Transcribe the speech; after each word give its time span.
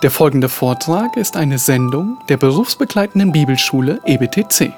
Der 0.00 0.12
folgende 0.12 0.48
Vortrag 0.48 1.16
ist 1.16 1.36
eine 1.36 1.58
Sendung 1.58 2.18
der 2.28 2.36
berufsbegleitenden 2.36 3.32
Bibelschule 3.32 4.00
EBTC. 4.06 4.72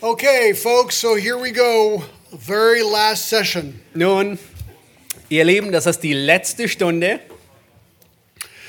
Okay, 0.00 0.54
folks, 0.54 0.98
so 0.98 1.16
here 1.16 1.38
we 1.38 1.52
go. 1.52 2.02
Very 2.32 2.80
last 2.80 3.28
session. 3.28 3.78
Nun, 3.92 4.38
ihr 5.28 5.44
Lieben, 5.44 5.70
das 5.70 5.84
ist 5.84 6.00
die 6.00 6.14
letzte 6.14 6.66
Stunde. 6.66 7.20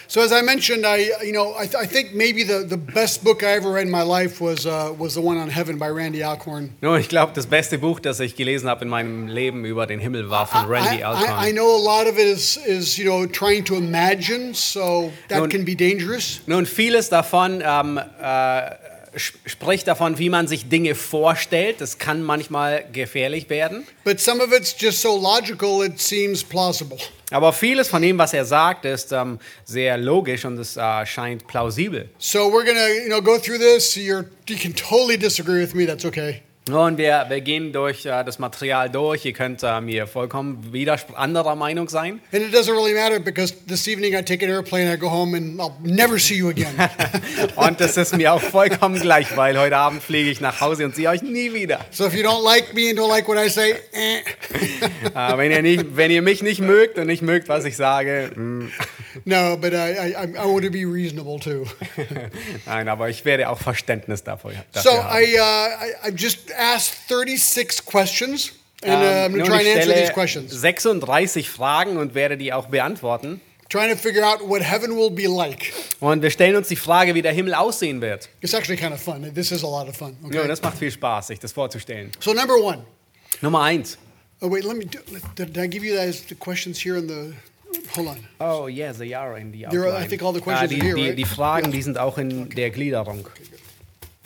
So 0.09 0.21
as 0.21 0.31
I 0.31 0.41
mentioned, 0.41 0.85
I 0.85 1.11
you 1.21 1.34
know 1.34 1.53
I, 1.53 1.63
I 1.63 1.85
think 1.85 2.13
maybe 2.13 2.43
the, 2.43 2.63
the 2.63 2.77
best 2.77 3.23
book 3.23 3.43
I 3.43 3.57
ever 3.57 3.71
read 3.71 3.85
in 3.88 3.91
my 3.91 4.03
life 4.03 4.39
was 4.39 4.66
uh, 4.66 4.93
was 4.97 5.16
the 5.16 5.21
one 5.21 5.38
on 5.38 5.49
heaven 5.49 5.77
by 5.77 5.89
Randy 5.89 6.23
Alcorn. 6.23 6.70
Nun, 6.81 6.99
ich 6.99 7.09
glaube, 7.09 7.33
das 7.35 7.45
beste 7.45 7.77
Buch, 7.77 7.99
das 7.99 8.20
ich 8.21 8.35
gelesen 8.35 8.70
habe 8.70 8.85
in 8.85 8.89
meinem 8.89 9.27
Leben 9.27 9.66
über 9.66 9.85
den 9.85 9.99
Himmel, 9.99 10.30
war 10.30 10.47
von 10.47 10.66
Randy 10.66 10.99
I, 10.99 11.03
Alcorn. 11.03 11.45
I, 11.45 11.49
I 11.49 11.52
know 11.52 11.75
a 11.75 11.83
lot 11.83 12.07
of 12.07 12.17
it 12.17 12.25
is 12.25 12.55
is 12.55 12.97
you 12.97 13.05
know 13.05 13.25
trying 13.25 13.66
to 13.66 13.75
imagine, 13.75 14.53
so 14.53 15.11
that 15.27 15.39
Nun- 15.39 15.49
can 15.49 15.66
be 15.66 15.75
dangerous. 15.75 16.39
Nun, 16.45 16.66
vieles 16.66 17.09
davon 17.09 17.61
ähm, 17.66 17.97
äh, 17.97 18.71
spricht 19.17 19.88
davon, 19.88 20.17
wie 20.17 20.30
man 20.30 20.48
sich 20.48 20.70
Dinge 20.70 20.95
vorstellt. 20.95 21.81
Das 21.81 21.98
kann 21.98 22.23
manchmal 22.23 22.85
gefährlich 22.91 23.49
werden. 23.49 23.85
But 24.03 24.20
some 24.20 24.44
of 24.44 24.52
it's 24.52 24.75
just 24.77 25.02
so 25.02 25.20
logical 25.20 25.85
it 25.85 25.99
seems 25.99 26.44
plausible. 26.44 26.98
Aber 27.31 27.52
vieles 27.52 27.89
von 27.89 28.02
dem, 28.02 28.17
was 28.17 28.34
er 28.34 28.45
sagt, 28.45 28.85
ist 28.85 29.11
ähm, 29.11 29.39
sehr 29.66 29.98
logisch 29.98 30.45
und 30.45 30.58
es 30.58 30.77
äh, 30.77 31.05
scheint 31.05 31.45
plausibel. 31.45 32.09
So 32.17 32.50
we're 32.50 32.66
gonna 32.66 32.88
you 32.88 33.08
know 33.08 33.22
go 33.22 33.38
through 33.38 33.59
this. 33.59 33.95
You're 33.95 34.25
you 34.47 34.58
can 34.58 34.73
totally 34.73 35.17
disagree 35.17 35.61
with 35.61 35.73
me. 35.73 35.86
That's 35.86 36.05
okay. 36.05 36.42
Und 36.70 36.98
wir, 36.98 37.26
wir 37.30 37.42
gehen 37.42 37.72
durch 37.72 38.06
äh, 38.06 38.23
das 38.23 38.40
Material 38.40 38.90
durch. 38.90 39.26
Ihr 39.26 39.34
könnt 39.34 39.64
äh, 39.64 39.82
mir 39.82 40.08
vollkommen 40.08 40.72
anderer 41.16 41.56
Meinung 41.56 41.90
sein. 41.90 42.22
And 42.32 42.44
it 42.44 42.54
doesn't 42.54 42.73
really 42.73 42.94
matter 42.94 43.20
because 43.20 43.54
this 43.68 43.88
evening 43.88 44.14
I 44.14 44.22
take 44.22 44.44
an 44.44 44.52
airplane, 44.52 44.92
I 44.92 44.98
go 44.98 45.10
home, 45.10 45.36
and 45.36 45.60
I'll 45.60 45.73
never 45.82 46.20
see 46.20 46.36
you 46.36 46.50
again. 46.50 46.73
Und 47.56 47.80
das 47.80 47.98
ist 47.98 48.16
mir 48.16 48.34
auch 48.34 48.42
vollkommen 48.42 49.00
gleich, 49.00 49.36
weil 49.36 49.58
heute 49.60 49.78
Abend 49.78 50.04
fliege 50.04 50.30
ich 50.30 50.42
nach 50.42 50.62
Hause 50.62 50.86
und 50.86 50.95
sehe 50.95 51.10
euch 51.10 51.22
nie 51.22 51.54
wieder. 51.54 51.80
So 51.92 52.06
if 52.06 52.14
you 52.14 52.23
don't 52.23 52.44
like 52.44 52.73
me 52.73 52.90
and 52.90 53.00
don't 53.00 53.10
like 53.10 53.28
what 53.28 53.38
I 53.38 53.50
say, 53.50 53.76
eh. 53.94 54.18
Äh, 55.16 55.38
wenn, 55.38 55.52
ihr 55.52 55.62
nicht, 55.62 55.95
wenn 55.95 56.12
ihr 56.12 56.22
mich 56.22 56.44
nicht 56.44 56.62
mögt 56.62 56.98
und 56.98 57.08
nicht 57.08 57.22
mögt, 57.22 57.50
was 57.50 57.66
ich 57.66 57.76
sage, 57.76 58.32
mm, 58.36 58.70
no, 59.26 59.58
but 59.58 59.73
I, 59.73 60.14
I, 60.14 60.26
I 60.36 60.45
want 60.45 60.64
to 60.64 60.72
be 60.72 60.86
reasonable 60.86 61.40
too. 61.40 61.66
nein, 62.66 62.88
aber 62.88 63.10
ich 63.10 63.26
werde 63.26 63.50
auch 63.50 63.60
Verständnis 63.60 64.23
dafür, 64.23 64.52
So 64.73 64.90
dafür 64.90 65.04
haben. 65.04 65.23
I, 65.23 65.40
uh, 65.40 66.08
I, 66.08 66.10
I've 66.10 66.18
just 66.18 66.52
asked 66.58 67.08
36 67.08 67.86
questions, 67.86 68.52
and 68.83 68.91
uh, 68.91 69.25
I'm 69.25 69.31
going 69.33 69.45
to 69.45 69.50
try 69.50 69.59
and 69.59 69.67
answer 69.80 69.94
these 69.94 70.11
questions. 70.13 70.52
36 70.52 71.49
Fragen 71.49 71.97
und 71.97 72.14
werde 72.16 72.38
die 72.38 72.52
auch 72.53 72.67
beantworten. 72.67 73.41
Trying 73.69 73.89
to 73.91 73.97
figure 73.97 74.23
out 74.23 74.39
what 74.47 74.61
heaven 74.61 74.95
will 74.95 75.09
be 75.11 75.27
like. 75.27 75.73
Und 75.99 76.22
wir 76.22 76.30
stellen 76.30 76.55
uns 76.55 76.69
die 76.69 76.77
Frage, 76.77 77.14
wie 77.16 77.22
der 77.22 77.33
Himmel 77.33 77.53
aussehen 77.53 77.99
wird. 77.99 78.30
It's 78.39 78.53
actually 78.53 78.77
kind 78.80 78.94
of 78.94 79.02
fun. 79.02 79.30
This 79.33 79.52
is 79.52 79.61
a 79.64 79.67
lot 79.67 79.89
of 79.89 79.97
fun. 79.97 80.16
Ja, 80.31 80.39
Okay. 80.39 80.47
das 80.47 80.61
macht 80.61 80.77
viel 80.77 80.89
Spaß, 80.91 81.27
sich 81.27 81.39
das 81.39 81.52
vorzustellen. 81.52 82.11
So 82.22 82.33
number 82.33 82.55
one. 82.55 82.86
Nummer 83.42 83.61
eins. 83.64 83.97
Oh 84.39 84.49
wait, 84.49 84.64
let 84.64 84.77
me. 84.77 84.86
Do, 84.86 84.99
did 85.36 85.58
I 85.58 85.67
give 85.67 85.83
you 85.86 85.97
as 85.97 86.23
the 86.30 86.36
questions 86.36 86.80
here 86.81 86.97
in 86.97 87.08
the? 87.09 87.33
Hold 87.97 88.08
on. 88.08 88.27
Oh, 88.39 88.67
yeah, 88.67 88.94
they 88.94 89.14
are 89.14 89.38
in 89.38 89.52
the 89.52 89.66
There 89.69 89.81
are- 89.81 89.88
I 89.88 89.92
outline. 89.95 90.09
think 90.09 90.21
all 90.23 90.31
the 90.33 90.39
Ah, 90.39 90.44
questions 90.44 90.69
die, 90.71 90.77
are 90.77 90.83
here, 90.86 90.95
die, 90.95 91.08
right? 91.09 91.17
die 91.17 91.25
Fragen, 91.25 91.66
Yeah. 91.66 91.71
die 91.77 91.81
sind 91.81 91.97
auch 91.97 92.17
in 92.17 92.49
der 92.52 92.69
Gliederung. 92.69 93.27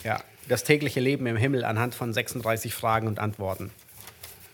Ja, 0.04 0.22
das 0.52 0.64
tägliche 0.64 1.00
Leben 1.00 1.26
im 1.26 1.36
Himmel 1.36 1.64
anhand 1.64 1.94
von 1.94 2.12
36 2.12 2.72
Fragen 2.72 3.08
und 3.08 3.18
Antworten. 3.18 3.70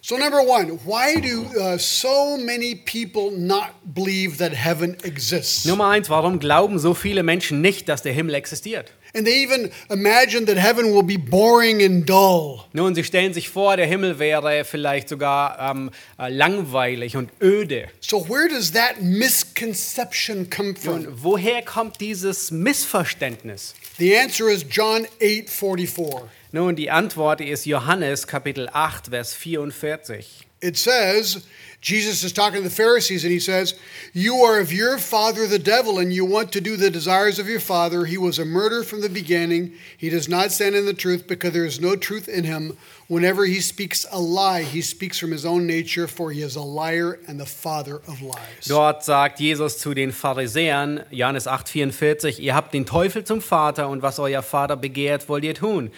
So 0.00 0.16
number 0.16 0.40
one, 0.40 0.78
why 0.86 1.20
do 1.20 1.42
uh, 1.60 1.76
so 1.76 2.38
many 2.38 2.76
people 2.76 3.30
not 3.36 3.72
believe 3.84 4.38
that 4.38 4.54
heaven 4.54 4.96
exists? 5.02 5.66
Nummer 5.66 5.88
eins, 5.88 6.08
warum 6.08 6.38
glauben 6.38 6.78
so 6.78 6.94
viele 6.94 7.22
Menschen 7.22 7.60
nicht, 7.60 7.88
dass 7.88 8.02
der 8.02 8.12
Himmel 8.12 8.34
existiert? 8.36 8.92
And 9.14 9.26
they 9.26 9.42
even 9.42 9.70
imagine 9.90 10.46
that 10.46 10.56
heaven 10.56 10.94
will 10.94 11.02
be 11.02 11.18
boring 11.18 11.82
and 11.82 12.08
dull. 12.08 12.64
Nun, 12.72 12.94
sie 12.94 13.04
stellen 13.04 13.34
sich 13.34 13.48
vor, 13.48 13.76
der 13.76 13.86
Himmel 13.86 14.18
wäre 14.18 14.64
vielleicht 14.64 15.08
sogar 15.08 15.58
ähm, 15.58 15.90
äh, 16.18 16.30
langweilig 16.30 17.16
und 17.16 17.30
öde. 17.42 17.88
So 18.00 18.28
where 18.28 18.48
does 18.48 18.72
that 18.72 19.02
misconception 19.02 20.48
come 20.48 20.74
from? 20.76 20.94
Und 20.94 21.22
woher 21.24 21.62
kommt 21.62 22.00
dieses 22.00 22.50
Missverständnis? 22.50 23.74
The 23.98 24.16
answer 24.16 24.48
is 24.48 24.62
John 24.62 25.06
8:44. 25.20 26.28
Nun, 26.52 26.76
die 26.76 26.88
Antwort 26.88 27.40
ist 27.40 27.66
Johannes 27.66 28.28
Kapitel 28.28 28.68
8, 28.72 29.08
Vers 29.10 29.34
44. 29.34 30.46
It 30.60 30.76
says, 30.76 31.44
Jesus 31.80 32.22
is 32.22 32.32
talking 32.32 32.62
to 32.62 32.68
the 32.68 32.74
Pharisees 32.74 33.24
and 33.24 33.32
he 33.32 33.40
says, 33.40 33.74
You 34.12 34.36
are 34.36 34.60
of 34.60 34.72
your 34.72 34.98
father 34.98 35.48
the 35.48 35.58
devil, 35.58 35.98
and 35.98 36.12
you 36.12 36.24
want 36.24 36.52
to 36.52 36.60
do 36.60 36.76
the 36.76 36.90
desires 36.90 37.40
of 37.40 37.48
your 37.48 37.60
father. 37.60 38.04
He 38.04 38.18
was 38.18 38.38
a 38.38 38.44
murderer 38.44 38.84
from 38.84 39.00
the 39.00 39.08
beginning. 39.08 39.74
He 39.96 40.10
does 40.10 40.28
not 40.28 40.52
stand 40.52 40.76
in 40.76 40.86
the 40.86 40.94
truth 40.94 41.26
because 41.26 41.52
there 41.52 41.64
is 41.64 41.80
no 41.80 41.96
truth 41.96 42.28
in 42.28 42.44
him. 42.44 42.76
Whenever 43.10 43.46
he 43.46 43.62
speaks 43.62 44.06
a 44.12 44.20
lie, 44.20 44.62
he 44.62 44.82
speaks 44.82 45.18
from 45.18 45.32
his 45.32 45.46
own 45.46 45.66
nature, 45.66 46.06
for 46.06 46.30
he 46.30 46.42
is 46.42 46.56
a 46.56 46.60
liar 46.62 47.18
and 47.26 47.40
the 47.40 47.46
father 47.46 48.02
of 48.06 48.20
lies. 48.20 48.66
Dort 48.68 49.02
sagt 49.02 49.40
Jesus 49.40 49.78
zu 49.78 49.94
den 49.94 50.12
Pharisäern, 50.12 51.00
Johannes 51.10 51.46
8, 51.46 51.70
44, 51.70 52.38
ihr 52.38 52.54
habt 52.54 52.74
den 52.74 52.84
Teufel 52.84 53.24
zum 53.24 53.40
Vater 53.40 53.88
und 53.88 54.02
was 54.02 54.18
euer 54.18 54.42
Vater 54.42 54.76
begehrt, 54.76 55.26
wollt 55.30 55.44
ihr 55.44 55.54
tun. 55.54 55.90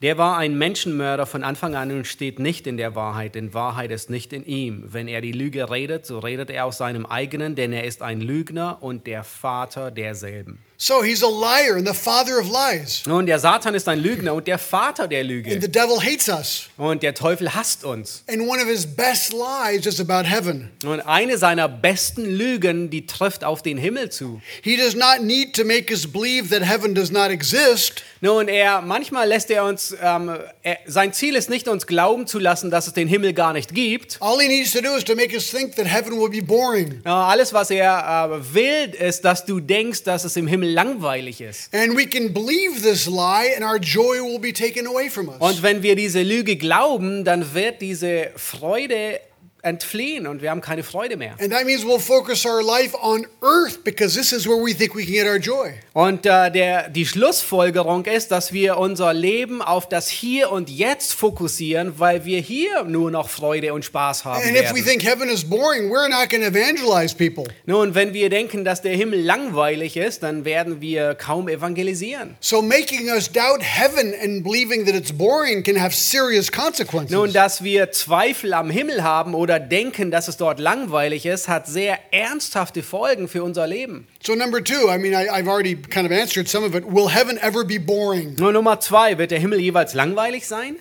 Der 0.00 0.16
war 0.16 0.36
ein 0.36 0.56
Menschenmörder 0.56 1.26
von 1.26 1.42
Anfang 1.42 1.74
an 1.74 1.90
und 1.90 2.06
steht 2.06 2.38
nicht 2.38 2.68
in 2.68 2.76
der 2.76 2.94
Wahrheit, 2.94 3.34
denn 3.34 3.52
Wahrheit 3.52 3.90
ist 3.90 4.08
nicht 4.08 4.32
in 4.32 4.46
ihm. 4.46 4.84
Wenn 4.92 5.08
er 5.08 5.20
die 5.20 5.32
Lüge 5.32 5.68
redet, 5.68 6.06
so 6.06 6.20
redet 6.20 6.50
er 6.50 6.66
aus 6.66 6.78
seinem 6.78 7.04
eigenen, 7.04 7.56
denn 7.56 7.72
er 7.72 7.82
ist 7.82 8.00
ein 8.00 8.20
Lügner 8.20 8.80
und 8.80 9.08
der 9.08 9.24
Vater 9.24 9.90
derselben. 9.90 10.60
So 10.76 11.02
he's 11.04 11.22
a 11.22 11.28
liar 11.28 11.76
and 11.76 11.86
the 11.86 11.94
father 11.94 12.38
of 12.38 12.50
lies. 12.50 13.04
Nun, 13.06 13.26
der 13.26 13.38
Satan 13.38 13.74
ist 13.76 13.88
ein 13.88 14.00
Lügner 14.00 14.34
und 14.34 14.48
der 14.48 14.58
Vater 14.58 15.06
der 15.06 15.20
And 15.20 15.28
Lüge. 15.28 15.60
the 15.60 15.70
devil 15.70 16.00
hates 16.02 16.28
us. 16.28 16.68
Und 16.76 17.02
der 17.04 17.14
Teufel 17.14 17.54
hasst 17.54 17.84
uns. 17.84 18.24
And 18.28 18.42
one 18.42 18.60
of 18.60 18.66
his 18.68 18.84
best 18.84 19.32
lies 19.32 19.86
is 19.86 20.00
about 20.00 20.28
heaven. 20.28 20.70
Und 20.84 21.00
eine 21.00 21.38
seiner 21.38 21.68
besten 21.68 22.24
Lügen, 22.24 22.90
die 22.90 23.06
trifft 23.06 23.44
auf 23.44 23.62
den 23.62 23.78
Himmel 23.78 24.10
zu. 24.10 24.42
He 24.62 24.76
does 24.76 24.96
not 24.96 25.20
need 25.22 25.54
to 25.54 25.64
make 25.64 25.92
us 25.92 26.10
believe 26.10 26.48
that 26.50 26.66
heaven 26.68 26.92
does 26.92 27.12
not 27.12 27.30
exist. 27.30 28.02
Nun, 28.20 28.48
er, 28.48 28.80
manchmal 28.80 29.28
lässt 29.28 29.50
er 29.50 29.64
uns, 29.64 29.94
ähm, 30.02 30.30
er, 30.62 30.78
sein 30.86 31.12
Ziel 31.12 31.36
ist 31.36 31.50
nicht, 31.50 31.68
uns 31.68 31.86
glauben 31.86 32.26
zu 32.26 32.38
lassen, 32.40 32.70
dass 32.70 32.86
es 32.88 32.94
den 32.94 33.06
Himmel 33.06 33.32
gar 33.32 33.52
nicht 33.52 33.74
gibt. 33.74 34.16
All 34.20 34.40
he 34.40 34.48
needs 34.48 34.72
to 34.72 34.80
do 34.80 34.96
is 34.96 35.04
to 35.04 35.14
make 35.14 35.34
us 35.34 35.50
think 35.50 35.76
that 35.76 35.86
heaven 35.86 36.18
will 36.18 36.30
be 36.30 36.42
boring. 36.42 37.00
Alles, 37.04 37.52
was 37.52 37.70
er 37.70 38.30
äh, 38.32 38.54
will, 38.54 38.94
ist, 38.98 39.24
dass 39.24 39.44
du 39.44 39.60
denkst, 39.60 40.02
dass 40.02 40.24
es 40.24 40.36
im 40.36 40.48
Himmel 40.48 40.73
langweilig 40.74 41.40
ist. 41.40 41.72
And 41.74 41.96
we 41.96 42.06
can 42.06 42.32
believe 42.34 42.82
this 42.82 43.06
lie 43.06 43.54
and 43.56 43.64
our 43.64 43.78
joy 43.78 44.20
will 44.20 44.38
be 44.38 44.52
taken 44.52 44.86
away 44.86 45.08
from 45.08 45.28
us. 45.28 45.36
Und 45.38 45.62
wenn 45.62 45.82
wir 45.82 45.96
diese 45.96 46.22
Lüge 46.22 46.56
glauben, 46.56 47.24
dann 47.24 47.54
wird 47.54 47.80
diese 47.80 48.30
Freude 48.36 49.20
entfliehen 49.64 50.26
und 50.26 50.42
wir 50.42 50.50
haben 50.50 50.60
keine 50.60 50.82
Freude 50.82 51.16
mehr. 51.16 51.34
And 51.40 51.50
that 51.52 51.64
means 51.64 51.84
we'll 51.84 51.98
focus 51.98 52.44
our 52.46 52.62
life 52.62 52.94
on 53.00 53.26
earth 53.42 53.82
because 53.84 54.14
this 54.16 54.32
is 54.32 54.46
where 54.46 54.62
we 54.62 54.74
think 54.74 54.94
we 54.94 55.04
can 55.04 55.12
get 55.14 55.26
our 55.26 55.38
joy. 55.38 55.72
Und 55.92 56.26
äh, 56.26 56.50
der, 56.50 56.88
die 56.88 57.06
Schlussfolgerung 57.06 58.04
ist, 58.04 58.30
dass 58.30 58.52
wir 58.52 58.78
unser 58.78 59.12
Leben 59.14 59.62
auf 59.62 59.88
das 59.88 60.08
Hier 60.08 60.50
und 60.50 60.68
Jetzt 60.70 61.14
fokussieren, 61.14 61.94
weil 61.98 62.24
wir 62.24 62.40
hier 62.40 62.84
nur 62.84 63.10
noch 63.10 63.28
Freude 63.28 63.72
und 63.74 63.84
Spaß 63.84 64.24
haben 64.24 64.42
And 64.42 64.56
if 64.56 64.70
we 64.70 64.76
werden. 64.76 64.84
think 64.84 65.02
heaven 65.04 65.28
is 65.28 65.44
boring, 65.44 65.90
we're 65.90 66.08
not 66.08 66.28
going 66.30 66.42
to 66.42 66.48
evangelize 66.48 67.14
people. 67.14 67.44
Nun, 67.66 67.94
wenn 67.94 68.12
wir 68.12 68.28
denken, 68.30 68.64
dass 68.64 68.82
der 68.82 68.96
Himmel 68.96 69.20
langweilig 69.22 69.96
ist, 69.96 70.22
dann 70.22 70.44
werden 70.44 70.80
wir 70.80 71.14
kaum 71.14 71.48
evangelisieren. 71.48 72.36
So 72.40 72.60
making 72.62 73.08
us 73.08 73.30
doubt 73.30 73.62
heaven 73.62 74.14
and 74.22 74.42
believing 74.44 74.84
that 74.86 74.94
it's 74.94 75.12
boring 75.12 75.62
can 75.62 75.80
have 75.80 75.94
serious 75.94 76.50
consequences. 76.50 77.10
Nun, 77.10 77.32
dass 77.32 77.62
wir 77.62 77.92
Zweifel 77.92 78.52
am 78.52 78.70
Himmel 78.70 79.02
haben 79.02 79.34
oder 79.34 79.53
denken, 79.58 80.10
dass 80.10 80.28
es 80.28 80.36
dort 80.36 80.58
langweilig 80.60 81.26
ist, 81.26 81.48
hat 81.48 81.66
sehr 81.66 81.98
ernsthafte 82.12 82.82
Folgen 82.82 83.28
für 83.28 83.42
unser 83.42 83.66
Leben. 83.66 84.06
So 84.22 84.34
number 84.34 84.62
two, 84.62 84.88
I 84.88 84.98
mean, 84.98 85.12
I, 85.12 85.28
I've 85.30 85.48
already 85.48 85.76
kind 85.76 86.06
of 86.06 86.12
answered 86.12 86.48
some 86.48 86.64
of 86.64 86.74
it. 86.74 86.84
Will 86.84 87.08
heaven 87.08 87.38
ever 87.38 87.64
be 87.64 87.78
boring? 87.78 88.36
Nur 88.38 88.52
Nummer 88.52 88.80
zwei, 88.80 89.18
wird 89.18 89.30
der 89.30 89.38
Himmel 89.38 89.60
jeweils 89.60 89.94
langweilig 89.94 90.46
sein? 90.46 90.76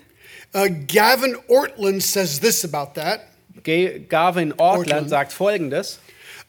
Uh, 0.56 0.68
Gavin 0.88 1.36
Ortland 1.48 2.04
says 2.04 2.40
this 2.40 2.64
about 2.64 2.94
that. 2.96 3.22
Ge- 3.64 4.00
Gavin 4.08 4.52
Ortland 4.54 4.60
Ortland. 4.60 5.10
sagt 5.10 5.32
folgendes. 5.34 6.00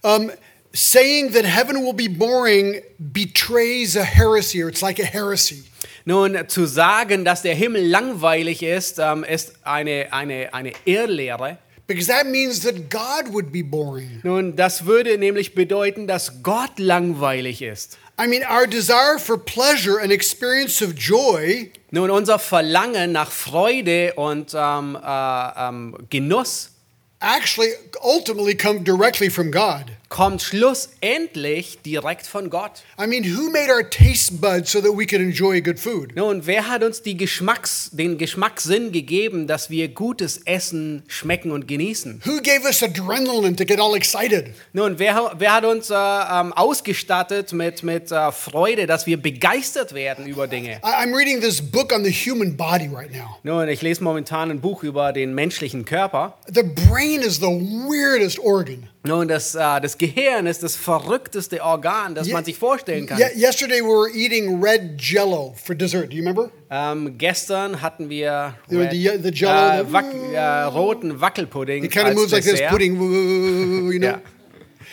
Um, 0.03 0.31
saying 0.75 1.32
that 1.32 1.44
heaven 1.44 1.82
will 1.82 1.94
be 1.94 2.09
boring 2.09 2.82
betrays 2.99 3.97
a 3.97 4.05
heresy, 4.05 4.62
or 4.62 4.69
it's 4.69 4.82
like 4.82 4.99
a 4.99 5.06
heresy. 5.06 5.65
Nun, 6.05 6.37
zu 6.49 6.67
sagen, 6.67 7.25
dass 7.25 7.41
der 7.41 7.55
Himmel 7.55 7.87
langweilig 7.88 8.62
ist, 8.62 8.99
ähm, 8.99 9.25
ist 9.25 9.55
eine, 9.65 10.12
eine, 10.12 10.53
eine 10.53 10.73
Irrlehre. 10.85 11.56
Because 11.86 12.06
that 12.06 12.26
means 12.26 12.60
that 12.60 12.88
God 12.88 13.34
would 13.34 13.52
be 13.52 13.62
boring. 13.62 14.20
Nun, 14.22 14.56
das 14.56 14.86
würde 14.86 15.19
nämlich 15.19 15.54
bedeuten, 15.54 16.06
dass 16.06 16.42
Gott 16.42 16.78
langweilig 16.78 17.60
ist. 17.60 17.98
I 18.19 18.26
mean, 18.26 18.42
our 18.44 18.66
desire 18.66 19.19
for 19.19 19.36
pleasure 19.36 20.00
and 20.00 20.12
experience 20.12 20.81
of 20.81 20.94
joy 20.94 21.70
Nun, 21.90 22.10
unser 22.10 22.38
Verlangen 22.38 23.12
nach 23.12 23.31
Freude 23.31 24.14
und 24.14 24.52
ähm, 24.54 24.96
äh, 25.00 25.69
ähm, 25.69 25.96
Genuss 26.10 26.70
actually 27.20 27.70
ultimately 28.02 28.54
come 28.54 28.80
directly 28.80 29.30
from 29.30 29.50
God. 29.50 29.84
Kommt 30.14 30.43
schlussendlich 30.43 31.81
direkt 31.84 32.25
von 32.28 32.49
Gott. 32.49 32.84
I 33.02 33.06
mean, 33.08 33.25
who 33.25 33.50
made 33.50 33.69
our 33.69 33.82
taste 33.90 34.40
buds 34.40 34.70
so 34.70 34.81
that 34.81 34.93
we 34.96 35.05
could 35.06 35.20
enjoy 35.20 35.61
good 35.61 35.76
food? 35.81 36.14
Nun, 36.14 36.46
wer 36.46 36.69
hat 36.69 36.84
uns 36.84 37.02
die 37.02 37.16
Geschmacks, 37.16 37.90
den 37.93 38.16
Geschmackssinn 38.16 38.93
gegeben, 38.93 39.49
dass 39.49 39.70
wir 39.70 39.88
gutes 39.88 40.38
Essen 40.44 41.02
schmecken 41.08 41.50
und 41.50 41.66
genießen? 41.66 42.22
Who 42.25 42.37
gave 42.43 42.62
us 42.64 42.81
adrenaline 42.81 43.56
to 43.56 43.64
get 43.64 43.81
all 43.81 43.96
excited? 43.96 44.55
Nun, 44.72 45.00
wer, 45.00 45.32
wer 45.37 45.52
hat 45.52 45.64
uns 45.64 45.90
äh, 45.90 45.94
ähm, 45.94 46.52
ausgestattet 46.52 47.52
mit, 47.52 47.82
mit 47.82 48.12
äh, 48.12 48.31
Freude, 48.31 48.87
dass 48.87 49.06
wir 49.06 49.20
begeistert 49.20 49.94
werden 49.94 50.28
über 50.28 50.46
Dinge? 50.46 50.75
I- 50.76 51.05
I'm 51.05 51.12
reading 51.12 51.40
this 51.40 51.61
book 51.61 51.93
on 51.93 52.05
the 52.05 52.12
human 52.12 52.56
body 52.56 52.87
right 52.87 53.11
now. 53.12 53.38
Nun, 53.43 53.66
ich 53.69 53.82
lese 53.82 54.05
momentan 54.05 54.52
ein 54.52 54.61
Buch 54.61 54.84
über 54.84 55.12
den 55.12 55.34
menschlichen 55.34 55.84
Körper. 55.84 56.38
The 56.46 56.62
brain 56.62 57.20
is 57.20 57.38
the 57.40 57.46
weirdest 57.49 58.38
organ. 58.38 58.88
Nun, 59.06 59.28
das, 59.28 59.54
äh, 59.54 59.58
das 59.82 59.98
Gehirn 59.98 60.46
ist 60.46 60.62
das 60.62 60.76
verrückteste 60.76 61.62
Organ, 61.62 62.14
das 62.14 62.26
Ye- 62.26 62.32
man 62.32 62.42
sich 62.42 62.56
vorstellen 62.56 63.04
kann. 63.06 63.18
Ye- 63.18 63.36
yesterday 63.38 63.80
we 63.82 63.86
were 63.88 64.10
eating 64.10 64.62
red 64.64 64.98
jello 64.98 65.54
for 65.62 65.74
dessert. 65.74 66.10
Do 66.10 66.16
you 66.16 66.22
remember? 66.22 66.50
Ähm, 66.70 67.18
gestern 67.18 67.82
hatten 67.82 68.08
wir 68.08 68.54
Red- 68.70 68.92
the- 68.92 69.18
the 69.22 69.28
Jell-O, 69.28 69.84
the- 69.86 69.92
Wack, 69.92 70.06
äh, 70.32 70.62
roten 70.74 71.20
Wackelpudding 71.20 71.84
It 71.84 71.92
kind 71.92 72.08
of 72.08 72.14
moves 72.14 72.32
like 72.32 72.44
this, 72.44 72.52
Dessert. 72.52 72.70
pudding, 72.70 72.94
you 73.92 73.98
know? 73.98 74.14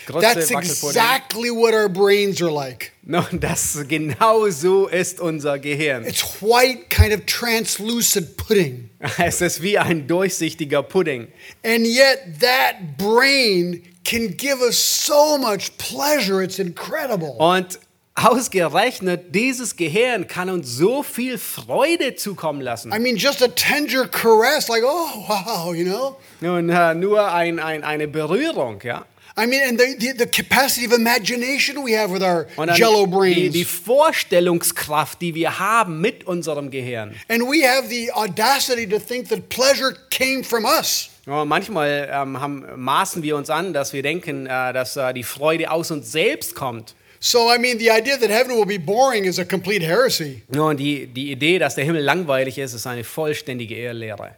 Grütze, 0.07 0.21
That's 0.33 0.49
exactly 0.51 1.49
what 1.51 1.73
our 1.73 1.87
brains 1.87 2.41
are 2.41 2.51
like. 2.51 2.91
Nun, 3.03 3.23
das 3.39 3.77
genau 3.87 4.49
so 4.49 4.87
ist 4.87 5.21
unser 5.21 5.57
Gehirn. 5.59 6.03
It's 6.05 6.41
white, 6.41 6.89
kind 6.89 7.13
of 7.13 7.21
translucent 7.27 8.35
pudding. 8.35 8.89
Es 9.17 9.39
ist 9.41 9.61
wie 9.61 9.77
ein 9.77 10.05
durchsichtiger 10.07 10.83
Pudding. 10.83 11.27
And 11.63 11.85
yet 11.85 12.19
that 12.41 12.97
brain 12.97 13.83
can 14.03 14.27
give 14.35 14.61
us 14.61 14.77
so 14.77 15.37
much 15.37 15.77
pleasure. 15.77 16.43
It's 16.43 16.59
incredible. 16.59 17.35
Und 17.37 17.79
ausgerechnet 18.15 19.33
dieses 19.33 19.75
Gehirn 19.75 20.27
kann 20.27 20.49
uns 20.49 20.69
so 20.75 21.01
viel 21.03 21.37
Freude 21.37 22.15
zukommen 22.15 22.61
lassen. 22.61 22.91
I 22.91 22.99
mean, 22.99 23.15
just 23.15 23.41
a 23.41 23.47
tender 23.47 24.05
caress, 24.07 24.67
like, 24.67 24.83
oh, 24.85 25.25
wow, 25.27 25.73
you 25.73 25.85
know? 25.85 26.17
Nun, 26.41 26.69
äh, 26.69 26.93
nur 26.93 27.31
ein, 27.31 27.59
ein, 27.59 27.83
eine 27.83 28.07
Berührung, 28.07 28.81
ja. 28.83 29.05
I 29.37 29.47
mean, 29.47 29.61
and 29.61 29.79
the, 29.79 29.95
the, 29.97 30.11
the 30.11 30.25
capacity 30.27 30.85
of 30.85 30.91
imagination 30.91 31.83
we 31.83 31.93
have 31.93 32.11
with 32.11 32.21
our 32.21 32.47
jello 32.75 33.05
die, 33.05 33.11
brains. 33.11 33.53
die 33.53 33.63
Vorstellungskraft, 33.63 35.21
die 35.21 35.33
wir 35.33 35.57
haben 35.57 36.01
mit 36.01 36.25
unserem 36.27 36.69
Gehirn. 36.69 37.15
and 37.29 37.43
we 37.43 37.65
have 37.65 37.87
the 37.87 38.11
audacity 38.11 38.85
to 38.85 38.99
think 38.99 39.29
that 39.29 39.47
pleasure 39.47 39.95
came 40.09 40.43
from 40.43 40.65
us. 40.65 41.10
Ja, 41.27 41.45
manchmal 41.45 42.09
ähm, 42.11 42.41
haben, 42.41 42.65
maßen 42.77 43.21
wir 43.21 43.35
uns 43.35 43.49
an, 43.49 43.73
dass 43.73 43.93
wir 43.93 44.01
denken, 44.01 44.47
äh, 44.47 44.73
dass 44.73 44.97
äh, 44.97 45.13
die 45.13 45.23
Freude 45.23 45.69
aus 45.69 45.91
uns 45.91 46.11
selbst 46.11 46.55
kommt. 46.55 46.95
So, 47.19 47.53
I 47.53 47.59
mean, 47.59 47.77
the 47.77 47.89
idea 47.89 48.17
that 48.17 48.31
heaven 48.31 48.57
will 48.57 48.65
be 48.65 48.79
boring 48.79 49.25
is 49.25 49.37
a 49.37 49.45
complete 49.45 49.85
heresy. 49.85 50.41
Nur 50.49 50.73
die, 50.73 51.05
die 51.05 51.31
Idee, 51.31 51.59
dass 51.59 51.75
der 51.75 51.83
Himmel 51.83 52.01
langweilig 52.01 52.57
ist, 52.57 52.73
ist 52.73 52.87
eine 52.87 53.03
vollständige 53.03 53.75
Irrlehre. 53.75 54.35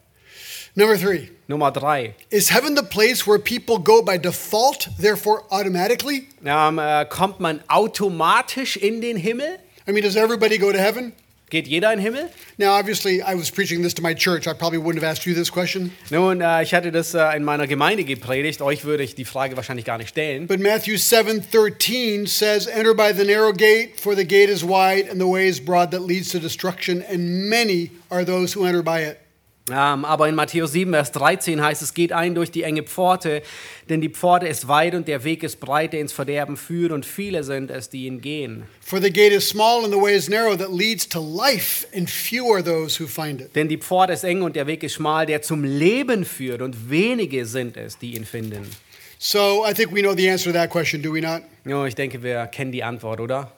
Number 0.76 0.98
three, 0.98 1.30
Nummer 1.48 1.72
drei. 1.72 2.16
is 2.30 2.52
heaven 2.52 2.76
the 2.76 2.84
place 2.84 3.26
where 3.26 3.40
people 3.40 3.80
go 3.80 4.02
by 4.02 4.18
default, 4.18 4.90
therefore 5.00 5.44
automatically? 5.50 6.28
Ähm, 6.44 6.80
äh, 6.80 7.06
kommt 7.06 7.40
man 7.40 7.62
automatisch 7.70 8.76
in 8.76 9.00
den 9.00 9.16
Himmel? 9.16 9.60
I 9.88 9.92
mean, 9.94 10.04
does 10.04 10.18
everybody 10.18 10.58
go 10.58 10.72
to 10.72 10.78
heaven? 10.78 11.14
Geht 11.54 11.68
jeder 11.68 11.94
in 11.94 12.00
den 12.00 12.06
Himmel? 12.06 12.30
Now, 12.58 12.72
obviously, 12.72 13.22
I 13.22 13.36
was 13.36 13.52
preaching 13.52 13.84
this 13.84 13.94
to 13.94 14.02
my 14.02 14.16
church. 14.16 14.48
I 14.48 14.54
probably 14.54 14.80
wouldn't 14.80 14.96
have 14.96 15.04
asked 15.04 15.28
you 15.28 15.36
this 15.36 15.52
question. 15.52 15.92
Nun, 16.10 16.42
äh, 16.42 16.64
ich 16.64 16.74
hatte 16.74 16.92
das 16.92 17.14
äh, 17.14 17.38
in 17.38 17.44
meiner 17.44 17.68
Gemeinde 17.68 18.06
gepredigt. 18.06 18.60
Euch 18.64 18.86
würde 18.86 19.04
ich 19.04 19.14
die 19.14 19.24
Frage 19.24 19.56
wahrscheinlich 19.56 19.86
gar 19.86 20.00
nicht 20.00 20.10
stellen. 20.10 20.48
But 20.48 20.60
Matthew 20.60 20.96
7:13 20.96 22.26
says, 22.26 22.66
"Enter 22.66 22.96
by 22.96 23.14
the 23.16 23.24
narrow 23.24 23.54
gate, 23.54 24.00
for 24.00 24.16
the 24.16 24.26
gate 24.26 24.50
is 24.50 24.64
wide 24.64 25.08
and 25.12 25.22
the 25.22 25.28
way 25.28 25.48
is 25.48 25.64
broad 25.64 25.92
that 25.92 26.02
leads 26.02 26.30
to 26.30 26.40
destruction, 26.40 27.04
and 27.08 27.48
many 27.48 27.92
are 28.10 28.26
those 28.26 28.58
who 28.58 28.66
enter 28.66 28.82
by 28.82 29.04
it." 29.04 29.23
Ähm, 29.72 30.04
aber 30.04 30.28
in 30.28 30.36
Matthäus 30.36 30.74
7, 30.74 30.92
Vers 30.92 31.14
13 31.14 31.62
heißt 31.62 31.82
es, 31.82 31.94
geht 31.94 32.12
ein 32.12 32.36
durch 32.36 32.52
die 32.52 32.64
enge 32.64 32.84
Pforte, 32.84 33.42
denn 33.88 34.02
die 34.02 34.10
Pforte 34.10 34.46
ist 34.46 34.68
weit 34.68 34.94
und 34.94 35.08
der 35.08 35.24
Weg 35.24 35.42
ist 35.42 35.62
breit, 35.62 35.94
der 35.94 36.02
ins 36.02 36.12
Verderben 36.12 36.58
führt 36.58 36.92
und 36.92 37.06
viele 37.06 37.46
sind 37.46 37.72
es, 37.72 37.90
die 37.90 38.08
ihn 38.08 38.20
gehen. 38.20 38.64
For 38.82 39.02
the 39.02 39.10
gate 39.10 39.32
is 39.32 39.48
small 39.48 39.86
and 39.86 39.94
the 39.94 40.02
way 40.02 40.14
is 40.14 40.28
narrow 40.28 40.58
that 40.58 40.74
leads 40.74 41.08
to 41.08 41.22
life, 41.22 41.88
and 41.96 42.10
few 42.10 42.54
are 42.54 42.62
those 42.62 43.02
who 43.02 43.08
find 43.08 43.40
it. 43.40 43.56
Denn 43.56 43.70
die 43.70 43.78
Pforte 43.78 44.12
ist 44.12 44.26
eng 44.26 44.42
und 44.42 44.58
der 44.58 44.68
Weg 44.68 44.84
ist 44.84 44.96
schmal, 44.96 45.26
der 45.26 45.42
zum 45.42 45.64
Leben 45.64 46.26
führt 46.26 46.62
und 46.62 46.90
wenige 46.90 47.46
sind 47.46 47.78
es, 47.78 47.98
die 47.98 48.18
ihn 48.18 48.26
finden. 48.26 48.70
So 49.18 49.66
I 49.66 49.74
think 49.74 49.96
we 49.96 50.02
know 50.02 50.14
the 50.14 50.30
answer 50.30 50.52
to 50.52 50.60
that 50.60 50.70
question, 50.70 51.02
do 51.02 51.14
we 51.14 51.22
not? 51.22 51.42
Ja, 51.66 51.86
ich 51.86 51.96
denke, 51.96 52.22
wir 52.22 52.48
kennen 52.48 52.74
die 52.74 52.84
Antwort, 52.84 53.22
oder? 53.22 53.54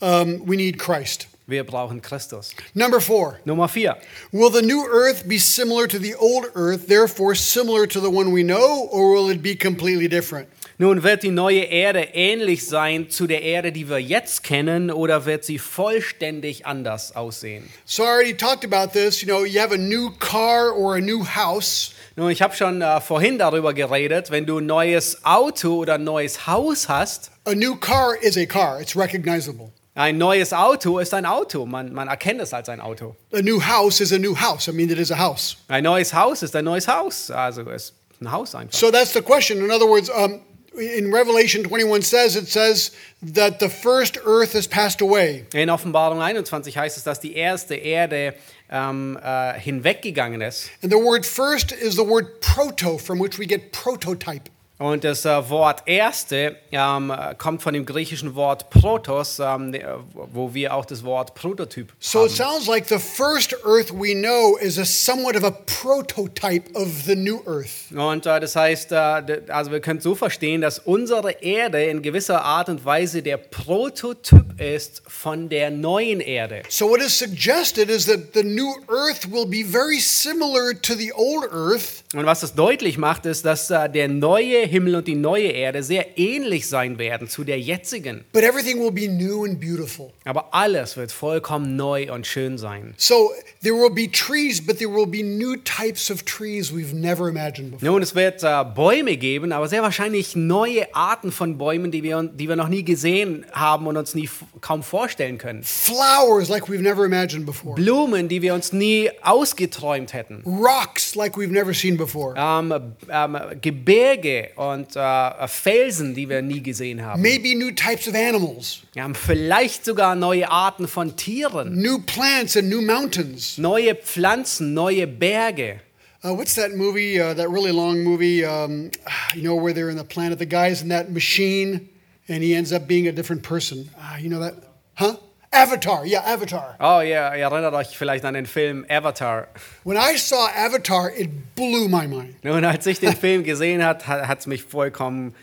Um, 0.00 0.42
we 0.46 0.56
need 0.56 0.78
Christ. 0.78 1.29
Wir 1.50 1.64
brauchen 1.64 2.00
Christus. 2.00 2.54
Number 2.74 3.00
four. 3.00 3.40
Nummer 3.44 3.66
4. 3.66 3.96
Will 4.30 4.50
the 4.50 4.62
new 4.62 4.86
earth 4.86 5.26
be 5.26 5.36
similar 5.36 5.88
to 5.88 5.98
the 5.98 6.14
old 6.14 6.46
earth, 6.54 6.86
therefore 6.86 7.34
similar 7.34 7.88
to 7.88 7.98
the 7.98 8.08
one 8.08 8.30
we 8.32 8.44
know, 8.44 8.88
or 8.92 9.12
will 9.12 9.30
it 9.30 9.42
be 9.42 9.56
completely 9.56 10.08
different? 10.08 10.48
Nun 10.78 11.02
wird 11.02 11.24
die 11.24 11.30
neue 11.30 11.62
Erde 11.62 12.08
ähnlich 12.14 12.66
sein 12.66 13.10
zu 13.10 13.26
der 13.26 13.42
Erde, 13.42 13.72
die 13.72 13.88
wir 13.88 13.98
jetzt 13.98 14.44
kennen, 14.44 14.92
oder 14.92 15.26
wird 15.26 15.44
sie 15.44 15.58
vollständig 15.58 16.66
anders 16.66 17.16
aussehen? 17.16 17.68
So 17.84 18.04
I 18.04 18.06
already 18.06 18.36
talked 18.36 18.64
about 18.64 18.92
this. 18.92 19.20
You 19.20 19.26
know, 19.26 19.44
you 19.44 19.60
have 19.60 19.74
a 19.74 19.76
new 19.76 20.10
car 20.20 20.70
or 20.70 20.94
a 20.94 21.00
new 21.00 21.24
house. 21.24 21.94
Nun, 22.14 22.30
ich 22.30 22.42
habe 22.42 22.54
schon 22.54 22.80
äh, 22.80 23.00
vorhin 23.00 23.38
darüber 23.38 23.74
geredet, 23.74 24.30
wenn 24.30 24.46
du 24.46 24.58
ein 24.58 24.66
neues 24.66 25.24
Auto 25.24 25.78
oder 25.78 25.94
ein 25.94 26.04
neues 26.04 26.46
Haus 26.46 26.88
hast, 26.88 27.32
A 27.44 27.54
new 27.54 27.74
car 27.74 28.14
is 28.22 28.36
a 28.36 28.46
car, 28.46 28.80
it's 28.80 28.94
recognizable. 28.94 29.72
Ein 30.00 30.16
neues 30.16 30.54
Auto 30.54 30.98
ist 30.98 31.12
ein 31.12 31.26
Auto, 31.26 31.66
man, 31.66 31.92
man 31.92 32.08
erkennt 32.08 32.40
es 32.40 32.54
als 32.54 32.70
ein 32.70 32.80
Auto. 32.80 33.16
A 33.34 33.42
new 33.42 33.60
house 33.60 34.00
is 34.00 34.12
a 34.12 34.18
new 34.18 34.34
house. 34.34 34.66
I 34.66 34.72
mean, 34.72 34.88
it 34.88 34.98
is 34.98 35.12
a 35.12 35.18
house. 35.18 35.58
Ein 35.68 35.84
neues 35.84 36.14
Haus 36.14 36.42
ist 36.42 36.56
ein 36.56 36.64
neues 36.64 36.88
Haus, 36.88 37.30
also 37.30 37.68
es 37.70 37.92
ist 38.10 38.22
ein 38.22 38.32
Haus 38.32 38.54
einfach. 38.54 38.72
So 38.72 38.90
that's 38.90 39.12
the 39.12 39.20
question. 39.20 39.58
In 39.58 39.70
other 39.70 39.86
words, 39.86 40.08
um, 40.08 40.40
in 40.74 41.12
Revelation 41.12 41.64
21 41.66 42.02
says, 42.02 42.34
it 42.34 42.48
says 42.48 42.92
that 43.34 43.60
the 43.60 43.68
first 43.68 44.16
earth 44.24 44.54
has 44.54 44.66
passed 44.66 45.02
away. 45.02 45.44
In 45.52 45.68
Offenbarung 45.68 46.22
21 46.22 46.78
heißt 46.78 46.96
es, 46.96 47.04
dass 47.04 47.20
die 47.20 47.34
erste 47.34 47.74
Erde 47.74 48.34
ähm, 48.70 49.18
äh, 49.22 49.60
hinweggegangen 49.60 50.40
ist. 50.40 50.70
And 50.82 50.90
the 50.90 50.98
word 50.98 51.26
first 51.26 51.72
is 51.72 51.96
the 51.96 52.06
word 52.06 52.40
proto, 52.40 52.96
from 52.96 53.20
which 53.20 53.38
we 53.38 53.46
get 53.46 53.70
prototype. 53.72 54.48
Und 54.80 55.04
das 55.04 55.26
äh, 55.26 55.48
Wort 55.50 55.82
erste 55.84 56.56
ähm, 56.72 57.10
äh, 57.10 57.34
kommt 57.34 57.62
von 57.62 57.74
dem 57.74 57.84
griechischen 57.84 58.34
Wort 58.34 58.70
protos, 58.70 59.38
ähm, 59.38 59.74
äh, 59.74 59.84
wo 60.14 60.54
wir 60.54 60.74
auch 60.74 60.86
das 60.86 61.04
Wort 61.04 61.34
Prototyp 61.34 61.92
So 61.98 62.24
it 62.24 62.30
haben. 62.30 62.36
sounds 62.36 62.66
like 62.66 62.88
the 62.88 62.98
first 62.98 63.54
earth 63.66 63.92
we 63.92 64.14
know 64.14 64.56
is 64.56 64.78
a 64.78 64.86
somewhat 64.86 65.36
of 65.36 65.44
a 65.44 65.50
prototype 65.50 66.74
of 66.74 66.88
the 67.04 67.14
new 67.14 67.40
earth. 67.46 67.92
Und 67.94 68.24
äh, 68.24 68.40
das 68.40 68.56
heißt, 68.56 68.92
äh, 68.92 69.42
also 69.48 69.70
wir 69.70 69.80
können 69.80 70.00
so 70.00 70.14
verstehen, 70.14 70.62
dass 70.62 70.78
unsere 70.78 71.30
Erde 71.42 71.84
in 71.84 72.00
gewisser 72.00 72.42
Art 72.42 72.70
und 72.70 72.82
Weise 72.82 73.22
der 73.22 73.36
Prototyp 73.36 74.58
ist 74.58 75.02
von 75.06 75.50
der 75.50 75.70
neuen 75.70 76.20
Erde. 76.20 76.62
So 76.70 76.88
what 76.88 77.00
is 77.02 77.18
suggested 77.18 77.90
is 77.90 78.06
that 78.06 78.32
the 78.32 78.42
new 78.42 78.72
earth 78.88 79.30
will 79.30 79.46
be 79.46 79.62
very 79.62 79.98
similar 80.00 80.72
to 80.80 80.94
the 80.94 81.12
old 81.12 81.44
earth, 81.52 82.02
Und 82.14 82.24
was 82.24 82.40
das 82.40 82.54
deutlich 82.54 82.96
macht, 82.96 83.26
ist, 83.26 83.44
dass 83.44 83.70
äh, 83.70 83.88
der 83.90 84.08
neue 84.08 84.69
Himmel 84.70 84.94
und 84.96 85.06
die 85.08 85.14
neue 85.14 85.48
Erde 85.48 85.82
sehr 85.82 86.18
ähnlich 86.18 86.68
sein 86.68 86.98
werden 86.98 87.28
zu 87.28 87.44
der 87.44 87.58
jetzigen. 87.60 88.24
but 88.32 88.42
everything 88.42 88.78
will 88.80 88.90
be 88.92 89.08
new 89.08 89.44
and 89.44 89.60
beautiful. 89.60 90.12
Aber 90.24 90.54
alles 90.54 90.96
wird 90.96 91.12
vollkommen 91.12 91.76
neu 91.76 92.12
und 92.12 92.26
schön 92.26 92.56
sein. 92.58 92.94
So 92.96 93.32
there 93.62 93.74
will 93.74 93.90
be 93.90 94.10
trees, 94.10 94.64
but 94.64 94.78
there 94.78 94.90
will 94.90 95.06
be 95.06 95.22
new 95.22 95.56
types 95.56 96.10
of 96.10 96.22
trees 96.24 96.72
we've 96.72 96.94
never 96.94 97.28
imagined 97.28 97.72
before. 97.72 97.90
Nun, 97.92 98.02
es 98.02 98.14
wird 98.14 98.42
äh, 98.42 98.64
Bäume 98.74 99.16
geben, 99.16 99.52
aber 99.52 99.68
sehr 99.68 99.82
wahrscheinlich 99.82 100.36
neue 100.36 100.94
Arten 100.94 101.32
von 101.32 101.58
Bäumen, 101.58 101.90
die 101.90 102.02
wir, 102.02 102.22
die 102.22 102.48
wir 102.48 102.56
noch 102.56 102.68
nie 102.68 102.84
gesehen 102.84 103.44
haben 103.52 103.86
und 103.86 103.96
uns 103.96 104.14
nie 104.14 104.28
kaum 104.60 104.82
vorstellen 104.82 105.38
können. 105.38 105.62
Flowers 105.64 106.48
like 106.48 106.64
we've 106.68 106.80
never 106.82 107.04
imagined 107.04 107.44
before. 107.46 107.74
Blumen, 107.74 108.28
die 108.28 108.42
wir 108.42 108.54
uns 108.54 108.72
nie 108.72 109.10
ausgeträumt 109.22 110.12
hätten. 110.12 110.42
Rocks 110.46 111.14
like 111.14 111.36
we've 111.36 111.50
never 111.52 111.74
seen 111.74 111.96
before. 111.96 112.34
Ähm, 112.36 112.94
ähm, 113.10 113.36
Gebirge 113.60 114.50
und 114.60 114.94
äh, 114.94 115.48
Felsen, 115.48 116.14
die 116.14 116.28
wir 116.28 116.42
nie 116.42 116.62
gesehen 116.62 117.02
haben. 117.02 117.22
Maybe 117.22 117.56
new 117.56 117.70
types 117.70 118.06
of 118.06 118.14
animals, 118.14 118.80
Wir 118.92 119.02
haben 119.04 119.14
vielleicht 119.14 119.86
sogar 119.86 120.14
neue 120.14 120.50
Arten 120.50 120.86
von 120.86 121.16
Tieren, 121.16 121.80
new 121.80 121.98
plants 121.98 122.58
and 122.58 122.68
new 122.68 122.82
mountains. 122.82 123.56
neue 123.56 123.94
Pflanzen, 123.94 124.74
neue 124.74 125.06
Berge. 125.06 125.80
Uh, 126.22 126.34
what's 126.36 126.54
that 126.56 126.76
movie? 126.76 127.18
Uh, 127.18 127.32
that 127.32 127.48
really 127.48 127.72
long 127.72 128.04
movie? 128.04 128.44
Um, 128.44 128.90
you 129.34 129.42
know 129.42 129.54
where 129.56 129.72
they're 129.72 129.88
in 129.88 129.96
the 129.96 130.04
planet. 130.04 130.38
The 130.38 130.44
guy's 130.44 130.82
in 130.82 130.88
that 130.90 131.10
machine, 131.10 131.88
and 132.28 132.42
he 132.42 132.54
ends 132.54 132.70
up 132.70 132.86
being 132.86 133.08
a 133.08 133.12
different 133.12 133.42
person. 133.42 133.88
Uh, 133.98 134.18
you 134.20 134.28
know 134.28 134.40
that? 134.40 134.54
Huh? 134.96 135.16
Avatar. 135.52 136.06
Yeah, 136.06 136.22
Avatar. 136.24 136.76
Oh 136.78 137.00
ja, 137.00 137.34
ihr 137.34 137.42
erinnert 137.42 137.74
euch 137.74 137.98
vielleicht 137.98 138.24
an 138.24 138.34
den 138.34 138.46
Film 138.46 138.86
Avatar. 138.88 139.48
When 139.82 139.96
I 139.96 140.16
saw 140.16 140.46
Avatar, 140.56 141.10
it 141.10 141.56
blew 141.56 141.88
my 141.88 142.06
mind. 142.06 142.36
Nun, 142.44 142.64
als 142.64 142.86
ich 142.86 143.00
den 143.00 143.16
Film 143.16 143.42
gesehen 143.42 143.84
hat, 143.84 144.06
hat 144.06 144.38
es 144.38 144.46
mich 144.46 144.62
vollkommen 144.62 145.34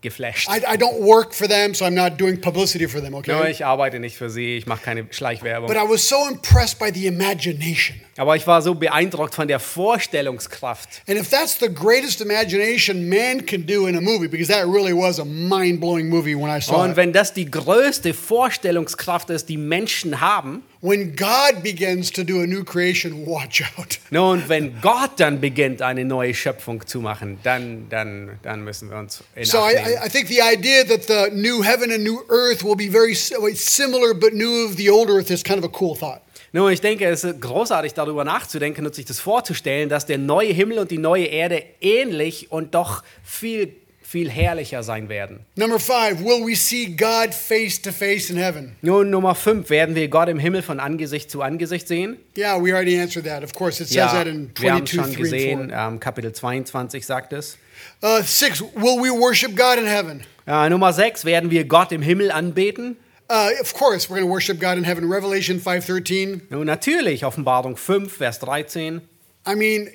geflasht. 0.00 0.48
I, 0.48 0.74
I 0.74 0.76
don't 0.76 1.00
work 1.00 1.34
for 1.34 1.48
them, 1.48 1.74
so 1.74 1.84
I'm 1.84 1.94
not 1.94 2.18
doing 2.18 2.40
publicity 2.40 2.86
for 2.88 3.00
them. 3.00 3.14
Okay. 3.14 3.50
ich 3.50 3.64
arbeite 3.64 4.00
nicht 4.00 4.16
für 4.16 4.30
sie, 4.30 4.56
ich 4.56 4.66
mache 4.66 4.82
keine 4.84 5.06
Schleichwerbung. 5.10 5.68
But 5.68 5.76
I 5.76 5.88
was 5.88 6.08
so 6.08 6.28
impressed 6.28 6.78
by 6.78 6.90
the 6.92 7.06
imagination. 7.06 8.00
Aber 8.16 8.36
ich 8.36 8.46
war 8.46 8.60
so 8.60 8.74
beeindruckt 8.74 9.34
von 9.34 9.48
der 9.48 9.60
Vorstellungskraft. 9.60 10.88
And 11.08 11.18
if 11.18 11.30
that's 11.30 11.58
the 11.58 11.68
greatest 11.72 12.20
imagination 12.20 13.08
man 13.08 13.44
can 13.46 13.66
do 13.66 13.86
in 13.86 13.96
a 13.96 14.00
movie, 14.00 14.28
because 14.28 14.48
that 14.48 14.66
really 14.66 14.92
was 14.92 15.18
a 15.18 15.24
mind 15.24 15.80
blowing 15.80 16.08
movie 16.08 16.34
when 16.34 16.50
I 16.50 16.60
saw 16.60 16.82
Und 16.82 16.90
it. 16.90 16.96
wenn 16.96 17.12
das 17.12 17.32
die 17.32 17.50
größte 17.50 18.14
Vorstellungskraft 18.14 19.30
ist, 19.30 19.48
die 19.48 19.56
Menschen 19.56 20.20
haben, 20.20 20.62
When 20.82 21.14
God 21.14 21.62
begins 21.62 22.10
to 22.12 22.24
do 22.24 22.40
a 22.40 22.46
new 22.46 22.64
creation, 22.64 23.26
watch 23.26 23.62
out. 23.76 23.98
nun, 24.10 24.42
wenn 24.48 24.80
Gott 24.80 25.10
dann 25.18 25.38
beginnt, 25.38 25.82
eine 25.82 26.06
neue 26.06 26.32
Schöpfung 26.32 26.86
zu 26.86 27.00
machen, 27.00 27.38
dann, 27.42 27.86
dann, 27.90 28.38
dann 28.42 28.64
müssen 28.64 28.88
wir 28.90 28.96
uns 28.98 29.22
in 29.36 29.44
So 29.44 29.58
I. 29.58 29.72
I- 29.74 30.06
I 30.06 30.08
think 30.08 30.28
the 30.28 30.40
idea 30.40 30.84
that 30.84 31.04
the 31.06 31.30
new 31.36 31.62
heaven 31.62 31.92
and 31.92 32.02
new 32.02 32.20
earth 32.30 32.64
will 32.64 32.76
be 32.76 32.90
very 32.90 33.14
si- 33.14 33.34
similar 33.54 34.14
but 34.14 34.32
new 34.32 34.64
of 34.66 34.76
the 34.78 34.90
old 34.90 35.10
earth 35.10 35.30
is 35.30 35.42
kind 35.44 35.62
of 35.62 35.70
a 35.70 35.76
cool 35.80 35.94
thought. 35.94 36.22
Nun, 36.52 36.72
ich 36.72 36.80
denke, 36.80 37.04
es 37.06 37.24
ist 37.24 37.40
großartig, 37.42 37.92
darüber 37.92 38.24
nachzudenken 38.24 38.84
und 38.86 38.94
sich 38.94 39.04
das 39.04 39.20
vorzustellen, 39.20 39.88
dass 39.90 40.06
der 40.06 40.16
neue 40.18 40.52
Himmel 40.52 40.78
und 40.78 40.90
die 40.90 40.98
neue 40.98 41.26
Erde 41.26 41.62
ähnlich 41.80 42.50
und 42.50 42.74
doch 42.74 43.04
viel, 43.22 43.76
viel 44.10 44.28
herrlicher 44.28 44.82
sein 44.82 45.08
werden. 45.08 45.38
Number 45.54 45.78
five, 45.78 46.18
will 46.24 46.44
we 46.44 46.56
see 46.56 46.86
God 46.96 47.32
face 47.32 47.80
to 47.80 47.92
face 47.92 48.28
in 48.28 48.36
heaven? 48.36 48.74
Nun, 48.82 49.08
Nummer 49.08 49.36
5, 49.36 49.70
werden 49.70 49.94
wir 49.94 50.08
Gott 50.08 50.28
im 50.28 50.40
Himmel 50.40 50.62
von 50.62 50.80
Angesicht 50.80 51.30
zu 51.30 51.42
Angesicht 51.42 51.86
sehen? 51.86 52.16
Yeah, 52.36 52.56
we 52.60 52.72
already 52.74 52.98
answered 52.98 53.24
that. 53.24 53.44
Of 53.44 53.54
course, 53.54 53.80
it 53.80 53.86
says 53.86 53.94
Ja, 53.96 54.12
that 54.12 54.26
in 54.26 54.50
wir 54.58 54.72
haben 54.72 54.84
22, 54.84 54.90
schon 54.94 55.04
3 55.04 55.08
and 55.10 55.16
gesehen, 55.16 55.68
4. 55.68 55.78
ähm, 55.78 56.00
Kapitel 56.00 56.32
22 56.32 57.06
sagt 57.06 57.32
es. 57.32 57.56
Uh, 58.02 58.20
six, 58.24 58.60
will 58.60 58.98
we 59.00 59.10
worship 59.12 59.54
God 59.56 59.78
in 59.78 59.86
heaven? 59.86 60.22
Äh, 60.44 60.68
Nummer 60.70 60.92
6, 60.92 61.24
werden 61.24 61.52
wir 61.52 61.64
Gott 61.64 61.92
im 61.92 62.02
Himmel 62.02 62.32
anbeten? 62.32 62.96
Uh, 63.30 63.50
of 63.60 63.72
course, 63.74 64.08
we're 64.08 64.16
going 64.16 64.26
to 64.26 64.28
worship 64.28 64.58
God 64.58 64.76
in 64.76 64.82
heaven. 64.82 65.04
Revelation 65.08 65.60
5.13. 65.60 66.40
Nun, 66.50 66.66
natürlich, 66.66 67.24
Offenbarung 67.24 67.76
5, 67.76 68.12
Vers 68.12 68.40
13. 68.40 69.02
I 69.46 69.54
mean, 69.54 69.88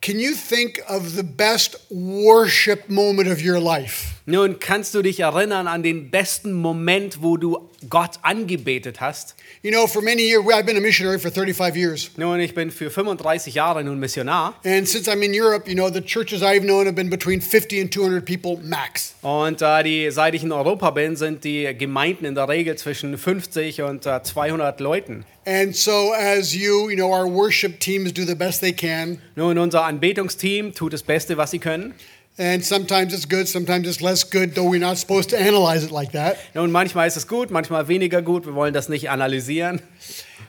can 0.00 0.20
you 0.20 0.34
think 0.34 0.80
of 0.88 1.16
the 1.16 1.24
best 1.24 1.76
worship 1.90 2.88
moment 2.88 3.28
of 3.28 3.40
your 3.40 3.60
life? 3.60 4.14
Nun, 4.26 4.58
kannst 4.58 4.94
du 4.94 5.02
dich 5.02 5.20
erinnern 5.20 5.66
an 5.66 5.82
den 5.82 6.10
besten 6.10 6.52
Moment, 6.52 7.22
wo 7.22 7.36
du 7.36 7.68
Gott 7.88 8.18
angebetet 8.22 9.00
hast? 9.00 9.36
You 9.62 9.70
know, 9.70 9.86
for 9.86 10.02
many 10.02 10.22
years, 10.22 10.44
I've 10.52 10.66
been 10.66 10.76
a 10.76 10.80
missionary 10.80 11.18
for 11.18 11.30
35 11.30 11.76
years. 11.76 12.10
Nun, 12.16 12.40
ich 12.40 12.54
bin 12.54 12.70
für 12.70 12.90
35 12.90 13.54
Jahre 13.54 13.84
nun 13.84 14.00
Missionar. 14.00 14.54
And 14.64 14.86
since 14.88 15.08
I'm 15.08 15.22
in 15.22 15.32
Europe, 15.32 15.68
you 15.68 15.74
know, 15.74 15.90
the 15.90 16.00
churches 16.00 16.42
I've 16.42 16.64
known 16.64 16.86
have 16.86 16.96
been 16.96 17.10
between 17.10 17.40
50 17.40 17.80
and 17.80 17.92
200 17.92 18.24
people 18.24 18.58
max. 18.62 19.14
Und 19.22 19.62
äh, 19.62 19.82
die, 19.82 20.10
seit 20.10 20.34
ich 20.34 20.42
in 20.42 20.52
Europa 20.52 20.90
bin, 20.90 21.16
sind 21.16 21.44
die 21.44 21.72
Gemeinden 21.76 22.24
in 22.24 22.34
der 22.34 22.48
Regel 22.48 22.76
zwischen 22.76 23.16
50 23.16 23.82
und 23.82 24.06
äh, 24.06 24.22
200 24.22 24.80
Leuten. 24.80 25.24
And 25.46 25.74
so, 25.74 26.12
as 26.12 26.54
you, 26.54 26.90
you 26.90 26.96
know, 26.96 27.10
our 27.10 27.26
worship 27.26 27.80
teams 27.80 28.12
do 28.12 28.24
the 28.24 28.34
best 28.34 28.60
they 28.60 28.72
can. 28.72 29.22
Nun, 29.34 29.56
unser 29.56 29.84
Anbetungsteam 29.84 30.74
tut 30.74 30.92
das 30.92 31.02
Beste, 31.02 31.38
was 31.38 31.52
sie 31.52 31.58
können. 31.58 31.94
And 32.38 32.64
sometimes 32.64 33.12
it's 33.12 33.26
good, 33.26 33.48
sometimes 33.48 33.88
it's 33.88 34.00
less 34.00 34.22
good, 34.22 34.54
though 34.54 34.70
we're 34.70 34.78
not 34.78 34.96
supposed 34.96 35.30
to 35.30 35.40
analyze 35.40 35.82
it 35.82 35.90
like 35.90 36.12
that. 36.12 36.38
Nun, 36.54 36.70
manchmal 36.70 37.08
ist 37.08 37.16
es 37.16 37.26
gut, 37.26 37.50
manchmal 37.50 37.88
weniger 37.88 38.22
gut. 38.22 38.46
Wir 38.46 38.54
wollen 38.54 38.72
das 38.72 38.88
nicht 38.88 39.10
analysieren. 39.10 39.80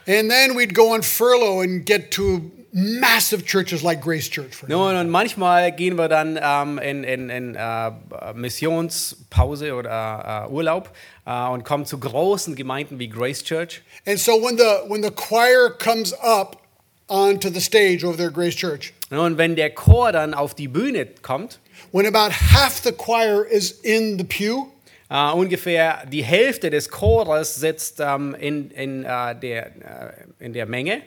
And 0.06 0.30
then 0.30 0.56
we'd 0.56 0.72
go 0.72 0.94
on 0.94 1.02
furlough 1.02 1.62
and 1.62 1.84
get 1.84 2.12
to 2.12 2.52
massive 2.72 3.44
churches 3.44 3.82
like 3.82 4.00
Grace 4.00 4.28
Church. 4.28 4.54
For 4.54 4.66
example. 4.66 4.92
Nun, 4.92 5.00
und 5.00 5.10
manchmal 5.10 5.72
gehen 5.72 5.98
wir 5.98 6.08
dann 6.08 6.38
ähm, 6.40 6.78
in, 6.78 7.02
in, 7.02 7.28
in 7.28 7.54
äh, 7.56 7.90
Missionspause 8.34 9.74
oder 9.74 10.46
äh, 10.46 10.52
Urlaub 10.52 10.90
äh, 11.26 11.48
und 11.48 11.64
kommen 11.64 11.86
zu 11.86 11.98
großen 11.98 12.54
Gemeinden 12.54 13.00
wie 13.00 13.08
Grace 13.08 13.42
Church. 13.42 13.82
And 14.06 14.16
so 14.16 14.40
when 14.40 14.56
the 14.56 14.88
when 14.88 15.02
the 15.02 15.10
choir 15.10 15.70
comes 15.70 16.12
up 16.12 16.62
onto 17.08 17.50
the 17.50 17.60
stage 17.60 18.04
over 18.04 18.16
there 18.16 18.28
at 18.28 18.34
Grace 18.34 18.54
Church, 18.54 18.92
Nun, 19.12 19.38
wenn 19.38 19.56
der 19.56 19.70
Chor 19.70 20.12
dann 20.12 20.34
auf 20.34 20.54
die 20.54 20.68
Bühne 20.68 21.04
kommt, 21.04 21.58
when 21.92 22.06
about 22.06 22.32
half 22.32 22.82
the 22.82 22.92
choir 22.92 23.44
is 23.44 23.80
in 23.82 24.18
the 24.18 24.24
pew, 24.24 24.68
äh, 25.10 25.32
ungefähr 25.32 26.06
die 26.06 26.22
Hälfte 26.22 26.70
des 26.70 26.88
Chores 26.88 27.56
sitzt 27.56 28.00
ähm, 28.00 28.34
in, 28.38 28.70
in, 28.70 29.04
äh, 29.04 29.34
der, 29.38 29.66
äh, 29.66 30.44
in 30.44 30.52
der 30.52 30.66
Menge. 30.66 31.02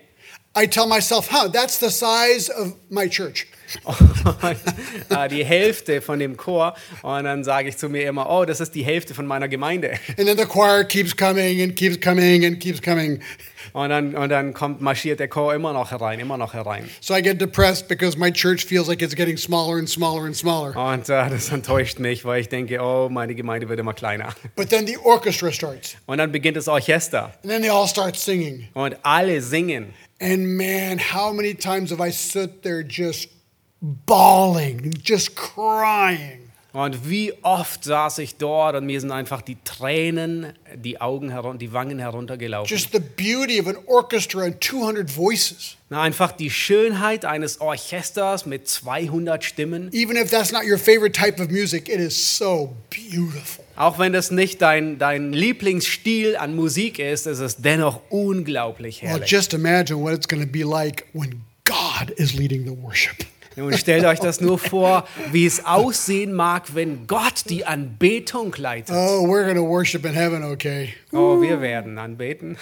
I 0.56 0.68
tell 0.68 0.86
myself, 0.86 1.32
huh, 1.32 1.48
that's 1.48 1.80
the 1.80 1.90
size 1.90 2.52
of 2.52 2.76
my 2.90 3.10
church. 3.10 3.48
äh, 5.10 5.30
die 5.30 5.44
Hälfte 5.44 6.00
von 6.02 6.20
dem 6.20 6.38
Chor. 6.38 6.76
Und 7.02 7.24
dann 7.24 7.44
sage 7.44 7.70
ich 7.70 7.78
zu 7.78 7.90
mir 7.90 8.08
immer, 8.08 8.30
oh, 8.30 8.46
das 8.46 8.60
ist 8.60 8.76
die 8.76 8.84
Hälfte 8.84 9.16
von 9.16 9.26
meiner 9.26 9.48
Gemeinde. 9.48 9.94
And 10.18 10.28
then 10.28 10.38
the 10.38 10.46
choir 10.46 10.84
keeps 10.84 11.16
coming 11.16 11.62
and 11.62 11.76
keeps 11.76 12.00
coming 12.00 12.46
and 12.46 12.60
keeps 12.60 12.82
coming. 12.82 13.20
Und 13.72 13.90
dann, 13.90 14.16
und 14.16 14.30
dann 14.30 14.54
kommt, 14.54 14.82
marschiert 14.82 15.20
der 15.20 15.28
Chor 15.28 15.54
immer 15.54 15.72
noch 15.74 15.92
herein, 15.92 16.20
immer 16.20 16.38
noch 16.38 16.54
herein. 16.54 16.90
So 17.02 17.16
I 17.16 17.22
get 17.22 17.40
depressed 17.40 17.88
because 17.88 18.18
my 18.18 18.32
church 18.32 18.66
feels 18.66 18.88
like 18.88 19.02
it's 19.02 19.16
getting 19.16 19.38
smaller 19.38 19.78
and 19.78 19.90
smaller 19.90 20.26
and 20.26 20.36
smaller. 20.36 20.76
Und 20.76 21.08
äh, 21.10 21.30
das 21.30 21.52
enttäuscht 21.52 22.00
mich, 22.00 22.26
weil 22.26 22.42
ich 22.42 22.50
denke, 22.50 22.80
oh, 22.82 23.10
meine 23.10 23.36
Gemeinde 23.36 23.70
wird 23.70 23.80
immer 23.80 23.94
kleiner. 23.94 24.30
But 24.56 24.70
then 24.70 24.86
the 24.86 24.98
orchestra 24.98 25.52
starts, 25.52 25.96
Und 26.06 26.18
dann 26.18 26.32
beginnt 26.32 26.58
das 26.58 26.68
Orchester. 26.68 27.34
and 27.44 27.52
then 27.52 27.62
they 27.62 27.70
all 27.70 27.88
start 27.88 28.16
singing. 28.18 28.68
Und 28.74 28.96
alle 29.04 29.42
singen. 29.42 29.94
And 30.22 30.58
man, 30.58 31.00
how 31.00 31.34
many 31.34 31.54
times 31.56 31.92
have 31.92 32.02
I 32.06 32.12
stood 32.12 32.62
there 32.64 32.84
just 32.84 33.30
bawling, 33.82 34.94
just 35.04 35.36
crying? 35.36 36.43
Und 36.74 37.08
wie 37.08 37.32
oft 37.44 37.84
saß 37.84 38.18
ich 38.18 38.38
dort 38.38 38.76
und 38.76 38.88
mir 38.88 39.00
sind 39.00 39.12
einfach 39.12 39.44
die 39.44 39.58
Tränen, 39.64 40.54
die 40.76 41.00
Augen 41.00 41.30
herun 41.30 41.60
die 41.60 41.72
Wangen 41.72 42.00
heruntergelaufen. 42.00 42.68
Just 42.76 42.92
the 42.92 43.00
beauty 43.00 43.62
of 43.62 43.68
an 43.68 43.78
orchestra 43.86 44.42
and 44.46 44.62
200 44.64 45.08
voices. 45.16 45.78
Na, 45.92 46.02
einfach 46.02 46.32
die 46.32 46.50
Schönheit 46.50 47.26
eines 47.26 47.62
Orchesters 47.62 48.48
mit 48.48 48.68
200 48.68 49.44
Stimmen. 49.44 49.92
Even 49.94 50.18
if 50.18 50.32
that's 50.32 50.52
not 50.52 50.64
your 50.64 50.80
favorite 50.80 51.12
type 51.12 51.40
of 51.40 51.52
music, 51.52 51.88
it 51.90 52.00
is 52.00 52.38
so 52.40 52.76
beautiful. 52.90 53.64
Auch 53.76 54.00
wenn 54.00 54.12
das 54.12 54.32
nicht 54.32 54.60
dein, 54.64 54.98
dein 54.98 55.32
Lieblingsstil 55.32 56.36
an 56.38 56.56
Musik 56.56 56.98
ist, 56.98 57.28
ist 57.28 57.38
es 57.40 57.58
dennoch 57.58 58.02
unglaublich 58.10 59.04
Well, 59.04 59.10
herrlich. 59.12 59.30
just 59.30 59.54
imagine 59.54 60.02
what 60.02 60.14
it's 60.14 60.28
going 60.28 60.42
to 60.44 60.52
be 60.52 60.64
like 60.64 61.06
when 61.14 61.44
God 61.66 62.10
is 62.18 62.34
leading 62.34 62.64
the 62.66 62.76
worship. 62.76 63.26
Nun 63.56 63.74
stellt 63.78 64.06
euch 64.06 64.20
das 64.20 64.42
nur 64.42 64.58
vor, 64.58 65.08
wie 65.32 65.46
es 65.46 65.66
aussehen 65.66 66.34
mag, 66.34 66.76
wenn 66.76 67.08
Gott 67.08 67.44
die 67.50 67.66
Anbetung 67.66 68.54
leitet. 68.58 68.96
Oh, 68.96 69.26
we're 69.28 69.54
to 69.54 69.62
worship 69.62 70.06
in 70.06 70.14
heaven, 70.14 70.44
okay? 70.44 70.90
Oh, 71.12 71.42
wir 71.42 71.62
werden 71.62 71.98
anbeten. 71.98 72.58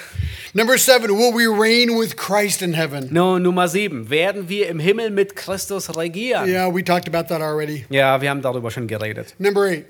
Number 0.53 0.77
seven, 0.77 1.10
will 1.10 1.33
we 1.33 1.48
reign 1.48 1.98
with 1.98 2.17
Christ 2.17 2.62
in 2.62 2.74
heaven? 2.74 3.07
Nun, 3.12 3.43
Nummer 3.43 3.67
sieben. 3.67 4.10
Werden 4.10 4.50
wir 4.50 4.67
im 4.69 4.79
Himmel 4.79 5.12
mit 5.12 5.36
Christus 5.36 5.95
regieren? 5.95 6.48
Yeah, 6.48 6.74
we 6.74 6.83
talked 6.83 7.07
about 7.07 7.27
that 7.29 7.41
already. 7.41 7.86
Ja, 7.89 8.21
wir 8.21 8.29
haben 8.29 8.41
darüber 8.41 8.71
schon 8.71 8.88
geredet. 8.88 9.36
Number 9.38 9.63
eight, 9.63 9.86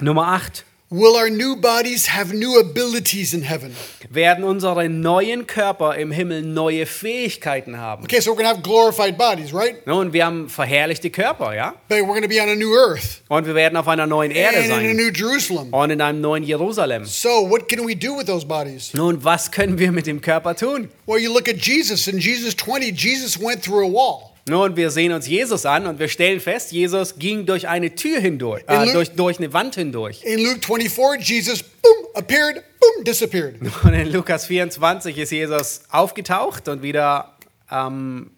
Nummer 0.00 0.28
acht. 0.28 0.64
Will 0.90 1.16
our 1.16 1.28
new 1.28 1.56
bodies 1.56 2.06
have 2.06 2.32
new 2.32 2.60
abilities 2.60 3.34
in 3.34 3.42
heaven? 3.42 3.74
Werden 4.10 4.44
unsere 4.44 4.88
neuen 4.88 5.46
Körper 5.46 5.96
im 5.96 6.12
Himmel 6.12 6.42
neue 6.42 6.86
Fähigkeiten 6.86 7.76
haben? 7.78 8.04
Okay, 8.04 8.20
so 8.20 8.30
we're 8.30 8.36
going 8.36 8.48
to 8.48 8.54
have 8.54 8.62
glorified 8.62 9.18
bodies, 9.18 9.52
right? 9.52 9.84
Nun, 9.86 10.12
wir 10.12 10.24
haben 10.24 10.48
verherrlichte 10.48 11.10
Körper, 11.10 11.54
ja? 11.54 11.74
But 11.88 11.98
we're 11.98 12.06
going 12.06 12.22
to 12.22 12.28
be 12.28 12.40
on 12.40 12.48
a 12.48 12.54
new 12.54 12.74
earth 12.74 13.22
Und 13.28 13.46
wir 13.46 13.54
werden 13.54 13.76
auf 13.76 13.88
einer 13.88 14.06
neuen 14.06 14.30
Erde 14.30 14.58
and 14.58 14.82
in 14.82 14.90
a 14.90 14.94
new 14.94 15.10
Jerusalem. 15.10 15.72
Und 15.72 15.90
in 15.90 16.00
einem 16.00 16.20
neuen 16.20 16.44
Jerusalem. 16.44 17.04
So, 17.04 17.50
what 17.50 17.68
can 17.68 17.86
we 17.86 17.96
do 17.96 18.16
with 18.16 18.26
those 18.26 18.46
bodies? 18.46 18.94
Nun, 18.94 19.22
was 19.24 19.50
können 19.50 19.78
wir 19.78 19.90
mit 19.90 20.06
dem 20.06 20.20
Körper 20.20 20.54
tun? 20.54 20.88
Well, 21.06 21.20
you 21.20 21.32
look 21.32 21.48
at 21.48 21.56
Jesus. 21.56 22.06
In 22.06 22.18
Jesus 22.18 22.54
20, 22.56 22.92
Jesus 22.92 23.40
went 23.40 23.62
through 23.62 23.84
a 23.84 23.90
wall. 23.90 24.35
Nun, 24.48 24.76
wir 24.76 24.90
sehen 24.90 25.12
uns 25.12 25.26
Jesus 25.26 25.66
an 25.66 25.86
und 25.86 25.98
wir 25.98 26.08
stellen 26.08 26.38
fest, 26.38 26.70
Jesus 26.70 27.18
ging 27.18 27.46
durch 27.46 27.66
eine 27.66 27.96
Tür 27.96 28.20
hindurch, 28.20 28.62
In 28.68 28.74
äh, 28.74 28.84
Lu- 28.84 28.92
durch, 28.92 29.10
durch 29.10 29.38
eine 29.38 29.52
Wand 29.52 29.74
hindurch. 29.74 30.22
In 30.22 30.38
Luke 30.38 30.60
24, 30.64 31.28
Jesus, 31.28 31.62
boom, 31.64 32.06
appeared, 32.14 32.62
boom, 32.80 33.04
disappeared. 33.04 33.56
Und 33.82 33.92
in 33.94 34.12
Lukas 34.12 34.46
24 34.46 35.18
ist 35.18 35.32
Jesus 35.32 35.80
aufgetaucht 35.90 36.68
und 36.68 36.82
wieder 36.82 37.34
ähm, 37.72 38.30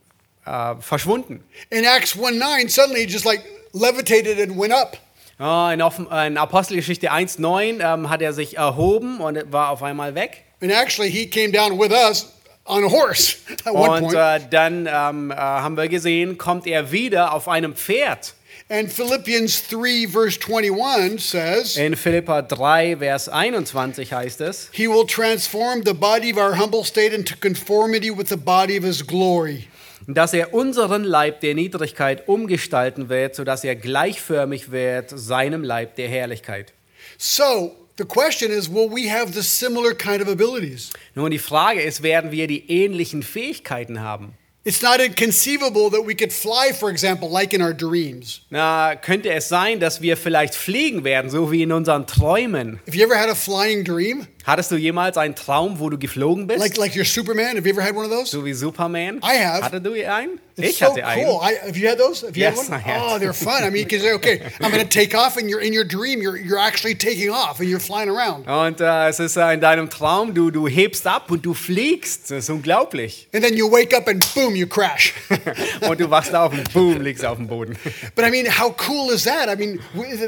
äh, 0.47 0.77
verschwunden. 0.81 1.45
In 1.69 1.85
Acts 1.85 2.17
1 2.19 2.39
9, 2.39 2.69
suddenly 2.69 3.05
he 3.05 3.07
just 3.13 3.27
like 3.27 3.43
levitated 3.75 4.41
and 4.41 4.59
went 4.59 4.73
up. 4.73 4.97
Oh, 5.39 5.69
in, 5.73 5.83
Offen 5.83 6.07
in 6.07 6.39
Apostelgeschichte 6.39 7.13
1,9 7.13 7.81
ähm, 7.81 8.09
hat 8.09 8.23
er 8.23 8.33
sich 8.33 8.57
erhoben 8.57 9.21
und 9.21 9.53
war 9.53 9.69
auf 9.69 9.83
einmal 9.83 10.15
weg. 10.15 10.45
And 10.61 10.73
actually, 10.73 11.11
he 11.11 11.29
came 11.29 11.53
down 11.53 11.79
with 11.79 11.93
us 11.93 12.33
on 12.69 12.85
a 12.85 12.89
horse 12.89 13.37
at 13.65 13.73
one 13.75 13.91
Und 13.91 14.13
point. 14.13 14.15
äh, 14.15 14.41
dann 14.51 14.87
ähm, 14.87 15.31
äh, 15.31 15.35
haben 15.35 15.77
wir 15.77 15.89
gesehen, 15.89 16.39
kommt 16.39 16.67
er 16.67 16.93
wieder 16.93 17.33
auf 17.33 17.49
einem 17.49 17.75
Pferd. 17.75 18.35
and 18.71 18.93
Philippians 18.93 19.69
3, 19.69 20.09
verse 20.09 20.39
21 20.47 21.19
says, 21.19 21.77
In 21.79 21.97
Philippa 21.97 22.43
3, 22.43 22.97
Vers 22.99 23.29
21 23.31 24.13
heißt 24.13 24.43
es, 24.43 24.69
He 24.73 24.87
will 24.89 25.07
transform 25.07 25.83
the 25.87 25.95
body 25.95 26.31
of 26.33 26.37
our 26.39 26.55
humble 26.59 26.85
state 26.85 27.15
into 27.15 27.35
conformity 27.41 28.11
with 28.11 28.29
the 28.29 28.37
body 28.37 28.77
of 28.79 28.85
His 28.85 29.07
glory. 29.07 29.69
dass 30.07 30.33
er 30.35 30.53
unseren 30.55 31.05
Leib 31.05 31.41
der 31.41 31.55
Niedrigkeit 31.55 32.29
umgestalten 32.29 33.09
wird, 33.09 33.35
sodass 33.35 33.65
er 33.65 33.75
gleichförmig 33.77 34.71
wird 34.71 35.11
seinem 35.15 35.63
Leib 35.65 35.97
der 35.97 36.09
Herrlichkeit. 36.09 36.73
So 37.19 37.75
the 37.99 38.05
question 38.05 38.51
is 38.51 38.69
will 38.69 38.89
we 38.89 39.09
have 39.09 39.35
the 39.35 39.43
similar 39.43 39.93
kind 39.93 40.23
of 40.23 40.29
abilities? 40.29 40.91
Nun, 41.15 41.31
die 41.31 41.39
Frage 41.39 41.83
ist, 41.83 42.03
werden 42.03 42.31
wir 42.31 42.47
die 42.47 42.65
ähnlichen 42.71 43.23
Fähigkeiten 43.23 44.01
haben? 44.01 44.35
It's 44.65 44.83
not 44.83 45.01
inconceivable 45.01 45.89
that 45.91 46.05
we 46.05 46.15
could 46.15 46.33
fly, 46.33 46.73
for 46.73 46.91
example, 46.91 47.31
like 47.31 47.55
in 47.55 47.63
our 47.63 47.73
dreams. 47.73 48.43
Na, 48.51 48.97
könnte 48.97 49.31
es 49.31 49.49
sein, 49.49 49.81
dass 49.81 50.03
wir 50.03 50.17
vielleicht 50.17 50.55
fliegen 50.55 51.05
werden, 51.05 51.31
so 51.31 51.51
wie 51.51 51.63
in 51.63 51.73
unseren 51.73 52.07
Träumen? 52.07 52.81
Have 52.87 52.95
you 52.95 53.03
ever 53.03 53.17
had 53.19 53.31
a 53.31 53.35
flying 53.35 53.83
dream? 53.83 54.27
Hattest 54.49 54.71
du 54.71 54.77
jemals 54.77 55.19
einen 55.19 55.35
Traum, 55.35 55.79
wo 55.79 55.91
du 55.91 55.99
geflogen 55.99 56.47
bist? 56.47 56.59
Like 56.61 56.79
like 56.79 56.95
you're 56.95 57.05
Superman? 57.05 57.57
Have 57.57 57.67
you 57.67 57.75
ever 57.75 57.83
had 57.83 57.95
one 57.95 58.07
of 58.07 58.11
those? 58.11 58.31
so 58.31 58.47
wie 58.47 58.55
Superman? 58.55 59.21
I 59.23 59.37
have. 59.37 59.63
Hatte 59.63 59.79
du 59.79 59.93
einen? 59.93 60.41
It's 60.57 60.71
ich 60.71 60.79
so 60.79 60.87
hatte 60.87 61.05
einen. 61.05 61.27
cool. 61.27 61.39
I, 61.43 61.67
have 61.67 61.77
you 61.77 61.87
had 61.87 61.99
those? 61.99 62.23
Have 62.27 62.35
you 62.35 62.45
Yes, 62.45 62.57
had 62.57 62.71
one? 62.71 62.81
I 62.81 62.81
have. 62.81 63.03
Oh, 63.03 63.19
they're 63.19 63.35
fun. 63.35 63.63
I 63.63 63.69
mean, 63.69 63.85
because 63.85 64.07
okay, 64.07 64.41
I'm 64.63 64.71
going 64.73 64.83
to 64.83 64.89
take 64.89 65.15
off, 65.15 65.37
and 65.37 65.51
you're 65.51 65.61
in 65.61 65.75
your 65.75 65.85
dream. 65.85 66.23
You're 66.23 66.39
you're 66.39 66.59
actually 66.59 66.95
taking 66.95 67.29
off, 67.29 67.61
and 67.61 67.69
you're 67.69 67.79
flying 67.79 68.09
around. 68.09 68.49
Und 68.49 68.81
äh, 68.81 69.09
es 69.09 69.21
ist 69.21 69.37
äh, 69.37 69.53
in 69.53 69.61
deinem 69.61 69.91
Traum, 69.91 70.33
du, 70.33 70.51
du 70.51 70.67
hebst 70.67 71.07
ab 71.07 71.31
und 71.31 71.45
du 71.45 71.53
fliegst. 71.53 72.31
Das 72.31 72.45
ist 72.45 72.49
unglaublich. 72.49 73.29
And 73.35 73.45
then 73.45 73.55
you 73.55 73.71
wake 73.71 73.95
up, 73.95 74.09
and 74.09 74.25
boom, 74.35 74.57
you 74.57 74.67
crash. 74.67 75.13
und 75.87 76.01
du 76.01 76.09
wachst 76.09 76.35
auf 76.35 76.55
und 76.55 76.73
boom, 76.73 77.03
liegst 77.03 77.23
auf 77.23 77.37
dem 77.37 77.49
Boden. 77.49 77.77
but 78.17 78.25
I 78.25 78.31
mean, 78.31 78.47
how 78.47 78.75
cool 78.89 79.13
is 79.13 79.25
that? 79.25 79.51
I 79.51 79.57
mean, 79.57 79.79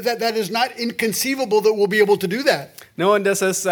that 0.03 0.19
that 0.19 0.37
is 0.37 0.51
not 0.51 0.69
inconceivable 0.77 1.59
that 1.63 1.73
we'll 1.73 1.87
be 1.87 1.99
able 1.99 2.19
to 2.19 2.27
do 2.27 2.43
that. 2.43 2.69
Nun, 2.97 3.23
das 3.23 3.41
ist, 3.41 3.65
äh, 3.65 3.71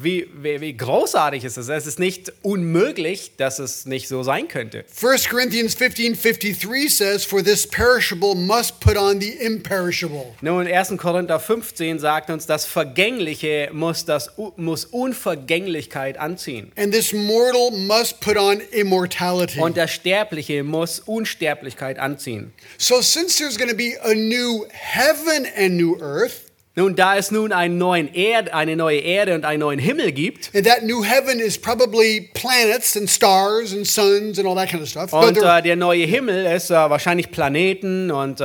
wie, 0.00 0.26
wie, 0.34 0.60
wie 0.60 0.76
großartig 0.76 1.44
ist 1.44 1.58
es. 1.58 1.68
Es 1.68 1.86
ist 1.86 1.98
nicht 1.98 2.32
unmöglich, 2.42 3.32
dass 3.36 3.58
es 3.58 3.86
nicht 3.86 4.08
so 4.08 4.22
sein 4.22 4.48
könnte. 4.48 4.84
1 5.02 5.28
Corinthians 5.28 5.74
15 5.74 6.14
53 6.14 6.88
says, 6.88 7.24
For 7.24 7.42
this 7.42 7.66
perishable 7.66 8.34
must 8.34 8.80
put 8.80 8.96
on 8.96 9.20
the 9.20 9.30
imperishable. 9.40 10.34
Nun, 10.40 10.66
1. 10.66 10.96
Korinther 10.96 11.38
15 11.38 11.98
sagt 11.98 12.30
uns, 12.30 12.46
das 12.46 12.64
Vergängliche 12.64 13.70
muss, 13.72 14.04
das, 14.04 14.30
muss 14.56 14.86
Unvergänglichkeit 14.86 16.18
anziehen. 16.18 16.72
And 16.76 16.92
this 16.92 17.12
mortal 17.12 17.70
must 17.70 18.20
put 18.20 18.36
on 18.36 18.60
immortality. 18.72 19.60
Und 19.60 19.76
das 19.76 19.90
Sterbliche 19.90 20.62
muss 20.64 21.00
Unsterblichkeit 21.00 21.98
anziehen. 21.98 22.52
So, 22.78 23.00
since 23.02 23.38
there's 23.38 23.58
going 23.58 23.70
to 23.70 23.76
be 23.76 23.96
a 24.02 24.14
new 24.14 24.66
heaven 24.70 25.46
and 25.56 25.76
new 25.76 25.98
earth, 26.00 26.51
Nun, 26.74 26.96
da 26.96 27.18
es 27.18 27.30
nun 27.30 27.52
einen 27.52 27.76
neuen 27.76 28.14
Erd, 28.14 28.54
eine 28.54 28.76
neue 28.76 29.00
Erde 29.00 29.34
und 29.34 29.44
einen 29.44 29.60
neuen 29.60 29.78
Himmel 29.78 30.10
gibt, 30.10 30.50
and 30.54 30.66
that 30.66 30.82
new 30.82 31.04
heaven 31.04 31.38
is 31.38 31.58
probably 31.58 32.30
planets 32.32 32.96
and 32.96 33.10
stars 33.10 33.74
and 33.74 33.86
suns 33.86 34.38
and 34.38 34.48
all 34.48 34.54
that 34.54 34.70
kind 34.70 34.82
of 34.82 34.88
stuff. 34.88 35.12
Und 35.12 35.36
äh, 35.36 35.62
der 35.62 35.76
neue 35.76 36.06
Himmel 36.06 36.46
ist 36.46 36.70
äh, 36.70 36.74
wahrscheinlich 36.74 37.30
Planeten 37.30 38.10
und 38.10 38.40
äh, 38.40 38.44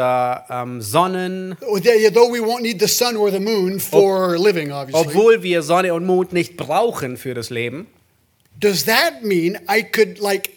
ähm, 0.50 0.82
Sonnen, 0.82 1.56
though 1.62 2.30
we 2.30 2.42
won't 2.42 2.64
need 2.64 2.82
the 2.82 2.88
sun 2.88 3.16
or 3.16 3.32
the 3.32 3.40
moon 3.40 3.80
for 3.80 4.38
living, 4.38 4.74
obviously. 4.74 5.08
obwohl 5.08 5.42
wir 5.42 5.62
Sonne 5.62 5.94
und 5.94 6.06
Mond 6.06 6.34
nicht 6.34 6.58
brauchen 6.58 7.16
für 7.16 7.34
das 7.34 7.50
Leben. 7.50 7.88
Does 8.60 8.84
that 8.84 9.24
mean 9.24 9.58
I 9.70 9.84
could 9.84 10.20
like 10.20 10.50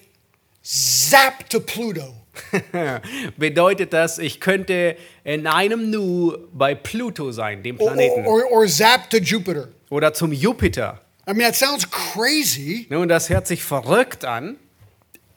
zap 0.64 1.48
to 1.50 1.60
Pluto? 1.60 2.19
Bedeutet 3.37 3.92
das, 3.92 4.18
ich 4.18 4.40
könnte 4.40 4.97
in 5.25 5.47
einem 5.47 5.90
Nu 5.90 6.37
bei 6.52 6.75
Pluto 6.75 7.32
sein, 7.32 7.62
dem 7.62 7.78
Or, 7.80 7.88
Planeten, 7.92 8.26
or, 8.26 8.44
or 8.50 8.66
zap 8.66 9.11
to 9.11 9.18
Jupiter? 9.18 9.68
oder 9.90 10.12
zum 10.12 10.32
Jupiter. 10.32 11.00
I 11.28 11.32
mean, 11.32 11.40
that 11.42 11.54
sounds 11.54 11.88
crazy. 11.91 12.86
Nun, 12.91 13.08
das 13.08 13.28
hört 13.30 13.47
sich 13.47 13.62
verrückt 13.62 14.25
an. 14.25 14.56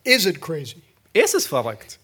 Is 0.03 0.25
it 0.25 0.41
crazy? 0.41 0.81
Ist 1.13 1.35
es 1.35 1.45
verrückt? 1.47 1.99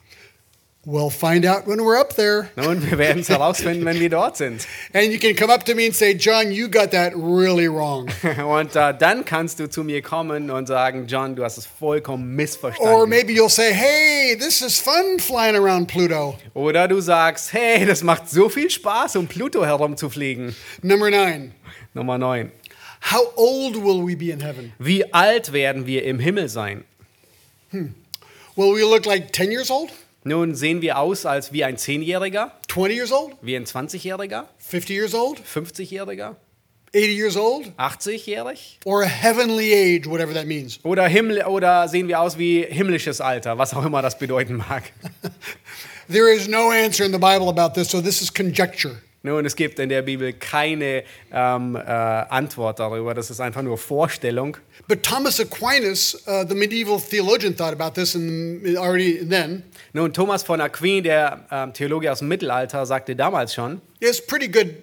We'll 0.86 1.10
find 1.10 1.46
out 1.46 1.68
when 1.68 1.80
we're 1.82 2.00
up 2.00 2.16
there. 2.16 2.50
Nun, 2.56 2.82
wir 2.90 2.98
werden 2.98 3.22
es 3.22 3.28
herausfinden, 3.30 3.84
wenn 3.86 4.00
wir 4.00 4.10
dort 4.10 4.38
sind. 4.38 4.66
And 4.94 5.12
you 5.12 5.20
can 5.20 5.36
come 5.36 5.52
up 5.54 5.66
to 5.66 5.76
me 5.76 5.86
and 5.86 5.94
say, 5.94 6.14
John, 6.14 6.52
you 6.54 6.70
got 6.70 6.92
that 6.92 7.14
really 7.16 7.68
wrong. 7.68 8.08
Und 8.48 8.76
äh, 8.78 8.98
dann 8.98 9.26
kannst 9.26 9.60
du 9.60 9.70
zu 9.70 9.84
mir 9.84 10.02
kommen 10.02 10.50
und 10.50 10.68
sagen, 10.68 11.06
John, 11.08 11.36
du 11.36 11.44
hast 11.44 11.58
es 11.58 11.66
vollkommen 11.66 12.24
Or 12.24 12.36
missverstanden. 12.36 13.10
maybe 13.10 13.34
you'll 13.34 13.50
say, 13.50 13.74
hey, 13.74 14.38
this 14.38 14.62
is 14.62 14.80
fun 14.80 15.20
flying 15.20 15.56
around 15.58 15.88
Pluto. 15.88 16.38
Oder 16.54 16.88
du 16.88 17.02
sagst, 17.02 17.52
hey, 17.52 17.86
das 17.86 18.02
macht 18.02 18.30
so 18.30 18.48
viel 18.48 18.70
Spaß, 18.70 19.18
um 19.18 19.28
Pluto 19.28 19.66
herumzufliegen. 19.66 20.56
Number 20.82 21.10
nine, 21.12 21.52
Nummer 21.94 22.18
9. 22.18 22.52
how 23.12 23.32
old 23.36 23.76
will 23.76 24.02
we 24.08 24.16
be 24.16 24.32
in 24.32 24.40
heaven? 24.40 24.72
Wie 24.80 25.14
alt 25.14 25.52
werden 25.52 25.86
wir 25.86 26.04
im 26.04 26.20
Himmel 26.20 26.48
sein? 26.48 26.86
Will 27.72 28.74
we 28.76 28.82
look 28.84 29.06
like 29.06 29.32
10 29.34 29.52
years 29.52 29.70
old, 29.70 29.92
Nun 30.24 30.54
sehen 30.54 30.82
wir 30.82 30.98
aus 30.98 31.26
als 31.26 31.54
wie 31.54 31.64
ein 31.64 31.78
Zehnjähriger, 31.78 32.52
20 32.68 32.96
years 32.96 33.12
old, 33.12 33.36
wie 33.42 33.56
ein 33.56 33.66
20-Jähriger, 33.66 34.46
50 34.58 34.90
years 34.90 35.14
old, 35.14 35.40
50-Jähriger, 35.42 36.36
80 36.94 37.18
years 37.18 37.38
old, 37.38 37.72
80-jährig? 37.78 38.80
or 38.84 39.04
a 39.04 39.08
heavenly 39.08 39.74
age, 39.74 40.10
whatever 40.10 40.34
that 40.34 40.46
means? 40.46 40.80
Oder, 40.84 41.08
Himmel, 41.08 41.46
oder 41.46 41.88
sehen 41.88 42.10
wir 42.10 42.20
aus 42.20 42.38
wie 42.38 42.64
himmlisches 42.64 43.22
Alter, 43.22 43.58
was 43.58 43.74
auch 43.74 43.86
immer 43.86 44.02
das 44.02 44.18
bedeuten 44.18 44.58
mag? 44.58 44.84
There 46.12 46.28
is 46.34 46.48
no 46.48 46.72
answer 46.72 47.06
in 47.06 47.14
the 47.14 47.20
Bible 47.20 47.48
about 47.48 47.76
this, 47.76 47.90
so 47.90 48.02
this 48.02 48.22
is 48.22 48.34
conjecture. 48.34 48.98
Nun, 49.22 49.46
es 49.46 49.56
gibt 49.58 49.80
in 49.80 49.90
der 49.90 50.02
Bibel 50.02 50.32
keine 50.32 51.04
ähm, 51.34 51.76
äh, 51.76 51.80
Antwort 51.80 52.80
darüber, 52.80 53.14
das 53.14 53.30
ist 53.30 53.42
einfach 53.42 53.62
nur 53.62 53.78
Vorstellung. 53.78 54.56
But 54.88 55.04
Thomas 55.04 55.42
Aquinas, 55.42 56.16
uh, 56.26 56.46
the 56.48 56.56
medieval 56.56 57.00
theologian, 57.00 57.54
thought 57.56 57.74
about 57.74 58.00
this 58.00 58.16
and 58.16 58.78
already 58.78 59.20
then. 59.28 59.64
Nun, 59.92 60.14
Thomas 60.14 60.44
von 60.44 60.62
Aquin, 60.62 61.04
der 61.04 61.46
ähm, 61.52 61.74
Theologe 61.74 62.10
aus 62.10 62.20
dem 62.20 62.30
Mittelalter, 62.30 62.86
sagte 62.86 63.16
damals 63.16 63.54
schon, 63.54 63.82
It's 64.00 64.26
pretty 64.26 64.48
good 64.48 64.76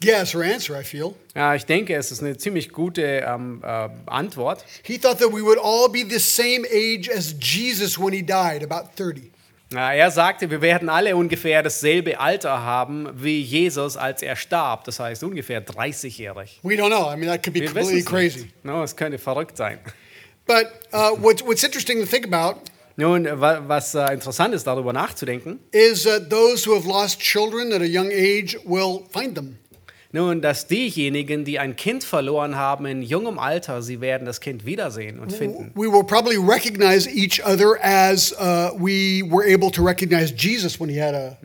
guess 0.00 0.34
or 0.34 0.42
answer, 0.42 0.78
I 0.78 0.82
feel. 0.82 1.14
ja, 1.36 1.54
ich 1.54 1.64
denke, 1.64 1.94
es 1.94 2.10
ist 2.10 2.20
eine 2.20 2.36
ziemlich 2.36 2.70
gute 2.70 3.24
ähm, 3.26 3.62
äh, 3.64 3.88
Antwort. 4.06 4.64
He 4.82 4.98
thought 4.98 5.18
that 5.18 5.32
we 5.32 5.42
would 5.42 5.58
all 5.58 5.88
be 5.88 6.04
the 6.08 6.18
same 6.18 6.66
age 6.72 7.08
as 7.08 7.34
Jesus 7.40 7.96
when 7.96 8.12
he 8.12 8.22
died, 8.22 8.64
about 8.64 8.90
30. 8.96 9.30
Er 9.72 10.10
sagte, 10.10 10.50
wir 10.50 10.60
werden 10.60 10.88
alle 10.88 11.16
ungefähr 11.16 11.62
dasselbe 11.62 12.20
Alter 12.20 12.62
haben 12.62 13.08
wie 13.14 13.40
Jesus, 13.40 13.96
als 13.96 14.22
er 14.22 14.36
starb. 14.36 14.84
Das 14.84 15.00
heißt 15.00 15.24
ungefähr 15.24 15.64
30-jährig. 15.64 16.60
We 16.62 16.74
don't 16.74 16.88
know. 16.88 17.10
I 17.12 17.16
mean, 17.16 17.28
that 17.28 17.42
could 17.42 17.54
be 17.54 17.60
Wir 17.60 17.68
completely 17.72 18.02
crazy. 18.02 18.50
No, 18.62 18.82
es 18.84 18.94
könnte 18.94 19.18
verrückt 19.18 19.56
sein. 19.56 19.78
But 20.46 20.66
uh, 20.92 21.16
what's, 21.20 21.42
what's 21.44 21.64
interesting 21.64 22.00
to 22.00 22.06
think 22.06 22.26
about 22.32 22.60
Nun, 22.96 23.24
wa- 23.40 23.60
was 23.66 23.94
äh, 23.96 24.12
interessant 24.12 24.54
ist, 24.54 24.64
darüber 24.68 24.92
nachzudenken, 24.92 25.58
is 25.72 26.04
that 26.04 26.30
those 26.30 26.64
who 26.68 26.76
have 26.76 26.86
lost 26.86 27.18
children 27.20 27.72
at 27.72 27.80
a 27.80 27.86
young 27.86 28.10
age 28.12 28.56
will 28.64 29.02
find 29.12 29.34
them. 29.34 29.58
Nun, 30.14 30.40
dass 30.40 30.68
diejenigen, 30.68 31.44
die 31.44 31.58
ein 31.58 31.74
Kind 31.74 32.04
verloren 32.04 32.54
haben 32.54 32.86
in 32.86 33.02
jungem 33.02 33.36
Alter, 33.36 33.82
sie 33.82 34.00
werden 34.00 34.26
das 34.26 34.40
Kind 34.40 34.64
wiedersehen 34.64 35.18
und 35.18 35.32
finden. 35.32 35.72
We 35.74 35.92
will 35.92 36.04
probably 36.04 36.36
recognize 36.36 37.10
each 37.10 37.44
other 37.44 37.74
as 37.82 38.32
uh, 38.34 38.70
we 38.78 39.24
were 39.28 39.44
able 39.44 39.72
to 39.72 39.84
recognize 39.84 40.32
Jesus 40.32 40.78
when 40.78 40.88
he 40.88 41.02
had 41.02 41.16
a 41.16 41.36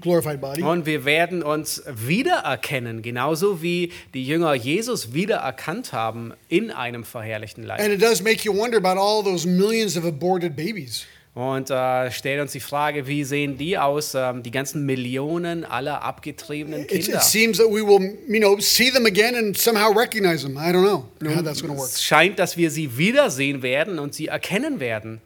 glorified 0.00 0.40
body. 0.40 0.60
Und 0.60 0.86
wir 0.86 1.04
werden 1.04 1.44
uns 1.44 1.84
wiedererkennen, 1.86 3.00
genauso 3.00 3.62
wie 3.62 3.92
die 4.12 4.26
Jünger 4.26 4.54
Jesus 4.54 5.14
wiedererkannt 5.14 5.92
haben 5.92 6.32
in 6.48 6.72
einem 6.72 7.04
verherrlichten 7.04 7.62
Leib. 7.62 7.78
And 7.78 7.92
it 7.92 8.02
does 8.02 8.24
make 8.24 8.44
you 8.44 8.52
wonder 8.52 8.76
about 8.76 9.00
all 9.00 9.22
those 9.22 9.46
millions 9.46 9.96
of 9.96 10.04
aborted 10.04 10.56
babies. 10.56 11.06
Und 11.36 11.68
äh, 11.68 12.10
stellen 12.12 12.40
uns 12.40 12.52
die 12.52 12.60
Frage, 12.60 13.06
wie 13.06 13.22
sehen 13.22 13.58
die 13.58 13.76
aus, 13.76 14.14
ähm, 14.14 14.42
die 14.42 14.50
ganzen 14.50 14.86
Millionen 14.86 15.66
aller 15.66 16.00
abgetriebenen 16.02 16.84
It, 16.84 16.88
Kinder? 16.88 17.18
it 17.18 17.22
seems 17.24 17.58
that 17.58 17.66
we 17.66 17.86
will, 17.86 18.16
you 18.26 18.40
know, 18.40 18.58
see 18.58 18.90
them 18.90 19.04
again 19.04 19.34
and 19.34 19.54
somehow 19.54 19.92
recognize 19.94 20.42
them. 20.42 20.56
I 20.56 20.72
don't 20.72 20.82
know 20.82 21.04
how 21.20 21.42
that's 21.44 21.60
going 21.60 21.74
to 21.74 21.78
work. 21.78 21.90
Es 21.90 22.02
scheint, 22.02 22.38
dass 22.38 22.56
wir 22.56 22.70
sie 22.70 22.96
wiedersehen 22.96 23.60
werden 23.60 23.98
und 23.98 24.14
sie 24.14 24.28
erkennen 24.28 24.80
werden. 24.80 25.20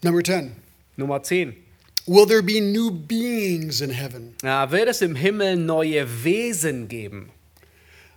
Number 0.00 0.22
10. 0.22 0.52
Nummer 0.94 1.20
10. 1.20 1.56
Will 2.06 2.26
there 2.28 2.40
be 2.44 2.60
new 2.60 2.92
beings 2.92 3.80
in 3.80 3.90
heaven? 3.90 4.36
Ja, 4.44 4.70
wird 4.70 4.86
es 4.88 5.02
im 5.02 5.16
Himmel 5.16 5.56
neue 5.56 6.06
Wesen 6.22 6.86
geben? 6.86 7.30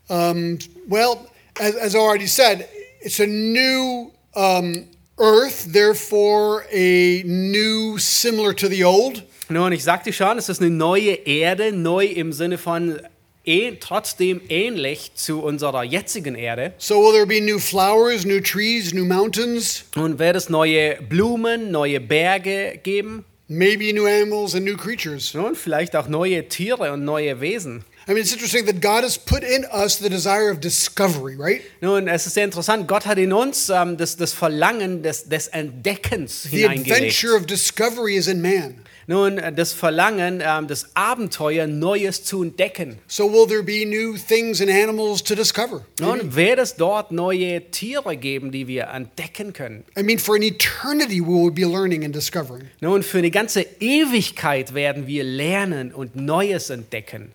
Um, 0.10 0.60
well, 0.88 1.18
as, 1.60 1.76
as 1.76 1.96
I 1.96 1.98
already 1.98 2.28
said, 2.28 2.68
it's 3.02 3.20
a 3.20 3.26
new 3.26 4.12
um, 4.36 4.86
earth, 5.20 5.72
therefore 5.72 6.64
a 6.72 7.24
new 7.26 7.98
similar 7.98 8.54
to 8.56 8.68
the 8.68 8.84
old. 8.84 9.24
Nun, 9.50 9.72
ich 9.74 9.84
sagte 9.84 10.14
schon, 10.14 10.38
es 10.38 10.48
ist 10.50 10.62
eine 10.62 10.70
neue 10.70 11.12
Erde, 11.12 11.72
neu 11.72 12.06
im 12.06 12.32
Sinne 12.34 12.58
von 12.58 13.00
eh, 13.46 13.72
trotzdem 13.80 14.42
ähnlich 14.48 15.12
zu 15.16 15.42
unserer 15.42 15.84
jetzigen 15.84 16.36
Erde. 16.36 16.74
So, 16.78 17.02
will 17.02 17.14
there 17.14 17.26
be 17.26 17.42
new 17.42 17.58
flowers, 17.60 18.26
new 18.26 18.40
trees, 18.42 18.94
new 18.94 19.06
mountains, 19.06 19.86
Und 19.96 20.20
wird 20.20 20.36
es 20.36 20.50
neue 20.50 21.02
Blumen, 21.02 21.72
neue 21.72 22.00
Berge 22.00 22.80
geben? 22.84 23.26
maybe 23.52 23.92
new 23.92 24.06
animals 24.06 24.54
and 24.54 24.64
new 24.64 24.78
creatures? 24.78 25.34
Und 25.34 25.58
vielleicht 25.58 25.96
auch 25.96 26.08
neue 26.08 26.48
Tiere 26.48 26.94
und 26.94 27.04
neue 27.04 27.42
Wesen. 27.42 27.84
I 28.10 28.14
mean, 28.14 28.24
it's 28.24 28.34
interesting 28.34 28.66
that 28.66 28.82
God 28.82 29.04
has 29.04 29.20
put 29.20 29.44
in 29.44 29.66
us 29.66 29.98
the 29.98 30.10
desire 30.10 30.50
of 30.50 30.60
discovery, 30.60 31.36
right? 31.36 31.62
Nun, 31.80 32.08
es 32.08 32.26
ist 32.26 32.34
sehr 32.34 32.44
interessant, 32.44 32.88
Gott 32.88 33.06
hat 33.06 33.20
in 33.20 33.32
uns 33.32 33.70
ähm, 33.70 33.98
das, 33.98 34.18
das 34.18 34.34
Verlangen 34.34 35.04
des, 35.04 35.26
des 35.30 35.48
Entdeckens 35.50 36.42
The 36.50 36.62
hineingelegt. 36.62 36.92
adventure 36.92 37.36
of 37.36 37.46
discovery 37.46 38.16
is 38.16 38.28
in 38.28 38.42
man. 38.42 38.84
Nun, 39.06 39.38
äh, 39.38 39.54
das 39.54 39.74
Verlangen, 39.74 40.42
ähm, 40.44 40.68
das 40.68 40.96
Abenteuer, 40.96 41.68
Neues 41.68 42.24
zu 42.24 42.42
entdecken. 42.42 42.98
So, 43.08 43.32
will 43.32 43.46
there 43.46 43.62
be 43.62 43.86
new 43.86 44.18
things 44.18 44.60
and 44.60 44.72
animals 44.72 45.24
to 45.26 45.36
discover? 45.36 45.86
Nun, 46.00 46.36
wird 46.36 46.58
es 46.58 46.76
dort 46.76 47.12
neue 47.12 47.70
Tiere 47.70 48.18
geben, 48.18 48.52
die 48.52 48.68
wir 48.68 48.86
entdecken 48.86 49.54
können. 49.54 49.84
I 49.96 50.02
mean, 50.02 50.18
for 50.18 50.36
an 50.36 50.42
eternity, 50.42 51.22
we 51.22 51.28
will 51.28 51.52
be 51.52 51.64
learning 51.64 52.04
and 52.04 52.16
discovering. 52.16 52.72
Nun, 52.82 53.04
für 53.04 53.20
eine 53.20 53.30
ganze 53.30 53.62
Ewigkeit 53.80 54.74
werden 54.74 55.06
wir 55.06 55.24
lernen 55.24 55.94
und 55.94 56.16
Neues 56.16 56.72
entdecken. 56.72 57.32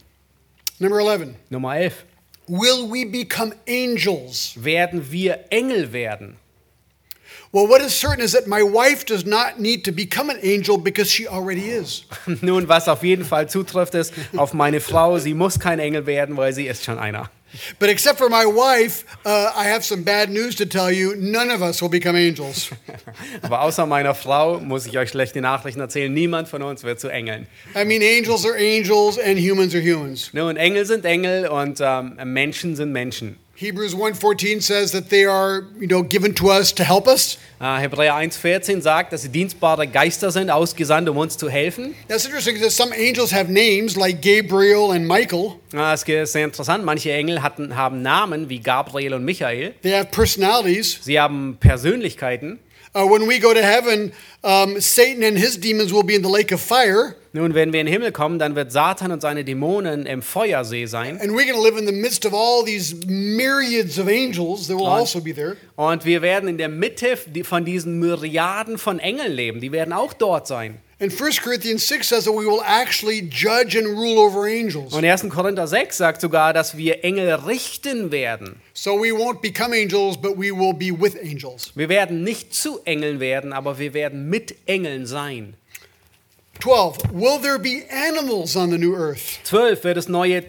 Number 0.85 1.01
11. 1.01 1.35
Nummer 1.49 1.75
11. 1.77 2.05
Will 2.47 2.89
we 2.91 3.07
become 3.07 3.55
angels? 3.67 4.55
Werden 4.57 5.11
wir 5.11 5.47
Engel 5.51 5.93
werden? 5.93 6.37
Well, 7.53 7.67
what 7.69 7.81
is 7.81 7.95
certain 7.95 8.21
is 8.23 8.33
that 8.33 8.47
my 8.47 8.63
wife 8.63 9.07
does 9.07 9.25
not 9.25 9.59
need 9.59 9.85
to 9.85 9.93
become 9.93 10.29
an 10.29 10.39
angel 10.43 10.77
because 10.77 11.11
she 11.11 11.27
already 11.27 11.71
is. 11.71 12.05
Nun, 12.43 12.69
was 12.69 12.87
auf 12.89 13.03
jeden 13.03 13.25
Fall 13.25 13.49
zutrifft, 13.49 13.95
ist 13.95 14.13
auf 14.37 14.53
meine 14.53 14.81
Frau. 14.81 15.19
Sie 15.19 15.33
muss 15.33 15.59
kein 15.59 15.79
Engel 15.79 16.05
werden, 16.05 16.37
weil 16.37 16.53
sie 16.53 16.67
ist 16.67 16.85
schon 16.85 16.99
einer. 16.99 17.31
But 17.79 17.89
except 17.89 18.19
for 18.19 18.29
my 18.29 18.45
wife, 18.47 19.05
uh, 19.25 19.53
I 19.55 19.65
have 19.65 19.85
some 19.85 20.03
bad 20.03 20.31
news 20.31 20.57
to 20.57 20.67
tell 20.67 20.91
you. 20.91 21.15
None 21.17 21.51
of 21.51 21.63
us 21.63 21.81
will 21.81 21.89
become 21.89 22.17
angels. 22.17 22.71
Aber 23.43 23.63
außer 23.63 23.87
meiner 23.87 24.15
Frau 24.15 24.59
muss 24.61 24.87
ich 24.87 24.97
euch 24.99 25.11
schlechte 25.11 25.41
Nachrichten 25.41 25.81
erzählen. 25.81 26.13
Niemand 26.13 26.49
von 26.49 26.63
uns 26.63 26.83
wird 26.85 27.01
zu 27.01 27.09
Engeln. 27.09 27.47
I 27.75 27.85
mean, 27.85 28.03
angels 28.03 28.45
are 28.45 28.57
angels 28.57 29.19
and 29.19 29.39
humans 29.39 29.75
are 29.75 29.83
humans. 29.83 30.31
Nun, 30.33 30.57
Engel 30.57 30.85
sind 30.87 31.05
Engel 31.05 31.47
und 31.49 31.81
ähm, 31.81 32.19
Menschen 32.25 32.77
sind 32.77 32.93
Menschen. 32.93 33.39
Hebrews 33.65 33.95
1:14 33.95 34.61
says 34.61 34.93
that 34.93 35.09
they 35.09 35.25
are, 35.25 35.63
you 35.81 35.87
know, 35.87 36.03
given 36.03 36.35
to 36.35 36.51
us 36.51 36.71
to 36.75 36.85
help 36.85 37.07
us. 37.07 37.39
Äh, 37.59 37.79
Hebräer 37.79 38.15
1,14 38.15 38.83
sagt, 38.83 39.15
dass 39.15 39.23
sie 39.23 39.31
dienstbare 39.31 39.87
Geister 39.87 40.31
sind, 40.31 40.51
ausgesandt, 40.51 41.09
um 41.09 41.17
uns 41.17 41.39
zu 41.39 41.49
helfen. 41.49 41.95
That's 42.09 42.27
interesting 42.27 42.57
because 42.57 42.77
some 42.77 42.93
angels 42.93 43.33
have 43.33 43.51
names 43.51 43.97
like 43.97 44.21
Gabriel 44.21 44.91
and 44.91 45.09
Michael. 45.09 45.55
Äh, 45.73 45.95
Es 45.95 46.03
ist 46.03 46.33
sehr 46.33 46.45
interessant. 46.45 46.85
Manche 46.85 47.11
Engel 47.11 47.43
hatten, 47.43 47.75
haben 47.75 48.03
Namen 48.03 48.51
wie 48.51 48.59
Gabriel 48.59 49.15
und 49.15 49.25
Michael. 49.25 49.73
They 49.81 49.93
have 49.93 50.11
personalities. 50.11 50.99
Sie 51.01 51.19
haben 51.19 51.57
Persönlichkeiten. 51.59 52.59
Uh, 52.95 53.07
when 53.09 53.27
we 53.27 53.41
go 53.41 53.55
to 53.55 53.63
heaven, 53.63 54.13
um, 54.43 54.79
Satan 54.79 55.25
and 55.25 55.39
his 55.39 55.59
demons 55.59 55.91
will 55.91 56.05
be 56.05 56.15
in 56.15 56.23
the 56.23 56.31
lake 56.31 56.53
of 56.53 56.61
fire, 56.61 57.17
Nun, 57.37 57.53
wenn 57.55 57.73
wir 57.73 57.81
in 57.81 57.87
den 57.87 57.93
Himmel 57.93 58.13
kommen, 58.13 58.39
dann 58.39 58.55
wird 58.55 58.71
Satan 58.71 59.11
und 59.11 59.21
seine 59.21 59.45
Dämonen 59.45 60.07
im 60.07 60.23
Feuersee 60.23 60.87
sein. 60.87 61.19
and 61.21 61.33
we're 61.33 61.45
going 61.45 61.57
to 61.57 61.63
live 61.65 61.77
in 61.77 61.85
the 61.85 61.93
midst 61.93 62.25
of 62.25 62.33
all 62.33 62.65
these 62.65 62.95
myriads 63.07 63.99
of 63.99 64.07
angels 64.07 64.69
that 64.69 64.77
will 64.77 64.87
Right. 64.87 65.01
also 65.01 65.21
be 65.21 65.35
there. 65.35 65.57
Und 65.75 66.05
wir 66.05 66.23
werden 66.23 66.49
in 66.49 66.59
der 66.59 66.69
Mitte 66.69 67.17
von 67.43 67.65
diesen 67.65 67.99
Myriaden 67.99 68.79
von 68.79 69.01
Engeln 69.01 69.33
leben. 69.33 69.61
Die 69.61 69.73
werden 69.73 69.93
auch 69.93 70.13
dort 70.13 70.47
sein. 70.47 70.79
And 71.01 71.11
1 71.21 71.43
Corinthians 71.43 71.89
6 71.89 72.09
says 72.09 72.25
that 72.25 72.33
we 72.33 72.47
will 72.47 72.61
actually 72.65 73.29
judge 73.29 73.77
and 73.77 73.89
rule 73.89 74.17
over 74.17 74.45
angels. 74.45 74.95
Und 74.95 75.05
1. 75.05 75.29
Korinther 75.29 75.67
6 75.67 75.97
sagt 75.97 76.21
sogar, 76.21 76.53
dass 76.53 76.77
wir 76.77 77.03
Engel 77.03 77.35
richten 77.35 78.13
werden. 78.13 78.61
So 78.75 78.93
we 79.03 79.09
won't 79.13 79.41
become 79.41 79.75
angels, 79.75 80.17
but 80.17 80.37
we 80.39 80.53
will 80.53 80.73
be 80.73 80.93
with 80.97 81.17
angels. 81.21 81.73
Wir 81.75 81.89
werden 81.89 82.23
nicht 82.23 82.55
zu 82.55 82.79
Engeln 82.85 83.19
werden, 83.19 83.53
aber 83.53 83.81
wir 83.81 83.93
werden 83.93 84.31
mit 84.31 84.55
Engeln 84.67 85.05
sein. 85.07 85.55
12. 86.61 87.13
Will 87.13 87.39
there 87.39 87.59
be 87.59 87.85
animals 87.91 88.57
on 88.57 88.71
the 88.71 88.79
new 88.79 88.95
earth? 88.95 89.39
12 89.45 89.85
wird 89.85 89.97
es 89.97 90.09
neue 90.09 90.43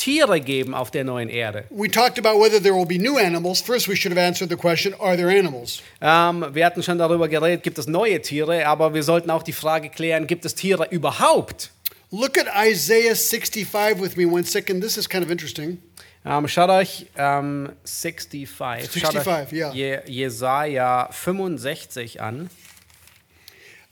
Tiere 0.00 0.40
geben 0.40 0.74
auf 0.74 0.90
der 0.90 1.04
neuen 1.04 1.28
Erde. 1.28 1.64
We 1.68 1.90
talked 1.90 2.18
about 2.18 2.40
whether 2.40 2.60
there 2.60 2.74
will 2.74 2.86
be 2.86 2.98
new 2.98 3.18
animals. 3.18 3.60
First, 3.60 3.86
we 3.86 3.94
should 3.94 4.16
have 4.16 4.18
answered 4.18 4.48
the 4.48 4.56
question 4.56 4.94
Are 4.98 5.14
there 5.16 5.28
animals? 5.28 5.82
Ähm, 6.00 6.46
wir 6.52 6.64
hatten 6.64 6.82
schon 6.82 6.96
darüber 6.96 7.28
geredet, 7.28 7.62
gibt 7.62 7.78
es 7.78 7.86
neue 7.86 8.22
Tiere, 8.22 8.66
aber 8.66 8.94
wir 8.94 9.02
sollten 9.02 9.30
auch 9.30 9.42
die 9.42 9.52
Frage 9.52 9.90
klären, 9.90 10.26
gibt 10.26 10.46
es 10.46 10.54
Tiere 10.54 10.88
überhaupt? 10.90 11.70
Look 12.10 12.38
at 12.38 12.46
Isaiah 12.66 13.14
65 13.14 14.00
with 14.00 14.16
me 14.16 14.26
one 14.26 14.44
second. 14.44 14.82
This 14.82 14.96
is 14.96 15.08
kind 15.08 15.22
of 15.22 15.30
interesting. 15.30 15.78
Ähm, 16.24 16.48
schaut 16.48 16.70
euch 16.70 17.06
ähm, 17.16 17.70
65, 17.84 19.00
schaut 19.00 19.12
65, 19.12 19.52
euch 19.52 19.52
ja. 19.52 19.72
Je, 19.72 19.98
Jesaja 20.06 21.08
65 21.12 22.20
an. 22.20 22.50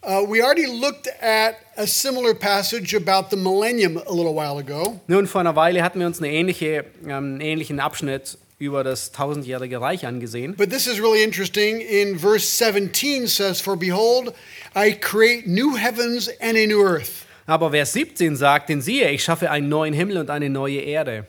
Uh, 0.03 0.25
we 0.27 0.41
already 0.41 0.67
looked 0.67 1.09
at 1.21 1.57
a 1.77 1.87
similar 1.87 2.33
passage 2.33 2.95
about 2.95 3.31
the 3.31 3.37
millennium 3.37 3.97
a 3.97 4.13
little 4.13 4.35
while 4.35 4.59
ago. 4.59 5.01
Nun, 5.09 5.27
vor 5.27 5.41
einer 5.41 5.57
Weile 5.57 5.83
hatten 5.83 5.99
wir 5.99 6.07
uns 6.07 6.19
eine 6.19 6.31
ähnliche, 6.31 6.85
ähm, 7.05 7.11
einen 7.11 7.41
ähnlichen 7.41 7.81
Abschnitt 7.81 8.39
über 8.59 8.85
das 8.85 9.13
tausendjährige 9.13 9.81
Reich 9.81 10.07
angesehen. 10.07 10.55
But 10.57 10.71
this 10.71 10.87
is 10.87 11.01
really 11.01 11.23
interesting. 11.23 11.81
In 11.81 12.19
verse 12.19 12.47
17 12.47 13.27
says, 13.27 13.61
For 13.61 13.77
behold, 13.77 14.35
I 14.75 14.93
create 14.93 15.47
new 15.47 15.77
heavens 15.77 16.29
and 16.41 16.57
a 16.57 16.67
new 16.67 16.83
earth. 16.83 17.27
Aber 17.47 17.71
Vers 17.71 17.93
17 17.95 18.37
sagt, 18.37 18.69
denn 18.69 18.83
siehe, 18.83 19.11
ich 19.11 19.25
schaffe 19.25 19.51
einen 19.51 19.69
neuen 19.69 19.95
Himmel 19.95 20.19
und 20.19 20.31
eine 20.31 20.51
neue 20.51 20.81
Erde. 20.81 21.27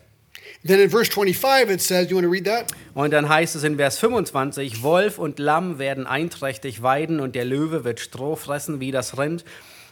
Then 0.62 0.82
in 0.82 0.90
verse 0.90 1.10
25 1.10 1.70
it 1.70 1.82
says, 1.82 2.10
You 2.10 2.18
want 2.18 2.26
to 2.26 2.32
read 2.32 2.46
that? 2.46 2.74
Und 2.94 3.12
dann 3.12 3.30
heißt 3.30 3.56
es 3.56 3.64
in 3.64 3.78
Vers 3.78 3.98
25, 4.00 4.84
Wolf 4.84 5.18
und 5.18 5.40
Lamm 5.40 5.80
werden 5.80 6.06
einträchtig 6.06 6.82
weiden 6.82 7.22
und 7.22 7.34
der 7.34 7.46
Löwe 7.46 7.86
wird 7.86 8.02
Stroh 8.02 8.36
fressen 8.36 8.82
wie 8.82 8.92
das 8.92 9.18
Rind 9.18 9.46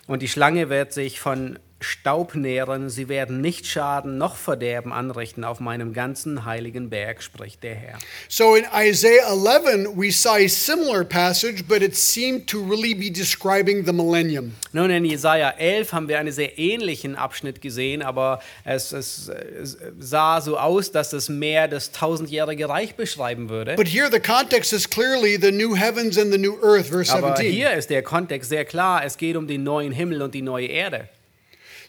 und 0.07 0.21
die 0.21 0.27
Schlange 0.27 0.69
wird 0.69 0.91
sich 0.91 1.21
von 1.21 1.57
Staub 1.79 2.33
nähren, 2.33 2.89
sie 2.89 3.07
werden 3.07 3.39
nicht 3.39 3.67
Schaden 3.67 4.17
noch 4.17 4.35
Verderben 4.35 4.91
anrichten 4.91 5.43
auf 5.43 5.59
meinem 5.59 5.93
ganzen 5.93 6.43
heiligen 6.43 6.89
Berg, 6.89 7.21
spricht 7.21 7.61
der 7.61 7.75
Herr. 7.75 7.99
So 8.29 8.55
in 8.55 8.65
Isaiah 8.75 9.31
11, 9.31 9.95
we 9.95 10.11
saw 10.11 10.35
a 10.35 10.47
similar 10.47 11.03
passage, 11.03 11.63
but 11.67 11.83
it 11.83 11.95
seemed 11.95 12.47
to 12.47 12.63
really 12.63 12.95
be 12.95 13.11
describing 13.11 13.85
the 13.85 13.93
millennium. 13.93 14.55
Nun, 14.73 14.89
in 14.89 15.05
Jesaja 15.05 15.51
11 15.51 15.93
haben 15.93 16.07
wir 16.07 16.17
einen 16.17 16.31
sehr 16.31 16.57
ähnlichen 16.57 17.15
Abschnitt 17.15 17.61
gesehen, 17.61 18.01
aber 18.01 18.39
es, 18.63 18.91
es, 18.91 19.29
es 19.29 19.77
sah 19.99 20.41
so 20.41 20.57
aus, 20.57 20.91
dass 20.91 21.13
es 21.13 21.29
mehr 21.29 21.67
das 21.67 21.91
tausendjährige 21.91 22.69
Reich 22.69 22.95
beschreiben 22.95 23.49
würde. 23.49 23.75
But 23.75 23.87
here 23.87 24.09
the 24.11 24.19
context 24.19 24.73
is 24.73 24.89
clearly 24.89 25.37
the 25.39 25.51
new 25.51 25.75
heavens 25.75 26.17
and 26.17 26.31
the 26.31 26.39
new 26.39 26.57
earth, 26.63 26.87
verse 26.87 27.13
Aber 27.13 27.35
17. 27.35 27.53
hier 27.53 27.73
ist 27.73 27.91
der 27.91 28.01
Kontext 28.01 28.49
sehr 28.49 28.65
klar. 28.65 29.05
Es 29.05 29.17
geht 29.17 29.35
um 29.35 29.47
den 29.47 29.63
neuen 29.63 29.91
Himmel 29.91 30.23
und 30.23 30.33
die 30.33 30.41
neue 30.41 30.67
Erde. 30.67 31.09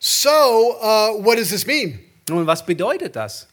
So, 0.01 0.79
uh, 0.81 1.13
what 1.23 1.37
does 1.37 1.51
this 1.51 1.67
mean? 1.67 1.99
Nun, 2.29 2.47
was 2.47 2.63
bedeutet 2.63 3.13
das? 3.13 3.47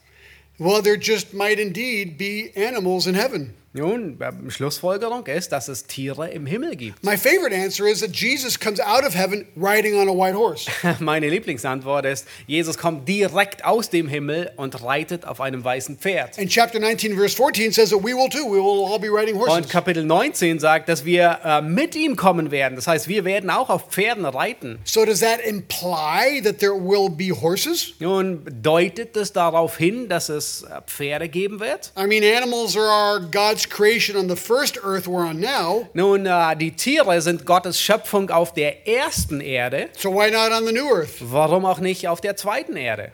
Well, 0.58 0.80
there 0.80 0.96
just 0.96 1.34
might 1.34 1.58
indeed 1.58 2.16
be 2.16 2.50
animals 2.56 3.06
in 3.06 3.14
heaven. 3.14 3.54
Nun, 3.76 4.18
ähm, 4.22 4.50
Schlussfolgerung 4.50 5.26
ist, 5.26 5.52
dass 5.52 5.68
es 5.68 5.84
Tiere 5.86 6.30
im 6.30 6.46
Himmel 6.46 6.76
gibt. 6.76 7.04
My 7.04 7.16
favorite 7.16 7.54
answer 7.54 7.86
is 7.86 8.00
that 8.00 8.16
Jesus 8.16 8.58
comes 8.58 8.80
out 8.80 9.04
of 9.04 9.14
heaven 9.14 9.46
riding 9.54 9.94
on 9.96 10.08
a 10.08 10.12
white 10.12 10.34
horse. 10.34 10.66
Meine 10.98 11.28
Lieblingsantwort 11.28 12.06
ist, 12.06 12.26
Jesus 12.46 12.78
kommt 12.78 13.06
direkt 13.06 13.64
aus 13.66 13.90
dem 13.90 14.08
Himmel 14.08 14.50
und 14.56 14.82
reitet 14.82 15.26
auf 15.26 15.42
einem 15.42 15.62
weißen 15.62 15.98
Pferd. 15.98 16.38
And 16.38 16.48
chapter 16.48 16.80
19, 16.80 17.16
verse 17.16 17.36
14 17.36 17.72
says 17.72 17.90
that 17.90 18.02
we 18.02 18.14
will 18.14 18.30
too. 18.30 18.46
We 18.46 18.58
will 18.58 18.90
all 18.90 18.98
be 18.98 19.08
riding 19.08 19.36
Und 19.36 19.48
horses. 19.48 19.68
Kapitel 19.68 20.04
19 20.04 20.58
sagt, 20.58 20.88
dass 20.88 21.04
wir 21.04 21.40
äh, 21.44 21.60
mit 21.60 21.94
ihm 21.94 22.16
kommen 22.16 22.50
werden. 22.50 22.76
Das 22.76 22.86
heißt, 22.86 23.08
wir 23.08 23.26
werden 23.26 23.50
auch 23.50 23.68
auf 23.68 23.90
Pferden 23.90 24.24
reiten. 24.24 24.78
So, 24.84 25.04
does 25.04 25.20
that 25.20 25.40
imply 25.44 26.40
that 26.42 26.60
there 26.60 26.72
will 26.72 27.10
be 27.10 27.30
horses? 27.30 27.92
Nun, 27.98 28.42
deutet 28.62 29.16
es 29.16 29.34
darauf 29.34 29.76
hin, 29.76 30.08
dass 30.08 30.30
es 30.30 30.62
äh, 30.62 30.80
Pferde 30.86 31.28
geben 31.28 31.60
wird? 31.60 31.92
I 31.98 32.06
mean, 32.06 32.24
animals 32.24 32.74
are 32.74 33.20
God's 33.30 33.65
creation 33.70 34.16
on 34.16 34.28
the 34.28 34.36
first 34.36 34.78
earth 34.82 35.06
we're 35.06 35.26
on 35.26 35.40
now. 35.40 35.88
Nun, 35.94 36.26
äh, 36.26 36.56
die 36.56 36.72
Tiere 36.72 37.20
sind 37.20 37.44
Gottes 37.46 37.80
Schöpfung 37.80 38.30
auf 38.30 38.52
der 38.52 38.86
ersten 38.86 39.40
Erde. 39.40 39.88
So, 39.96 40.12
why 40.12 40.30
not 40.30 40.52
on 40.52 40.66
the 40.66 40.72
new 40.72 40.88
earth? 40.92 41.18
Warum 41.20 41.64
auch 41.64 41.78
nicht 41.78 42.08
auf 42.08 42.20
der 42.20 42.36
zweiten 42.36 42.76
Erde? 42.76 43.12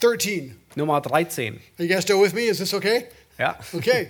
13. 0.00 0.56
Nummer 0.74 1.00
13. 1.00 1.60
Are 1.78 1.84
you 1.84 1.88
guys 1.88 2.02
still 2.02 2.20
with 2.20 2.32
me? 2.32 2.42
Is 2.42 2.58
this 2.58 2.74
okay? 2.74 3.06
Ja. 3.38 3.56
Okay. 3.74 4.08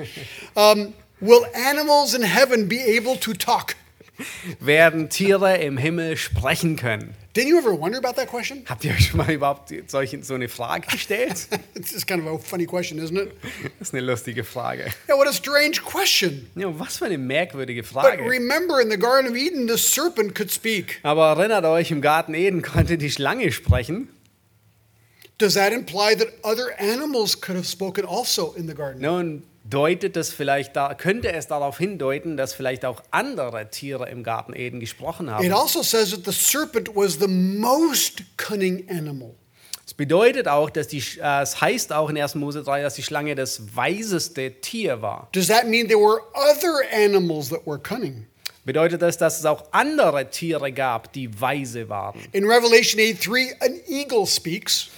um, 0.55 0.95
will 1.21 1.45
animals 1.55 2.15
in 2.15 2.23
heaven 2.23 2.69
be 2.69 2.81
able 2.81 3.17
to 3.17 3.33
talk? 3.35 3.75
Werden 4.61 5.09
Tiere 5.09 5.57
im 5.59 5.77
Himmel 5.77 6.17
sprechen 6.17 6.77
können? 6.77 7.15
Didn't 7.35 7.49
you 7.49 7.57
ever 7.57 7.73
wonder 7.75 7.97
about 7.97 8.17
that 8.17 8.29
question? 8.29 8.63
Habt 8.69 8.85
ihr 8.85 8.91
euch 8.93 9.07
schon 9.09 9.17
mal 9.17 9.31
überhaupt 9.33 9.73
solche, 9.87 10.23
so 10.23 10.35
eine 10.35 10.49
Frage 10.51 10.87
gestellt? 10.87 11.49
it's 11.75 11.91
just 11.91 12.07
kind 12.07 12.21
of 12.21 12.27
a 12.27 12.39
funny 12.39 12.67
question, 12.67 12.99
isn't 12.99 13.17
it? 13.17 13.33
Das 13.79 13.89
ist 13.89 13.95
eine 13.95 14.05
lustige 14.05 14.45
Frage. 14.45 14.93
Yeah, 15.09 15.17
what 15.17 15.27
a 15.27 15.33
strange 15.33 15.81
question. 15.83 16.51
Ja, 16.55 16.79
was 16.79 16.99
für 16.99 17.07
eine 17.07 17.17
merkwürdige 17.17 17.83
But 17.85 17.91
Frage. 17.91 18.23
remember, 18.29 18.83
in 18.83 18.91
the 18.91 18.99
Garden 18.99 19.31
of 19.31 19.35
Eden, 19.37 19.67
the 19.67 19.79
serpent 19.79 20.35
could 20.35 20.51
speak. 20.51 21.01
Aber 21.05 21.29
erinnert 21.29 21.65
euch, 21.65 21.91
im 21.91 22.03
Garten 22.03 22.35
Eden 22.35 22.61
konnte 22.61 22.99
die 22.99 23.11
Schlange 23.11 23.51
sprechen. 23.51 24.09
Does 25.39 25.55
that 25.55 25.73
imply 25.73 26.15
that 26.15 26.29
other 26.45 26.79
animals 26.79 27.41
could 27.41 27.57
have 27.57 27.67
spoken 27.67 28.05
also 28.05 28.53
in 28.59 28.69
the 28.69 28.75
garden? 28.75 29.01
Nun 29.01 29.43
deutet 29.65 30.17
es 30.17 30.33
vielleicht 30.33 30.77
da, 30.77 30.95
könnte 30.95 31.33
es 31.33 31.47
darauf 31.47 31.79
hindeuten, 31.79 32.37
dass 32.37 32.55
vielleicht 32.55 32.85
auch 32.85 33.03
andere 33.11 33.71
Tiere 33.71 34.09
im 34.09 34.23
Garten 34.23 34.55
Eden 34.55 34.81
gesprochen 34.81 35.31
haben. 35.31 35.45
It 35.45 35.53
also 35.53 35.83
says 35.83 36.11
that 36.11 36.25
the 36.25 36.33
serpent 36.33 36.95
was 36.95 37.19
the 37.19 37.29
most 37.29 38.23
cunning 38.37 38.89
animal. 38.89 39.35
Es 39.85 39.95
bedeutet 39.95 40.49
auch, 40.49 40.71
dass 40.71 40.89
die, 40.89 41.03
äh, 41.21 41.43
es 41.43 41.61
heißt 41.61 41.93
auch 41.93 42.09
in 42.09 42.17
1. 42.17 42.37
Mose 42.37 42.63
3, 42.63 42.83
dass 42.83 42.95
die 42.95 43.03
Schlange 43.03 43.35
das 43.35 43.77
weiseste 43.77 44.53
Tier 44.61 45.03
war. 45.03 45.29
Does 45.33 45.49
that 45.49 45.69
mean 45.69 45.87
there 45.89 46.01
were 46.01 46.21
other 46.35 46.81
animals 46.93 47.51
that 47.51 47.67
were 47.67 47.79
cunning? 47.79 48.27
Bedeutet 48.65 49.03
das, 49.03 49.19
dass 49.19 49.41
es 49.41 49.45
auch 49.45 49.65
andere 49.73 50.31
Tiere 50.31 50.71
gab, 50.71 51.13
die 51.13 51.41
weise 51.41 51.89
waren? 51.89 52.21
In 52.31 52.45
Revelation 52.45 53.03
8 53.03 53.27
3, 53.27 53.57
an 53.61 53.81
eagle 53.89 54.25
speaks. 54.25 54.89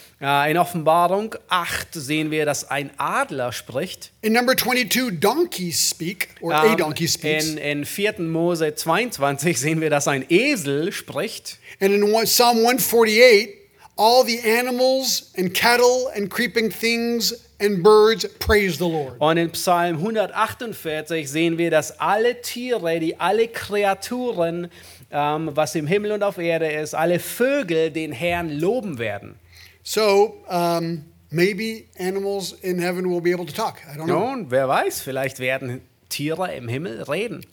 In 0.51 0.57
Offenbarung 0.57 1.35
8 1.49 1.89
sehen 1.93 2.31
wir, 2.31 2.47
dass 2.47 2.71
ein 2.71 2.91
Adler 2.97 3.53
spricht. 3.53 4.11
In 4.23 4.33
number 4.33 4.57
22, 4.57 5.21
donkeys 5.21 5.91
speak, 5.91 6.29
or 6.41 6.55
a 6.55 6.65
Ähm, 6.65 6.77
donkey 6.79 7.07
speaks. 7.07 7.49
in, 7.49 7.59
in 7.59 7.85
4. 7.85 8.21
Mose 8.21 8.75
22 8.75 9.61
sehen 9.61 9.83
wir, 9.83 9.91
dass 9.91 10.09
ein 10.09 10.25
Esel 10.31 10.93
spricht. 10.93 11.59
And 11.81 11.93
in 11.93 12.03
Psalm 12.25 12.57
148, 12.59 13.51
all 13.97 14.25
the 14.25 14.41
animals 14.59 15.31
and 15.37 15.53
cattle 15.53 16.09
and 16.17 16.31
creeping 16.31 16.71
things 16.71 17.35
and 17.61 17.83
birds 17.83 18.27
praise 18.39 18.79
the 18.79 18.85
Lord. 18.85 19.17
Und 19.21 19.37
in 19.37 19.51
Psalm 19.53 19.97
148 19.99 21.31
sehen 21.31 21.59
wir, 21.59 21.71
dass 21.71 22.01
alle 22.01 22.41
Tiere, 22.41 22.99
die 22.99 23.21
alle 23.21 23.49
Kreaturen, 23.49 24.71
ähm, 25.11 25.51
was 25.53 25.75
im 25.75 25.87
Himmel 25.87 26.13
und 26.13 26.23
auf 26.23 26.39
Erde 26.39 26.71
ist, 26.73 26.95
alle 26.95 27.19
Vögel 27.19 27.91
den 27.91 28.13
Herrn 28.13 28.49
loben 28.51 28.99
werden. 28.99 29.39
So 29.85 30.39
um, 30.49 31.05
maybe 31.31 31.89
animals 31.99 32.55
in 32.63 32.79
heaven 32.79 33.11
will 33.11 33.21
be 33.21 33.31
able 33.33 33.45
to 33.45 33.53
talk. 33.55 33.83
I 33.87 33.97
don't 33.97 34.07
know. 34.07 34.35
Nun, 34.35 34.51
wer 34.51 34.67
weiß, 34.67 35.03
vielleicht 35.03 35.39
werden 35.39 35.83
Tiere 36.09 36.55
im 36.55 36.69
Himmel 36.69 37.03
reden. 37.03 37.45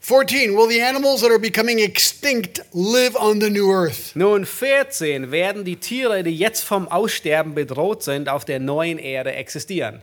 14, 0.00 0.54
will 0.54 0.68
the 0.68 0.82
animals 0.82 1.22
that 1.22 1.30
are 1.30 1.38
becoming 1.38 1.78
extinct 1.78 2.60
live 2.74 3.16
on 3.16 3.40
the 3.40 3.48
new 3.48 3.70
earth? 3.70 4.14
Nun, 4.14 4.44
14 4.44 5.30
werden 5.30 5.64
die 5.64 5.76
Tiere, 5.76 6.22
die 6.22 6.36
jetzt 6.36 6.62
vom 6.62 6.88
Aussterben 6.88 7.54
bedroht 7.54 8.02
sind, 8.02 8.28
auf 8.28 8.44
der 8.44 8.60
neuen 8.60 8.98
Erde 8.98 9.32
existieren. 9.32 10.02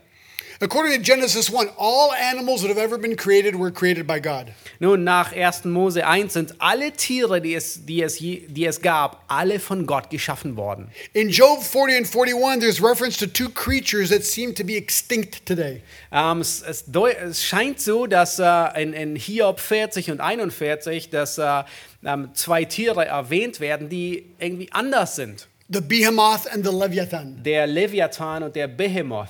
According 0.64 0.92
to 0.92 1.00
Genesis 1.00 1.50
1, 1.50 1.70
all 1.76 2.14
animals 2.14 2.62
that 2.62 2.68
have 2.68 2.78
ever 2.78 3.00
been 3.00 3.16
created 3.16 3.56
were 3.56 3.72
created 3.72 4.06
by 4.06 4.20
God. 4.20 4.54
Nun, 4.80 5.04
nach 5.04 5.34
1. 5.36 5.66
Mose 5.66 6.06
1 6.06 6.34
sind 6.34 6.54
alle 6.60 6.92
Tiere, 6.92 7.42
die 7.42 7.56
es, 7.56 7.84
die, 7.84 8.04
es 8.04 8.20
die 8.20 8.66
es 8.68 8.80
gab, 8.80 9.24
alle 9.28 9.60
von 9.60 9.88
Gott 9.88 10.12
geschaffen 10.12 10.58
worden. 10.58 10.92
In 11.14 11.30
Job 11.30 11.64
40 11.64 11.98
and 11.98 12.08
41, 12.08 12.60
there's 12.60 12.80
reference 12.80 13.18
to 13.18 13.26
two 13.26 13.50
creatures 13.50 14.10
that 14.10 14.24
seem 14.24 14.54
to 14.54 14.64
be 14.64 14.78
extinct 14.78 15.48
today. 15.48 15.82
Ähm, 16.12 16.42
es, 16.42 16.62
es, 16.62 16.84
es 16.94 17.44
scheint 17.44 17.80
so, 17.80 18.06
dass 18.06 18.38
äh, 18.38 18.84
in, 18.84 18.94
in 18.94 19.16
Hiob 19.16 19.60
40 19.60 20.12
und 20.12 20.22
41, 20.22 21.10
dass 21.10 21.40
äh, 21.40 21.64
ähm, 22.06 22.30
zwei 22.36 22.66
Tiere 22.66 23.08
erwähnt 23.08 23.62
werden, 23.62 23.90
die 23.90 24.28
irgendwie 24.38 24.72
anders 24.72 25.16
sind. 25.16 25.48
The 25.70 25.82
behemoth 25.82 26.46
and 26.54 26.64
the 26.64 26.72
leviathan. 26.72 27.42
Der 27.42 27.66
Leviathan 27.66 28.44
und 28.44 28.56
der 28.56 28.68
Behemoth. 28.68 29.30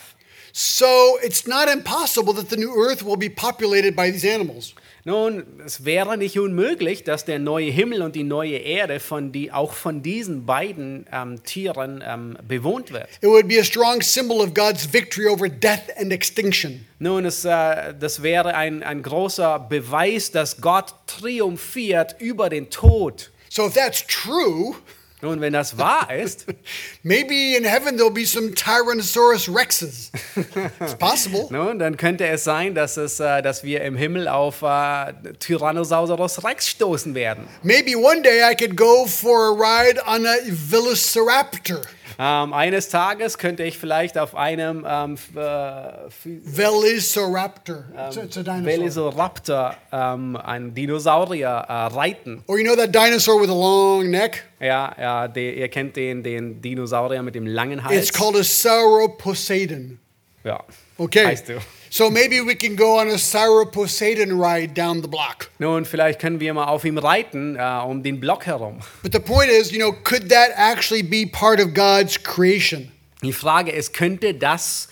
So 0.54 1.18
it's 1.24 1.48
not 1.48 1.70
impossible 1.70 2.34
that 2.34 2.50
the 2.50 2.58
new 2.58 2.74
earth 2.76 3.04
will 3.04 3.18
be 3.18 3.30
populated 3.30 3.96
by 3.96 4.12
these 4.12 4.26
animals. 4.26 4.74
Nun, 5.04 5.44
es 5.66 5.84
wäre 5.84 6.16
nicht 6.16 6.38
unmöglich, 6.38 7.04
dass 7.04 7.26
der 7.26 7.40
neue 7.40 7.72
Himmel 7.72 8.04
und 8.04 8.16
die 8.16 8.24
neue 8.24 8.58
Erde 8.58 9.00
von 9.00 9.32
die, 9.32 9.52
auch 9.52 9.74
von 9.74 10.04
diesen 10.04 10.46
beiden 10.46 11.08
ähm, 11.12 11.44
Tieren 11.44 12.04
ähm, 12.06 12.38
bewohnt 12.48 12.92
wird. 12.92 13.10
It 13.22 13.30
would 13.30 13.48
be 13.48 13.60
a 13.60 13.64
strong 13.64 14.02
symbol 14.02 14.42
of 14.42 14.54
God's 14.54 14.94
victory 14.94 15.28
over 15.28 15.50
death 15.50 15.90
and 15.98 16.12
extinction. 16.14 16.86
Nun, 17.00 17.26
es, 17.26 17.46
äh, 17.46 17.96
das 18.00 18.22
wäre 18.22 18.54
ein, 18.54 18.84
ein 18.84 19.02
großer 19.02 19.60
Beweis, 19.60 20.32
dass 20.32 20.62
Gott 20.62 20.94
triumphiert 21.08 22.16
über 22.20 22.50
den 22.50 22.70
Tod. 22.70 23.32
So 23.50 23.66
if 23.66 23.74
that's 23.74 24.06
true, 24.06 24.76
Nun, 25.22 25.40
wenn 25.40 25.54
das 25.54 25.78
wahr 25.78 26.14
ist, 26.14 26.46
maybe 27.04 27.56
in 27.56 27.64
heaven 27.64 27.98
there'll 27.98 28.12
be 28.12 28.26
some 28.26 28.54
Tyrannosaurus 28.56 29.48
rexes. 29.48 30.12
It's 30.80 30.96
possible. 30.96 31.48
nun, 31.52 31.78
dann 31.78 31.98
könnte 31.98 32.26
es 32.28 32.44
sein, 32.44 32.74
dass, 32.74 32.98
es, 32.98 33.20
äh, 33.20 33.42
dass 33.42 33.64
wir 33.64 33.82
im 33.82 33.96
Himmel 33.96 34.28
auf 34.28 34.62
äh, 34.64 35.14
Tyrannosaurus 35.40 36.44
Rex 36.44 36.70
stoßen 36.70 37.14
werden. 37.14 37.48
Maybe 37.64 37.96
one 37.96 38.22
day 38.22 38.42
I 38.44 38.56
could 38.56 38.76
go 38.76 39.06
for 39.06 39.50
a 39.50 39.54
ride 39.54 40.02
on 40.08 40.26
a 40.26 40.38
Velociraptor. 40.50 41.82
Ähm, 42.24 42.54
eines 42.54 42.90
Tages 42.90 43.40
könnte 43.40 43.64
ich 43.64 43.80
vielleicht 43.80 44.16
auf 44.20 44.36
einem 44.36 44.86
ähm, 44.88 45.18
äh, 45.36 45.40
Velociraptor. 46.24 47.84
It's, 48.08 48.18
a- 48.18 48.24
it's 48.24 48.38
a 48.38 48.44
dinosaur. 48.44 48.66
Velociraptor, 48.66 49.76
ähm, 49.92 50.36
ein 50.36 50.74
Dinosaurier, 50.76 51.48
äh, 51.68 51.74
reiten. 51.96 52.44
Or 52.46 52.60
you 52.60 52.64
know 52.64 52.76
that 52.76 52.94
dinosaur 52.94 53.42
with 53.42 53.50
a 53.50 53.54
long 53.54 54.08
neck? 54.12 54.44
Ja, 54.60 54.94
ja 55.00 55.28
der, 55.28 55.56
ihr 55.56 55.68
kennt 55.70 55.96
den, 55.96 56.22
den 56.22 56.62
Dinosaurier 56.62 57.24
mit 57.24 57.34
dem 57.34 57.48
langen 57.48 57.84
Hals. 57.84 57.98
It's 58.10 58.14
called 58.14 58.36
a 58.36 58.44
Sauroposeidon. 58.44 60.00
ja. 60.44 60.64
Okay. 61.00 61.26
Heißt 61.26 61.50
du. 61.50 61.54
So 61.94 62.10
maybe 62.10 62.40
we 62.40 62.56
can 62.56 62.78
go 62.78 63.00
on 63.00 63.10
a 63.10 63.18
Sauroposeidon 63.18 64.40
ride 64.40 64.74
down 64.74 65.02
the 65.02 65.10
block. 65.10 65.50
Nun, 65.60 65.84
vielleicht 65.84 66.22
können 66.22 66.40
wir 66.40 66.54
mal 66.54 66.68
auf 66.68 66.86
ihm 66.86 66.98
reiten, 66.98 67.58
äh, 67.58 67.84
um 67.86 68.02
den 68.02 68.22
Block 68.22 68.46
herum. 68.46 68.80
But 69.04 69.12
the 69.12 69.20
point 69.20 69.50
is, 69.52 69.74
you 69.74 69.78
know, 69.78 69.92
could 69.92 70.30
that 70.30 70.52
actually 70.56 71.04
be 71.04 71.26
part 71.26 71.60
of 71.60 71.74
God's 71.74 72.18
creation? 72.18 72.94
Die 73.24 73.34
Frage 73.34 73.72
ist, 73.72 73.94
könnte 73.94 74.34
das 74.34 74.88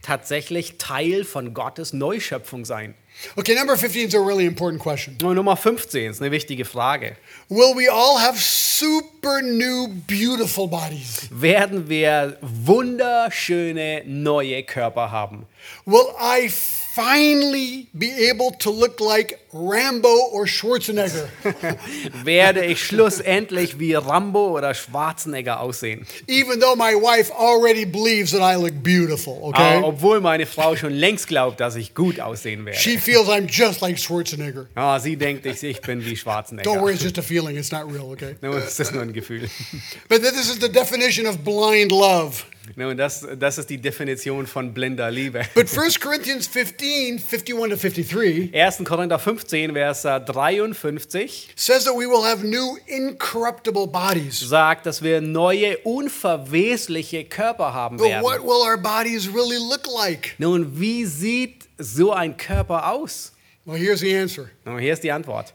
tatsächlich 0.00 0.78
Teil 0.78 1.24
von 1.24 1.54
Gottes 1.54 1.92
Neuschöpfung 1.92 2.64
sein? 2.64 2.94
Okay, 3.36 3.54
number 3.54 3.76
15 3.76 4.08
is 4.08 4.14
a 4.14 4.18
really 4.18 4.46
important 4.46 4.82
question. 4.82 5.16
Und 5.22 5.36
Nummer 5.36 5.56
15 5.56 6.10
ist 6.10 6.20
eine 6.20 6.30
wichtige 6.30 6.64
Frage. 6.64 7.16
Will 7.48 7.74
we 7.74 7.90
all 7.90 8.20
have 8.20 8.38
super 8.38 9.40
new, 9.42 9.88
beautiful 10.06 10.68
bodies? 10.68 11.28
Werden 11.30 11.88
wir 11.88 12.36
wunderschöne 12.40 14.02
neue 14.06 14.62
Körper 14.62 15.10
haben? 15.10 15.46
Will 15.86 16.06
I 16.20 16.48
finally 16.48 17.88
be 17.92 18.30
able 18.30 18.56
to 18.58 18.70
look 18.70 19.00
like 19.00 19.38
Rambo 19.56 20.30
or 20.32 20.48
Schwarzenegger? 20.48 21.28
Werde 22.24 22.64
ich 22.64 22.82
schlussendlich 22.82 23.78
wie 23.78 23.94
Rambo 23.94 24.48
oder 24.56 24.74
Schwarzenegger 24.74 25.60
aussehen? 25.60 26.04
Even 26.26 26.58
though 26.58 26.74
my 26.74 26.92
wife 26.94 27.32
already 27.38 27.84
believes 27.84 28.32
that 28.32 28.40
I 28.40 28.56
look 28.60 28.82
beautiful, 28.82 29.34
Äh, 29.34 29.46
okay? 29.46 29.80
obwohl 29.84 30.20
meine 30.20 30.46
Frau 30.46 30.74
schon 30.74 30.92
längst 30.92 31.28
glaubt, 31.28 31.60
dass 31.60 31.76
ich 31.76 31.94
gut 31.94 32.18
aussehen 32.18 32.66
werde. 32.66 32.78
She 32.80 32.98
feels 32.98 33.28
I'm 33.28 33.46
just 33.48 33.80
like 33.80 33.96
Schwarzenegger. 33.98 34.66
Ah, 34.74 34.98
sie 34.98 35.16
denkt, 35.16 35.46
ich, 35.46 35.62
ich 35.62 35.80
bin 35.80 36.04
wie 36.04 36.14
Don't 36.14 36.16
Schwarzenegger. 36.16 36.80
worry, 36.80 36.94
it's 36.94 37.04
just 37.04 37.18
a 37.18 37.22
feeling, 37.22 37.56
it's 37.56 37.70
not 37.70 37.84
real, 37.92 38.10
okay? 38.10 38.34
Nun, 38.40 38.56
es 38.56 38.80
ist 38.80 38.92
nur 38.92 39.02
ein 39.02 39.12
Gefühl. 39.12 39.48
But 40.08 40.22
this 40.22 40.32
is 40.50 40.58
the 40.60 40.68
definition 40.68 41.26
of 41.26 41.38
blind 41.44 41.92
love. 41.92 42.42
Nun, 42.76 42.96
das, 42.96 43.26
das 43.38 43.58
ist 43.58 43.68
die 43.68 43.76
Definition 43.76 44.46
von 44.46 44.72
blinder 44.72 45.10
Liebe. 45.10 45.42
But 45.54 45.66
1 45.78 46.00
Corinthians 46.00 46.46
15, 46.46 47.18
51 47.18 47.68
to 47.68 47.76
53 47.76 48.54
1. 48.54 48.84
Korinther 48.84 49.18
15, 49.18 49.43
Vers 49.48 50.04
äh, 50.04 50.20
53 50.20 51.48
says 51.56 51.84
that 51.84 51.94
we 51.94 52.06
will 52.06 52.24
have 52.24 52.44
new 52.44 52.76
incorruptible 52.86 53.86
bodies. 53.86 54.40
sagt, 54.40 54.86
dass 54.86 55.02
wir 55.02 55.20
neue, 55.20 55.78
unverwesliche 55.78 57.24
Körper 57.24 57.72
haben 57.74 57.96
But 57.96 58.06
what 58.22 58.38
werden. 58.40 58.46
will 58.46 58.62
our 58.66 58.76
bodies 58.76 59.28
really 59.28 59.56
look 59.58 59.86
like? 59.86 60.34
Nun, 60.38 60.78
wie 60.78 61.04
sieht 61.04 61.64
so 61.78 62.12
ein 62.12 62.36
Körper 62.36 62.90
aus? 62.90 63.32
Well, 63.64 63.78
here's 63.78 64.00
the 64.00 64.14
answer 64.14 64.50
Nun, 64.64 64.78
hier 64.78 64.92
ist 64.92 65.02
die 65.02 65.12
Antwort. 65.12 65.54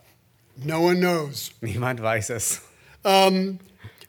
no 0.56 0.82
one 0.82 1.00
knows. 1.00 1.52
Niemand 1.62 2.02
weiß 2.02 2.32
es. 2.32 2.62
Um, 3.04 3.60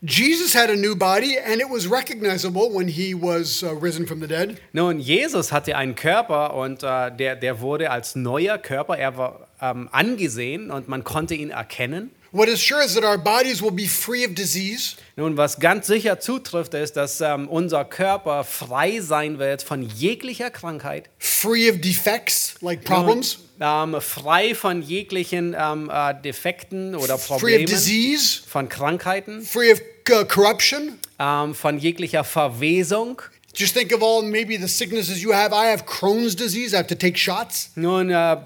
Jesus 0.02 0.54
had 0.54 0.70
a 0.70 0.74
new 0.76 0.96
body, 0.96 1.36
and 1.38 1.60
it 1.60 1.68
was 1.68 1.86
recognizable 1.86 2.70
when 2.74 2.88
he 2.88 3.14
was 3.14 3.62
uh, 3.62 3.74
risen 3.74 4.06
from 4.06 4.20
the 4.20 4.26
dead. 4.26 4.56
Nun, 4.72 4.98
Jesus 4.98 5.52
hatte 5.52 5.76
einen 5.76 5.94
Körper 5.94 6.54
und 6.54 6.82
äh, 6.82 7.14
der, 7.14 7.36
der 7.36 7.60
wurde 7.60 7.90
als 7.90 8.16
neuer 8.16 8.56
Körper 8.56 8.96
er 8.96 9.16
war, 9.18 9.46
ähm, 9.60 9.88
angesehen 9.92 10.70
und 10.70 10.88
man 10.88 11.04
konnte 11.04 11.34
ihn 11.34 11.50
erkennen. 11.50 12.10
What 12.32 12.48
is 12.48 12.62
sure 12.62 12.80
is 12.84 12.94
that 12.94 13.02
our 13.02 13.18
bodies 13.18 13.60
will 13.60 13.72
be 13.72 13.88
free 13.88 14.24
of 14.24 14.34
disease, 14.34 14.94
Nun, 15.16 15.36
was 15.36 15.58
ganz 15.58 15.88
sicher 15.88 16.20
zutrifft, 16.20 16.74
ist, 16.74 16.96
dass 16.96 17.20
ähm, 17.20 17.48
unser 17.48 17.84
Körper 17.84 18.44
frei 18.44 19.00
sein 19.00 19.40
wird 19.40 19.62
von 19.62 19.82
jeglicher 19.82 20.50
Krankheit, 20.50 21.10
free 21.18 21.68
of 21.68 21.80
defects 21.80 22.54
like 22.60 22.84
problems, 22.84 23.40
ähm, 23.60 23.96
frei 24.00 24.54
von 24.54 24.80
jeglichen 24.80 25.56
ähm, 25.58 25.90
äh, 25.92 26.14
Defekten 26.22 26.94
oder 26.94 27.18
free 27.18 27.34
of 27.34 27.40
Problemen, 27.40 27.66
disease, 27.66 28.42
von 28.46 28.68
Krankheiten, 28.68 29.42
free 29.42 29.72
of 29.72 29.80
uh, 30.10 30.24
corruption, 30.24 30.98
ähm, 31.18 31.54
von 31.54 31.78
jeglicher 31.78 32.22
Verwesung, 32.22 33.22
Just 33.52 33.74
think 33.74 33.92
of 33.92 34.00
all 34.02 34.22
maybe 34.22 34.56
the 34.56 34.68
sicknesses 34.68 35.22
you 35.22 35.32
have. 35.32 35.52
I 35.52 35.70
have 35.70 35.84
Crohn's 35.84 36.36
disease. 36.36 36.72
I 36.72 36.78
have 36.78 36.86
to 36.86 36.94
take 36.94 37.18
shots. 37.18 37.70
Nun, 37.74 38.10
äh, 38.10 38.36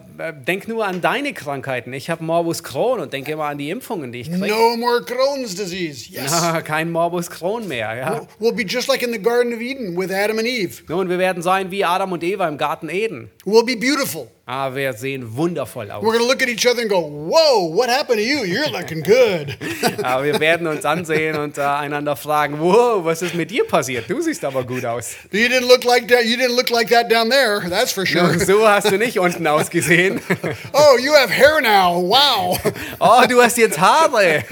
denk 0.47 0.67
nur 0.67 0.87
an 0.87 1.03
deine 1.03 1.35
Krankheiten. 1.35 1.93
Ich 1.93 2.09
habe 2.09 2.25
Morbus 2.25 2.63
Crohn 2.63 3.01
und 3.01 3.13
denke 3.13 3.33
immer 3.33 3.45
an 3.45 3.59
die 3.59 3.69
Impfungen, 3.69 4.13
die 4.13 4.21
ich 4.21 4.31
kriege. 4.31 4.47
No 4.47 4.77
more 4.77 5.03
Crohn's 5.05 5.55
disease. 5.55 6.11
Yes. 6.11 6.33
Kein 6.65 6.91
Morbus 6.91 7.29
Crohn 7.29 7.69
mehr. 7.69 7.95
Ja. 7.95 8.27
We'll 8.41 8.55
be 8.55 8.65
just 8.65 8.89
like 8.89 9.03
in 9.03 9.13
the 9.13 9.21
Garden 9.21 9.53
of 9.53 9.61
Eden 9.61 9.97
with 9.97 10.11
Adam 10.11 10.39
and 10.39 10.49
Eve. 10.49 10.83
Nun, 10.89 11.11
wir 11.11 11.19
werden 11.19 11.43
sein 11.43 11.71
wie 11.71 11.85
Adam 11.85 12.13
und 12.13 12.25
Eva 12.25 12.49
im 12.49 12.57
Garten 12.57 12.89
Eden. 12.89 13.31
We'll 13.45 13.65
be 13.67 13.77
beautiful. 13.77 14.29
Aber 14.47 14.77
wir 14.77 14.93
sehen 14.93 15.37
wundervoll 15.37 15.91
aus. 15.91 16.05
We're 16.05 16.19
to 16.19 16.27
look 16.27 16.43
at 16.43 16.49
each 16.49 16.67
other 16.67 16.83
and 16.83 16.91
go, 16.91 17.01
Whoa, 17.01 17.75
what 17.75 17.89
happened 17.89 18.19
to 18.19 18.25
you? 18.25 18.45
You're 18.45 18.71
looking 18.71 19.03
good. 19.03 19.57
Aber 20.05 20.25
wir 20.25 20.39
werden 20.39 20.67
uns 20.67 20.85
ansehen 20.85 21.39
und 21.39 21.57
äh, 21.57 21.63
einander 21.63 22.15
fragen, 22.15 22.61
wow, 22.61 23.03
was 23.03 23.23
ist 23.23 23.35
mit 23.35 23.51
dir 23.51 23.65
passiert? 23.65 24.05
Du 24.11 24.21
siehst 24.21 24.45
aber 24.45 24.63
gut 24.65 24.85
aus. 24.85 25.15
you 25.33 25.49
didn't 25.49 25.67
look 25.67 25.85
like 25.85 26.09
that. 26.09 26.27
You 26.27 26.37
didn't 26.37 26.57
look 26.57 26.69
like 26.69 26.91
that 26.91 27.11
down 27.11 27.31
there. 27.31 27.63
That's 27.71 27.91
for 27.91 28.05
sure. 28.05 28.39
So 28.39 28.69
hast 28.69 28.91
du 28.91 28.99
nicht 28.99 29.19
unten 29.19 29.47
ausgesehen. 29.47 30.21
oh, 30.75 30.99
you 30.99 31.15
have 31.15 31.31
hair 31.33 31.63
now. 31.63 31.99
Wow. 32.03 32.59
Oh, 33.01 33.23
du 33.29 33.41
hast 33.41 33.57
jetzt 33.57 33.79
Haare. 33.79 34.45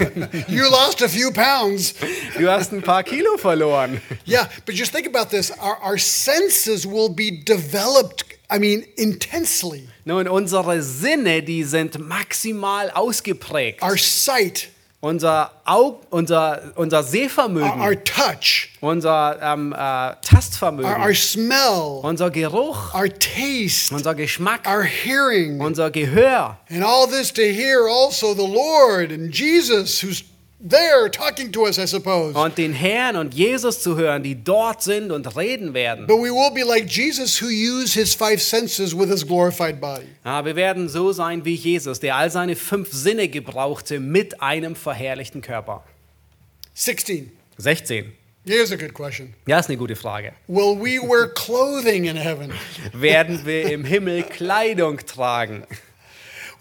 you 0.47 0.63
lost 0.69 1.01
a 1.01 1.07
few 1.07 1.31
pounds. 1.31 1.93
Du 2.37 2.49
hast 2.49 2.71
ein 2.71 2.81
paar 2.81 3.03
Kilo 3.03 3.37
verloren. 3.37 4.01
Yeah, 4.25 4.47
but 4.65 4.75
just 4.75 4.91
think 4.91 5.07
about 5.07 5.29
this. 5.29 5.51
Our, 5.51 5.77
our 5.81 5.97
senses 5.97 6.85
will 6.85 7.09
be 7.09 7.43
developed, 7.43 8.25
I 8.53 8.59
mean, 8.59 8.85
intensely. 8.97 9.87
Nun, 10.05 10.27
unsere 10.27 10.83
Sinne, 10.83 11.41
die 11.41 11.63
sind 11.63 11.97
maximal 11.97 12.91
ausgeprägt. 12.91 13.81
Our 13.81 13.97
sight, 13.97 14.69
Unser, 15.01 15.51
Aug, 15.65 15.99
unser, 16.11 16.71
unser 16.75 17.03
Sehvermögen, 17.03 17.81
our, 17.81 17.87
our 17.87 18.03
touch, 18.05 18.69
unser 18.79 19.37
ähm, 19.41 19.73
äh, 19.73 19.75
our, 19.75 20.21
Tastvermögen, 20.21 21.01
our 21.01 21.13
smell, 21.13 21.99
unser 22.03 22.29
Geruch, 22.31 22.93
our 22.93 23.09
taste, 23.09 23.93
unser 23.93 24.15
Geschmack, 24.15 24.65
our 24.65 24.83
hearing, 24.83 25.59
unser 25.59 25.91
Gehör. 25.91 26.57
and 26.69 26.85
all 26.85 27.05
this 27.05 27.33
to 27.33 27.41
hear 27.41 27.89
also 27.89 28.33
the 28.33 28.47
Lord 28.47 29.11
and 29.11 29.29
Jesus 29.33 29.99
who's 30.01 30.23
there 30.67 31.09
talking 31.09 31.51
to 31.51 31.65
us, 31.65 31.77
I 31.77 31.85
suppose. 31.85 32.37
Und 32.37 32.57
den 32.57 32.73
Herrn 32.73 33.17
und 33.17 33.33
Jesus 33.33 33.81
zu 33.81 33.97
hören, 33.97 34.23
die 34.23 34.41
dort 34.43 34.81
sind 34.81 35.11
und 35.11 35.35
reden 35.35 35.73
werden. 35.73 36.07
But 36.07 36.17
we 36.17 36.31
will 36.31 36.51
be 36.53 36.63
like 36.63 36.89
Jesus 36.89 37.41
who 37.41 37.47
used 37.47 37.93
his 37.93 38.15
five 38.15 38.41
senses 38.41 38.97
with 38.97 39.09
his 39.09 39.25
glorified 39.25 39.79
body. 39.79 40.07
Ja, 40.23 40.45
wir 40.45 40.55
werden 40.55 40.89
so 40.89 41.11
sein 41.11 41.45
wie 41.45 41.55
Jesus, 41.55 41.99
der 41.99 42.15
all 42.15 42.31
seine 42.31 42.55
fünf 42.55 42.91
Sinne 42.91 43.27
gebrauchte 43.27 43.99
mit 43.99 44.41
einem 44.41 44.75
verherrlichten 44.75 45.41
Körper. 45.41 45.83
16. 46.73 47.31
16. 47.57 48.13
Here's 48.45 48.73
a 48.73 48.75
good 48.75 48.93
question. 48.93 49.33
Ja, 49.47 49.59
ist 49.59 49.69
eine 49.69 49.77
gute 49.77 49.95
Frage. 49.95 50.33
Will 50.47 50.77
we 50.77 50.99
wear 50.99 51.29
clothing 51.29 52.05
in 52.05 52.17
heaven? 52.17 52.51
Werden 52.91 53.45
wir 53.45 53.71
im 53.71 53.85
Himmel 53.85 54.23
Kleidung 54.23 54.97
tragen? 54.97 55.63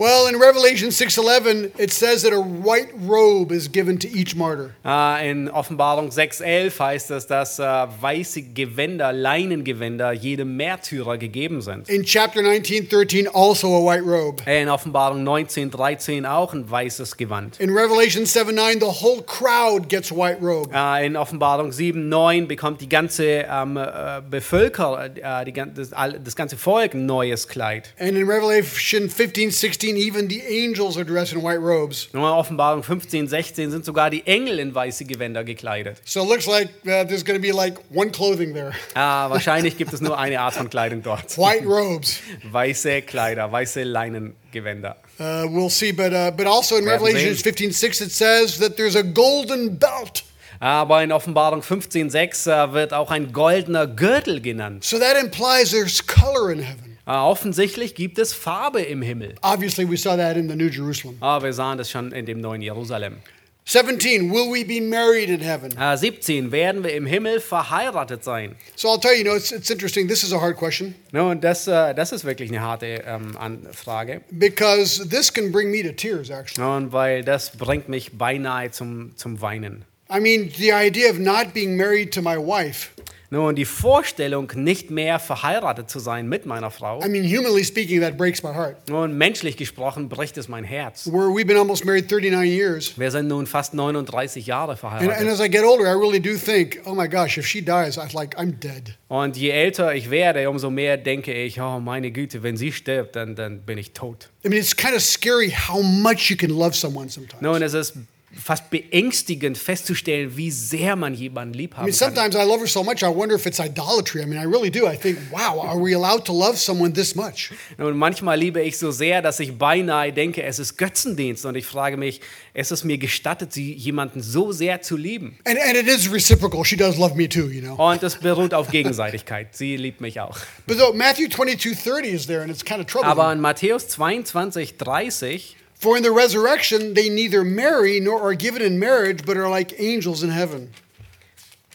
Well, 0.03 0.27
in 0.27 0.35
Revelation 0.35 0.91
6:11 0.91 1.71
it 1.79 1.93
says 1.93 2.23
that 2.25 2.33
a 2.33 2.41
white 2.41 2.89
robe 3.07 3.53
is 3.53 3.71
given 3.71 4.01
to 4.01 4.09
each 4.09 4.35
martyr. 4.35 4.75
Äh, 4.85 5.31
In 5.31 5.49
Offenbarung 5.49 6.09
6,11 6.11 6.77
heißt 6.77 7.13
es, 7.13 7.29
dass 7.29 7.61
äh, 7.61 7.63
weiße 7.63 8.43
Gewänder, 8.53 9.13
Leinengewänder 9.13 10.11
jedem 10.11 10.57
Märtyrer 10.57 11.19
gegeben 11.19 11.63
sind. 11.63 11.89
In 11.89 12.03
chapter 12.03 12.41
19:13 12.41 13.29
also 13.29 13.69
a 13.77 13.95
white 13.95 14.03
robe. 14.05 14.43
In 14.51 14.69
Offenbarung 14.69 15.23
19,13 15.23 16.29
auch 16.29 16.53
ein 16.53 16.69
weißes 16.69 17.17
Gewand. 17.17 17.61
In 17.61 17.71
Revelation 17.71 18.25
7:9 18.25 18.81
the 18.81 19.05
whole 19.05 19.23
crowd 19.23 19.89
gets 19.89 20.11
a 20.11 20.17
white 20.17 20.43
robe. 20.43 20.69
Äh, 20.75 21.07
In 21.07 21.17
Offenbarung 21.17 21.71
7,9 21.71 22.49
bekommt 22.49 22.81
die 22.81 22.89
ganze 22.89 23.47
ähm, 23.49 23.77
äh, 23.77 24.21
Bevölkerung, 24.29 24.99
äh, 24.99 25.45
die, 25.45 25.53
das, 25.53 25.91
das 25.91 26.35
ganze 26.35 26.57
Volk 26.57 26.95
ein 26.95 27.07
neues 27.07 27.47
Kleid. 27.47 27.95
And 28.01 28.17
in 28.19 28.29
Revelation 28.29 29.09
15:16 29.09 29.92
even 29.97 30.29
the 30.29 30.41
angels 30.41 30.97
are 30.97 31.05
dressed 31.05 31.33
in 31.33 31.43
white 31.43 31.61
robes. 31.61 32.09
In 32.13 32.21
Offenbarung 32.21 32.83
15, 32.83 33.29
16 33.29 33.71
sind 33.71 33.85
sogar 33.85 34.11
die 34.11 34.27
Engel 34.27 34.59
in 34.59 34.75
weiße 34.75 35.05
Gewänder 35.05 35.45
gekleidet. 35.45 36.01
So 36.05 36.23
it 36.23 36.29
looks 36.29 36.47
like 36.47 36.69
uh, 36.85 37.05
there's 37.05 37.25
going 37.25 37.41
to 37.41 37.43
be 37.43 37.53
like 37.53 37.79
one 37.93 38.11
clothing 38.11 38.55
there. 38.55 38.73
Ah, 38.95 39.29
wahrscheinlich 39.31 39.77
gibt 39.77 39.93
es 39.93 40.01
nur 40.01 40.19
eine 40.19 40.41
Art 40.41 40.55
von 40.55 40.69
Kleidung 40.71 41.03
dort. 41.03 41.37
White 41.39 41.67
robes. 41.67 42.19
Weiße 42.53 43.03
Kleider, 43.03 43.51
weiße 43.51 43.83
Leinengewänder. 43.83 44.97
Uh, 45.19 45.47
we'll 45.49 45.71
see, 45.71 45.93
but 45.93 46.13
uh, 46.13 46.31
but 46.31 46.47
also 46.47 46.77
in 46.77 46.89
Revelation 46.89 47.35
sehen. 47.35 47.73
15:6 47.73 48.03
it 48.03 48.13
says 48.13 48.59
that 48.59 48.77
there's 48.77 48.97
a 48.97 49.03
golden 49.03 49.79
belt. 49.79 50.25
Aber 50.63 51.03
in 51.03 51.11
Offenbarung 51.11 51.61
15,6 51.61 52.49
äh, 52.49 52.73
wird 52.73 52.93
auch 52.93 53.11
ein 53.11 53.33
goldener 53.33 53.89
Gürtel 53.89 54.41
genannt. 54.41 54.85
So 54.85 54.97
that 54.97 55.21
implies 55.21 55.73
there's 55.73 56.07
color 56.07 56.53
in 56.53 56.61
heaven. 56.61 56.92
Äh, 57.07 57.11
offensichtlich 57.11 57.95
gibt 57.95 58.19
es 58.19 58.33
Farbe 58.33 58.81
im 58.83 59.03
Himmel. 59.03 59.35
Obviously, 59.43 59.89
we 59.91 59.97
saw 59.97 60.17
that 60.17 60.37
in 60.37 60.49
the 60.49 60.55
New 60.57 60.69
Jerusalem. 60.69 61.17
Aber 61.21 61.47
wir 61.47 61.53
sahen 61.53 61.79
das 61.79 61.91
schon 61.91 62.13
in 62.13 62.27
dem 62.27 62.41
neuen 62.41 62.63
Jerusalem. 62.63 63.17
17, 63.65 64.31
will 64.33 64.51
we 64.53 64.65
be 64.65 64.81
married 64.81 65.29
in 65.29 65.41
heaven? 65.41 65.71
Äh, 65.79 65.97
17, 65.97 66.51
werden 66.51 66.83
wir 66.83 66.95
im 66.95 67.07
Himmel 67.07 67.41
verheiratet 67.41 68.25
sein? 68.25 68.57
So 68.75 68.89
I'll 68.89 69.01
tell 69.01 69.13
you, 69.13 69.19
you 69.19 69.25
know, 69.25 69.37
it's, 69.37 69.53
it's 69.53 69.71
interesting. 69.71 70.09
This 70.09 70.25
is 70.25 70.33
a 70.33 70.41
hard 70.41 70.57
question 70.57 70.95
Nun, 71.13 71.41
das, 71.41 71.69
äh, 71.69 71.95
das 71.95 72.11
ist 72.13 72.25
wirklich 72.25 72.51
eine 72.51 72.61
harte 72.61 73.05
ähm, 73.07 73.37
Frage. 73.73 74.23
because 74.33 75.09
this 75.09 75.33
can 75.33 75.53
bring 75.53 75.71
me 75.71 75.83
to 75.83 75.93
tears, 75.93 76.29
actually. 76.31 76.69
Und 76.69 76.93
weil 76.93 77.23
das 77.25 77.57
bringt 77.57 77.89
mich 77.89 78.19
beinahe 78.19 78.73
zum, 78.73 79.17
zum 79.17 79.41
Weinen. 79.41 79.85
I 80.11 80.19
mean, 80.21 80.51
the 80.59 80.73
idea 80.73 81.09
of 81.11 81.19
not 81.19 81.55
being 81.55 81.77
married 81.77 82.13
to 82.15 82.21
my 82.21 82.37
wife. 82.37 82.91
Nun, 83.33 83.55
die 83.55 83.65
Vorstellung, 83.65 84.53
nicht 84.57 84.91
mehr 84.91 85.19
verheiratet 85.19 85.89
zu 85.89 86.01
sein 86.01 86.29
mit 86.29 86.45
meiner 86.45 86.71
Frau, 86.71 87.03
I 87.03 87.09
mean, 87.09 87.25
humanly 87.25 87.65
speaking, 87.65 88.03
that 88.03 88.19
breaks 88.19 88.43
my 88.43 88.53
heart. 88.53 88.87
nun, 88.91 89.17
menschlich 89.17 89.57
gesprochen, 89.57 90.11
bricht 90.11 90.37
es 90.37 90.49
mein 90.49 90.65
Herz. 90.65 91.07
Where 91.11 91.31
we've 91.31 91.47
been 91.47 91.57
almost 91.57 91.87
married 91.87 92.11
39 92.11 92.53
years. 92.53 92.99
Wir 92.99 93.11
sind 93.11 93.29
nun 93.29 93.47
fast 93.47 93.73
39 93.73 94.45
Jahre 94.45 94.73
And, 94.73 94.85
and 94.85 95.01
verheiratet. 95.01 95.29
as 95.29 95.41
I 95.41 95.49
get 95.49 95.65
older, 95.65 95.87
I 95.87 95.95
really 95.99 96.21
do 96.21 96.37
think, 96.37 96.83
oh 96.85 96.95
my 96.95 97.09
gosh, 97.09 97.39
if 97.39 97.47
she 97.47 97.63
dies, 97.63 97.97
I'm 97.97 98.15
like, 98.15 98.37
I'm 98.39 98.61
dead. 98.61 98.99
Und 99.09 99.39
je 99.39 99.49
älter 99.49 99.95
ich 99.95 100.11
werde, 100.11 100.51
umso 100.51 100.69
mehr 100.69 100.99
denke 100.99 101.33
ich, 101.33 101.59
oh 101.59 101.81
meine 101.81 102.11
Güte, 102.11 102.43
wenn 102.43 102.59
sie 102.59 102.71
stirbt, 102.71 103.17
dann, 103.17 103.35
dann 103.35 103.63
bin 103.63 103.79
ich 103.79 103.95
tot. 103.95 104.29
I 104.45 104.51
mean, 104.51 104.61
it's 104.61 104.77
kind 104.77 104.95
of 104.95 105.01
scary 105.01 105.51
how 105.51 105.83
much 105.83 106.29
you 106.29 106.37
can 106.37 106.51
love 106.51 106.75
someone 106.75 107.09
sometimes. 107.09 107.41
Nun, 107.41 107.63
es 107.63 107.73
ist 107.73 107.95
fast 108.35 108.71
beängstigend 108.71 109.59
festzustellen, 109.59 110.37
wie 110.37 110.51
sehr 110.51 110.97
man 110.97 111.15
jemanden 111.15 111.55
lieb 111.55 111.73
I 111.73 111.77
haben 111.77 111.85
mean, 111.87 111.99
kann. 111.99 112.15
sometimes 112.15 112.35
I 112.35 112.47
love 112.49 112.61
her 112.61 112.67
so 112.67 112.83
much, 112.83 113.03
I 113.03 113.15
wonder 113.15 113.35
if 113.35 113.47
it's 113.47 113.61
idolatry. 113.61 114.23
I 114.23 114.27
mean, 114.27 114.41
I 114.41 114.45
really 114.45 114.71
do. 114.71 114.87
I 114.87 114.97
think, 114.97 115.19
wow, 115.31 115.61
are 115.61 115.79
we 115.79 115.95
allowed 115.95 116.25
to 116.25 116.33
love 116.33 116.57
someone 116.57 116.93
this 116.93 117.15
much? 117.15 117.51
Und 117.79 117.97
manchmal 117.97 118.39
liebe 118.39 118.61
ich 118.63 118.79
so 118.79 118.91
sehr, 118.91 119.23
dass 119.23 119.41
ich 119.41 119.57
beinahe 119.59 120.13
denke, 120.13 120.43
es 120.43 120.59
ist 120.59 120.77
Götzendienst. 120.77 121.45
Und 121.45 121.57
ich 121.57 121.67
frage 121.67 121.97
mich, 121.97 122.21
ist 122.55 122.73
es 122.73 122.85
mir 122.85 122.99
gestattet, 122.99 123.53
sie 123.53 123.75
jemanden 123.75 124.23
so 124.23 124.53
sehr 124.53 124.83
zu 124.83 124.97
lieben? 124.97 125.39
And, 125.45 125.59
and 125.59 125.77
it 125.77 125.87
is 125.87 126.11
reciprocal. 126.11 126.65
She 126.65 126.77
does 126.77 126.97
love 126.97 127.15
me 127.17 127.29
too, 127.29 127.49
you 127.49 127.61
know. 127.61 127.75
Und 127.75 128.03
es 128.03 128.17
beruht 128.17 128.55
auf 128.55 128.69
Gegenseitigkeit. 128.69 129.55
Sie 129.55 129.77
liebt 129.77 130.01
mich 130.01 130.21
auch. 130.21 130.39
But 130.67 130.79
though 130.79 130.93
Matthew 130.95 131.29
22 131.29 131.83
30 131.83 132.13
is 132.13 132.27
there, 132.27 132.43
and 132.43 132.51
it's 132.51 132.65
kind 132.65 132.81
of 132.81 132.87
troubling. 132.87 133.11
Aber 133.11 133.33
in 133.33 133.41
Matthäus 133.41 133.89
22, 133.89 134.77
30, 134.77 135.57
For 135.83 135.97
in 135.97 136.05
the 136.05 136.13
resurrection, 136.13 136.95
they 136.95 137.09
neither 137.09 137.43
marry 137.43 137.99
nor 137.99 138.23
are 138.23 138.37
given 138.37 138.63
in 138.63 138.79
marriage, 138.79 139.27
but 139.27 139.37
are 139.37 139.49
like 139.49 139.75
angels 139.81 140.23
in 140.23 140.31
heaven. 140.31 140.73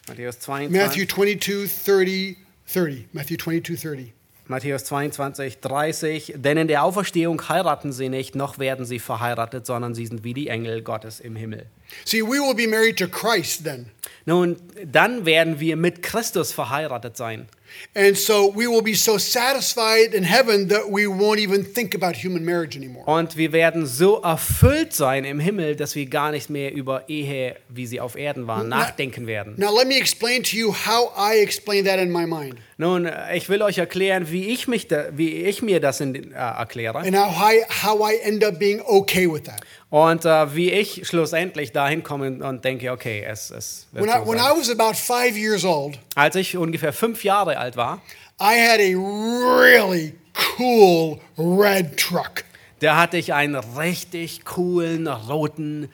Matthäus 0.07 0.39
22, 0.39 0.71
Matthew 0.71 1.05
22 1.05 1.67
30. 1.67 2.37
30. 2.67 3.07
Matthew 3.11 3.35
22 3.35 3.75
30. 3.75 4.13
Matthäus 4.47 4.85
22, 4.85 5.59
30, 5.59 6.35
denn 6.37 6.57
in 6.57 6.69
der 6.69 6.83
Auferstehung 6.83 7.49
heiraten 7.49 7.91
sie 7.91 8.07
nicht, 8.07 8.33
noch 8.33 8.59
werden 8.59 8.85
sie 8.85 8.99
verheiratet, 8.99 9.65
sondern 9.65 9.93
sie 9.93 10.05
sind 10.05 10.23
wie 10.23 10.33
die 10.33 10.47
Engel 10.47 10.83
Gottes 10.83 11.19
im 11.19 11.35
Himmel. 11.35 11.65
See, 12.05 12.21
we 12.21 12.39
will 12.39 12.55
be 12.55 12.65
married 12.65 12.97
to 12.97 13.09
Christ 13.09 13.65
then. 13.65 13.87
Nun, 14.25 14.55
dann 14.85 15.25
werden 15.25 15.59
wir 15.59 15.75
mit 15.75 16.01
Christus 16.01 16.53
verheiratet 16.53 17.17
sein. 17.17 17.49
And 17.95 18.15
so 18.15 18.53
we 18.53 18.67
will 18.67 18.81
be 18.81 18.93
so 18.93 19.17
satisfied 19.17 20.13
in 20.13 20.23
heaven 20.23 20.67
that 20.69 20.89
we 20.89 21.07
won't 21.07 21.39
even 21.39 21.65
think 21.65 21.95
about 21.95 22.15
human 22.15 22.43
marriage 22.43 22.77
anymore. 22.77 23.05
Und 23.05 23.37
wir 23.37 23.51
werden 23.51 23.85
so 23.85 24.21
erfüllt 24.21 24.93
sein 24.93 25.25
im 25.25 25.39
Himmel, 25.39 25.75
dass 25.75 25.95
wir 25.95 26.05
gar 26.05 26.31
nicht 26.31 26.49
mehr 26.49 26.73
über 26.73 27.09
Ehe, 27.09 27.55
wie 27.69 27.85
sie 27.85 27.99
auf 27.99 28.15
Erden 28.15 28.47
war, 28.47 28.63
nachdenken 28.63 29.27
werden. 29.27 29.55
Now, 29.57 29.75
let 29.75 29.87
me 29.87 29.97
explain 29.97 30.43
to 30.43 30.55
you 30.55 30.73
how 30.73 31.11
I 31.17 31.39
explain 31.39 31.85
that 31.85 31.99
in 31.99 32.11
my 32.11 32.25
mind 32.25 32.57
Nun, 32.79 33.09
ich 33.33 33.49
will 33.49 33.63
euch 33.63 33.79
erklären, 33.79 34.29
wie 34.29 34.49
ich, 34.49 34.67
mich 34.67 34.87
da, 34.87 35.05
wie 35.11 35.45
ich 35.45 35.63
mir 35.63 35.79
das 35.79 35.99
in, 35.99 36.13
äh, 36.31 36.35
erkläre 36.35 36.99
and 36.99 37.15
how 37.15 37.51
I, 37.51 37.63
how 37.83 37.99
I 37.99 38.19
end 38.21 38.43
up 38.43 38.59
being 38.59 38.81
okay 38.81 39.27
with 39.27 39.43
that. 39.43 39.61
Und 39.89 40.25
äh, 40.25 40.55
wie 40.55 40.71
ich 40.71 41.07
schlussendlich 41.07 41.71
dahin 41.71 42.03
komme 42.03 42.43
und 42.45 42.65
denke, 42.65 42.91
okay, 42.91 43.23
es, 43.27 43.51
es 43.51 43.87
wird 43.91 44.05
When 44.05 44.09
I, 44.09 44.19
so 44.25 44.31
when 44.31 44.39
sein. 44.39 44.51
I 44.55 44.59
was 44.59 44.69
about 44.69 44.95
five 44.97 45.37
years 45.37 45.63
old, 45.63 45.97
Als 46.15 46.35
ich 46.35 46.57
ungefähr 46.57 46.93
fünf 46.93 47.23
Jahre 47.23 47.57
alt 47.57 47.77
war, 47.77 48.01
I 48.39 48.59
had 48.59 48.79
a 48.79 48.95
really 48.95 50.13
cool 50.59 51.19
red 51.37 51.97
truck. 51.97 52.43
da 52.79 52.97
hatte 52.97 53.17
ich 53.17 53.33
einen 53.33 53.55
richtig 53.55 54.45
coolen 54.45 55.07
roten 55.07 55.89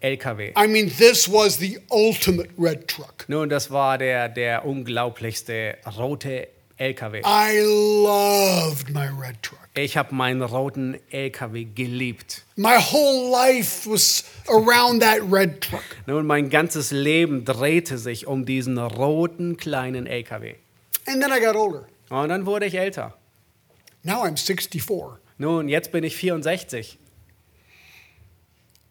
LKW. 0.00 0.52
I 0.56 0.66
mean, 0.68 0.90
this 0.96 1.30
was 1.30 1.58
the 1.58 1.78
ultimate 1.90 2.50
red 2.58 2.88
truck. 2.88 3.24
Nun, 3.28 3.48
das 3.48 3.70
war 3.70 3.98
der, 3.98 4.28
der 4.28 4.64
unglaublichste 4.64 5.76
rote 5.98 6.30
LKW. 6.40 6.59
I 6.80 7.60
loved 7.60 8.88
my 8.90 9.06
red 9.06 9.42
truck. 9.42 9.68
Ich 9.74 9.98
habe 9.98 10.14
meinen 10.14 10.40
roten 10.40 10.98
LKW 11.10 11.66
geliebt. 11.74 12.44
My 12.56 12.78
whole 12.78 13.30
life 13.30 13.86
was 13.86 14.24
around 14.48 15.02
that 15.02 15.20
red 15.30 15.60
truck. 15.60 15.84
Nun, 16.06 16.26
mein 16.26 16.48
ganzes 16.48 16.90
Leben 16.90 17.44
drehte 17.44 17.98
sich 17.98 18.26
um 18.26 18.46
diesen 18.46 18.78
roten 18.78 19.58
kleinen 19.58 20.06
LKW. 20.06 20.54
And 21.06 21.22
then 21.22 21.30
I 21.30 21.38
got 21.38 21.54
older. 21.54 21.86
Und 22.08 22.30
dann 22.30 22.46
wurde 22.46 22.64
ich 22.64 22.74
älter. 22.74 23.14
Now 24.02 24.24
I'm 24.24 24.38
64. 24.38 25.18
Nun, 25.36 25.68
jetzt 25.68 25.92
bin 25.92 26.02
ich 26.02 26.16
64. 26.16 26.98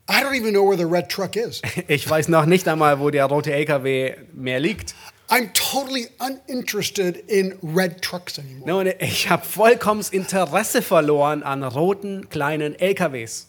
I 0.08 0.22
don't 0.22 0.36
even 0.36 0.54
know 0.54 0.64
where 0.68 0.78
the 0.78 0.86
red 0.86 1.10
truck 1.10 1.36
is. 1.36 1.62
Ich 1.88 2.08
weiß 2.08 2.28
noch 2.28 2.46
nicht 2.46 2.68
einmal, 2.68 3.00
wo 3.00 3.10
der 3.10 3.26
rote 3.26 3.52
LKW 3.52 4.16
mehr 4.34 4.60
liegt. 4.60 4.94
I'm 5.30 5.52
totally 5.54 6.08
uninterested 6.20 7.24
in 7.28 7.56
red 7.62 8.02
trucks 8.02 8.40
anymore. 8.40 8.68
Nun, 8.84 8.94
ich 9.00 9.30
habe 9.30 9.46
vollkommen 9.46 10.04
Interesse 10.12 10.82
verloren 10.82 11.44
an 11.44 11.64
roten 11.64 12.30
kleinen 12.30 12.76
LKWs. 12.80 13.48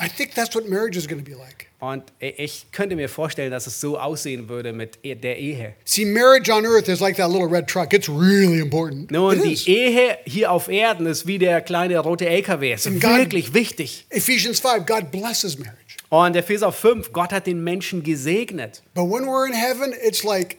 I 0.00 0.08
think 0.08 0.34
that's 0.34 0.54
what 0.54 0.68
marriage 0.68 0.96
is 0.96 1.06
going 1.06 1.22
to 1.22 1.30
be 1.30 1.36
like. 1.36 1.66
Und 1.78 2.04
ich 2.20 2.66
könnte 2.70 2.94
mir 2.96 3.08
vorstellen, 3.08 3.50
dass 3.50 3.66
es 3.66 3.80
so 3.80 3.98
aussehen 3.98 4.48
würde 4.48 4.72
mit 4.72 4.98
e- 5.02 5.16
der 5.16 5.36
Ehe. 5.38 5.74
See, 5.84 6.04
marriage 6.04 6.48
on 6.50 6.64
earth 6.64 6.88
is 6.88 7.00
like 7.00 7.16
that 7.16 7.28
little 7.30 7.48
red 7.48 7.66
truck. 7.66 7.92
It's 7.92 8.08
really 8.08 8.60
important. 8.60 9.10
Nun, 9.10 9.36
It 9.38 9.44
die 9.44 9.52
is. 9.52 9.66
Ehe 9.66 10.18
hier 10.24 10.50
auf 10.52 10.68
Erden 10.68 11.06
ist 11.06 11.26
wie 11.26 11.38
der 11.38 11.60
kleine 11.60 11.98
rote 11.98 12.26
LKW. 12.28 12.72
Es 12.72 12.86
ist 12.86 13.00
God- 13.00 13.16
wirklich 13.18 13.52
wichtig. 13.52 14.06
Ephesians 14.10 14.60
5, 14.60 14.86
God 14.86 15.10
blesses 15.10 15.58
marriage. 15.58 15.76
Und 16.08 16.36
Epheser 16.36 16.70
5, 16.72 17.12
Gott 17.12 17.32
hat 17.32 17.46
den 17.48 17.62
Menschen 17.64 18.02
gesegnet. 18.04 18.82
But 18.94 19.04
when 19.10 19.24
we're 19.24 19.46
in 19.46 19.52
heaven, 19.54 19.92
it's 20.04 20.22
like, 20.22 20.58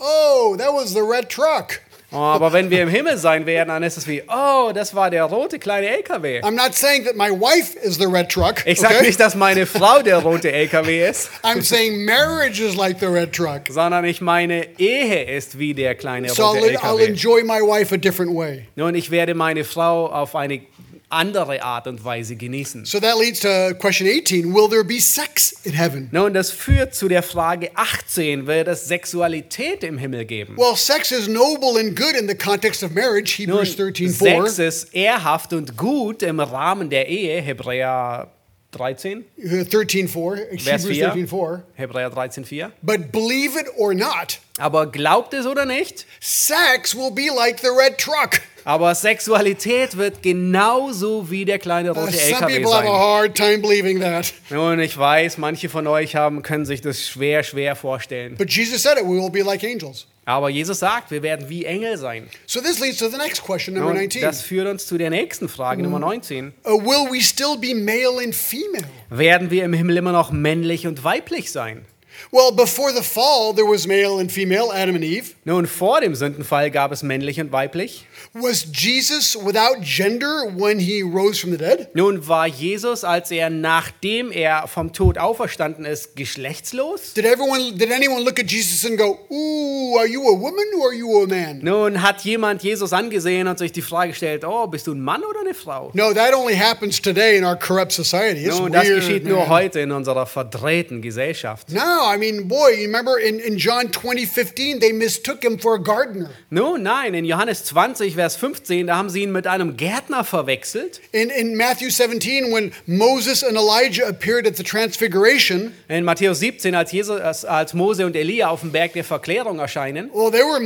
oh, 0.00 0.56
that 0.58 0.72
was 0.72 0.92
the 0.92 1.02
red 1.02 1.28
truck. 1.28 1.80
Oh, 2.12 2.16
aber 2.16 2.52
wenn 2.52 2.70
wir 2.70 2.82
im 2.82 2.88
Himmel 2.88 3.18
sein 3.18 3.46
werden, 3.46 3.68
dann 3.68 3.84
ist 3.84 3.96
es 3.96 4.08
wie, 4.08 4.20
oh, 4.26 4.72
das 4.74 4.96
war 4.96 5.10
der 5.10 5.22
rote 5.24 5.60
kleine 5.60 5.86
LKW. 5.90 6.40
I'm 6.42 6.56
not 6.56 6.74
saying 6.74 7.04
that 7.04 7.14
my 7.14 7.30
wife 7.30 7.76
is 7.80 7.98
the 7.98 8.06
red 8.06 8.28
truck. 8.28 8.66
Ich 8.66 8.80
sage 8.80 8.96
okay? 8.96 9.06
nicht, 9.06 9.20
dass 9.20 9.36
meine 9.36 9.64
Frau 9.64 10.02
der 10.02 10.18
rote 10.18 10.50
LKW 10.50 11.08
ist, 11.08 11.30
I'm 11.44 11.62
saying 11.62 12.04
marriage 12.04 12.60
is 12.60 12.74
like 12.74 12.98
the 12.98 13.06
red 13.06 13.32
truck. 13.32 13.60
sondern 13.68 14.04
ich 14.06 14.20
meine 14.20 14.66
Ehe 14.78 15.22
ist 15.36 15.56
wie 15.60 15.72
der 15.72 15.94
kleine 15.94 16.30
So 16.30 16.42
I'll, 16.42 16.58
rote 16.58 16.78
I'll 16.80 16.98
LKW. 16.98 17.04
enjoy 17.06 17.44
my 17.44 17.60
wife 17.60 17.94
a 17.94 17.98
different 17.98 18.34
way. 18.34 18.66
Nun, 18.74 18.96
ich 18.96 19.12
werde 19.12 19.34
meine 19.34 19.62
Frau 19.62 20.06
auf 20.08 20.34
eine 20.34 20.62
andere 21.10 21.62
Art 21.62 21.86
und 21.86 22.04
Weise 22.04 22.36
genießen. 22.36 22.84
So 22.84 23.00
that 23.00 23.18
leads 23.18 23.40
to 23.40 23.74
question 23.78 24.08
18 24.08 24.54
Will 24.54 24.68
there 24.68 24.84
be 24.84 25.00
sex 25.00 25.52
in 25.64 25.72
heaven? 25.72 26.08
Nun, 26.12 26.32
das 26.34 26.50
führt 26.50 26.94
zu 26.94 27.08
der 27.08 27.22
Frage 27.22 27.70
18, 27.74 28.46
wird 28.46 28.68
es 28.68 28.86
Sexualität 28.86 29.82
im 29.84 29.98
Himmel 29.98 30.24
geben? 30.24 30.56
Well, 30.56 30.76
sex 30.76 31.10
is 31.12 31.28
noble 31.28 31.78
and 31.80 31.96
good 31.96 32.14
in 32.18 32.28
the 32.28 32.34
context 32.34 32.82
of 32.82 32.92
marriage, 32.92 33.36
Hebrews 33.38 33.76
13 33.76 34.08
Sex 34.10 34.56
4. 34.56 34.66
ist 34.66 34.94
ehrhaft 34.94 35.52
und 35.52 35.76
gut 35.76 36.22
im 36.22 36.40
Rahmen 36.40 36.90
der 36.90 37.08
Ehe, 37.08 37.40
Hebräer 37.42 38.28
13, 38.72 39.24
Uh, 39.36 39.64
13 39.64 40.06
4. 40.08 40.36
Vers 40.62 40.82
Hebrews 40.84 40.96
4. 40.96 41.06
13 41.08 41.26
4. 41.28 41.62
Hebräer 41.74 42.10
13, 42.10 42.44
4. 42.44 42.70
But 42.82 43.10
believe 43.10 43.58
it 43.58 43.66
or 43.76 43.94
not, 43.94 44.38
Aber 44.58 44.86
glaubt 44.86 45.34
es 45.34 45.44
oder 45.44 45.64
nicht? 45.64 46.06
sex 46.20 46.94
will 46.94 47.10
be 47.10 47.28
like 47.34 47.58
the 47.60 47.66
red 47.68 47.98
truck. 47.98 48.40
Aber 48.64 48.94
Sexualität 48.94 49.96
wird 49.96 50.22
genauso 50.22 51.30
wie 51.30 51.44
der 51.44 51.58
kleine 51.58 51.90
Uh, 51.90 52.00
rote 52.00 52.20
LKW 52.20 52.60
people 52.60 52.72
have 52.74 52.84
a 52.84 52.86
sein. 52.86 52.92
hard 52.92 53.34
time 53.34 53.58
believing 53.58 54.00
that. 54.00 54.32
Nun, 54.50 54.80
ich 54.80 54.96
weiß, 54.96 55.38
manche 55.38 55.68
von 55.68 55.86
euch 55.86 56.16
haben, 56.16 56.42
können 56.42 56.64
sich 56.64 56.80
das 56.80 57.06
schwer, 57.06 57.42
schwer 57.42 57.76
vorstellen. 57.76 58.36
But 58.36 58.50
Jesus 58.50 58.82
said 58.82 58.98
it, 58.98 59.04
we 59.04 59.20
will 59.20 59.30
be 59.30 59.42
like 59.42 59.64
angels. 59.64 60.06
Aber 60.26 60.48
Jesus 60.48 60.78
sagt, 60.78 61.10
wir 61.10 61.22
werden 61.22 61.48
wie 61.48 61.64
Engel 61.64 61.96
sein. 61.96 62.28
So 62.46 62.60
this 62.60 62.78
leads 62.78 62.98
to 62.98 63.08
the 63.08 63.16
next 63.16 63.42
question, 63.42 63.74
number 63.74 63.90
Und 63.90 63.96
19. 63.96 64.22
das 64.22 64.42
führt 64.42 64.68
uns 64.68 64.86
zu 64.86 64.96
der 64.98 65.10
nächsten 65.10 65.48
Frage, 65.48 65.82
Nummer 65.82 65.98
19. 65.98 66.52
Uh, 66.64 66.78
will 66.80 67.10
we 67.10 67.20
still 67.20 67.56
be 67.58 67.74
male 67.74 68.22
and 68.22 68.34
female? 68.34 68.84
Werden 69.08 69.50
wir 69.50 69.64
im 69.64 69.72
Himmel 69.72 69.96
immer 69.96 70.12
noch 70.12 70.30
männlich 70.30 70.86
und 70.86 71.02
weiblich 71.02 71.50
sein? 71.50 71.84
Well, 72.32 72.52
before 72.52 72.92
the 72.92 73.02
fall, 73.02 73.54
there 73.56 73.66
was 73.66 73.86
male 73.86 74.20
and 74.20 74.30
female, 74.30 74.70
Adam 74.70 74.94
and 74.94 75.02
Eve. 75.04 75.30
Nun, 75.44 75.66
vor 75.66 76.00
dem 76.00 76.14
Sündenfall 76.14 76.70
gab 76.70 76.92
es 76.92 77.02
männlich 77.02 77.40
und 77.40 77.50
weiblich. 77.50 78.06
Was 78.32 78.64
Jesus 78.72 79.34
without 79.36 79.80
gender 79.82 80.44
when 80.56 80.78
he 80.78 81.02
rose 81.02 81.40
from 81.40 81.50
the 81.50 81.56
dead? 81.58 81.88
Nun 81.94 82.28
war 82.28 82.46
Jesus, 82.46 83.02
als 83.02 83.32
er 83.32 83.50
nachdem 83.50 84.30
er 84.30 84.68
vom 84.68 84.92
Tod 84.92 85.18
auferstanden 85.18 85.84
ist, 85.84 86.14
geschlechtslos? 86.14 87.14
Did 87.14 87.24
everyone 87.24 87.76
did 87.76 87.90
anyone 87.90 88.22
look 88.22 88.38
at 88.38 88.48
Jesus 88.48 88.84
and 88.88 88.96
go, 88.96 89.18
"Ooh, 89.30 89.96
are 89.98 90.06
you 90.06 90.22
a 90.22 90.40
woman 90.40 90.64
or 90.78 90.90
are 90.90 90.94
you 90.94 91.24
a 91.24 91.26
man?" 91.26 91.58
Nun 91.64 92.00
hat 92.02 92.20
jemand 92.20 92.62
Jesus 92.62 92.92
angesehen 92.92 93.48
und 93.48 93.58
sich 93.58 93.72
die 93.72 93.82
Frage 93.82 94.10
gestellt, 94.12 94.44
oh, 94.44 94.68
bist 94.68 94.86
du 94.86 94.92
ein 94.94 95.00
Mann 95.00 95.24
oder 95.24 95.40
eine 95.40 95.52
Frau? 95.54 95.90
No, 95.94 96.12
that 96.14 96.32
only 96.32 96.54
happens 96.54 97.02
today 97.02 97.36
in 97.36 97.44
our 97.44 97.56
corrupt 97.56 97.90
society. 97.90 98.46
It's 98.46 98.56
Nun, 98.60 98.70
das 98.70 98.86
weird, 98.86 99.00
geschieht 99.00 99.24
nur 99.24 99.38
man. 99.40 99.48
heute 99.48 99.80
in 99.80 99.90
unserer 99.90 100.26
verdrehten 100.26 101.02
Gesellschaft. 101.02 101.72
No, 101.72 101.80
I 102.14 102.16
mean, 102.16 102.46
boy, 102.46 102.74
you 102.76 102.82
remember 102.86 103.18
in, 103.18 103.40
in 103.40 103.58
John 103.58 103.90
20, 103.90 104.24
15, 104.24 104.78
they 104.78 104.92
mistook 104.92 105.42
him 105.42 105.58
for 105.58 105.74
a 105.74 105.78
gardener. 105.82 106.30
Nun, 106.50 106.84
nein, 106.84 107.14
in 107.14 107.24
Johannes 107.24 107.64
20, 107.64 108.19
Vers 108.20 108.36
15, 108.36 108.88
da 108.88 108.98
haben 108.98 109.08
sie 109.08 109.22
ihn 109.22 109.32
mit 109.32 109.46
einem 109.46 109.78
Gärtner 109.78 110.24
verwechselt. 110.24 111.00
In, 111.10 111.30
in 111.30 111.56
Matthew 111.56 111.88
17, 111.88 112.52
when 112.52 112.70
Moses 112.84 113.42
and 113.42 113.56
Elijah 113.56 114.06
appeared 114.06 114.46
at 114.46 114.58
the 114.58 114.62
Transfiguration, 114.62 115.72
In 115.88 116.04
Matthäus 116.04 116.40
17, 116.40 116.74
als, 116.74 116.92
Jesus, 116.92 117.46
als 117.46 117.72
Mose 117.72 118.04
und 118.04 118.14
Elia 118.14 118.50
auf 118.50 118.60
dem 118.60 118.72
Berg 118.72 118.92
der 118.92 119.04
Verklärung 119.04 119.58
erscheinen, 119.58 120.10
well, 120.12 120.30
they 120.30 120.42
were 120.42 120.60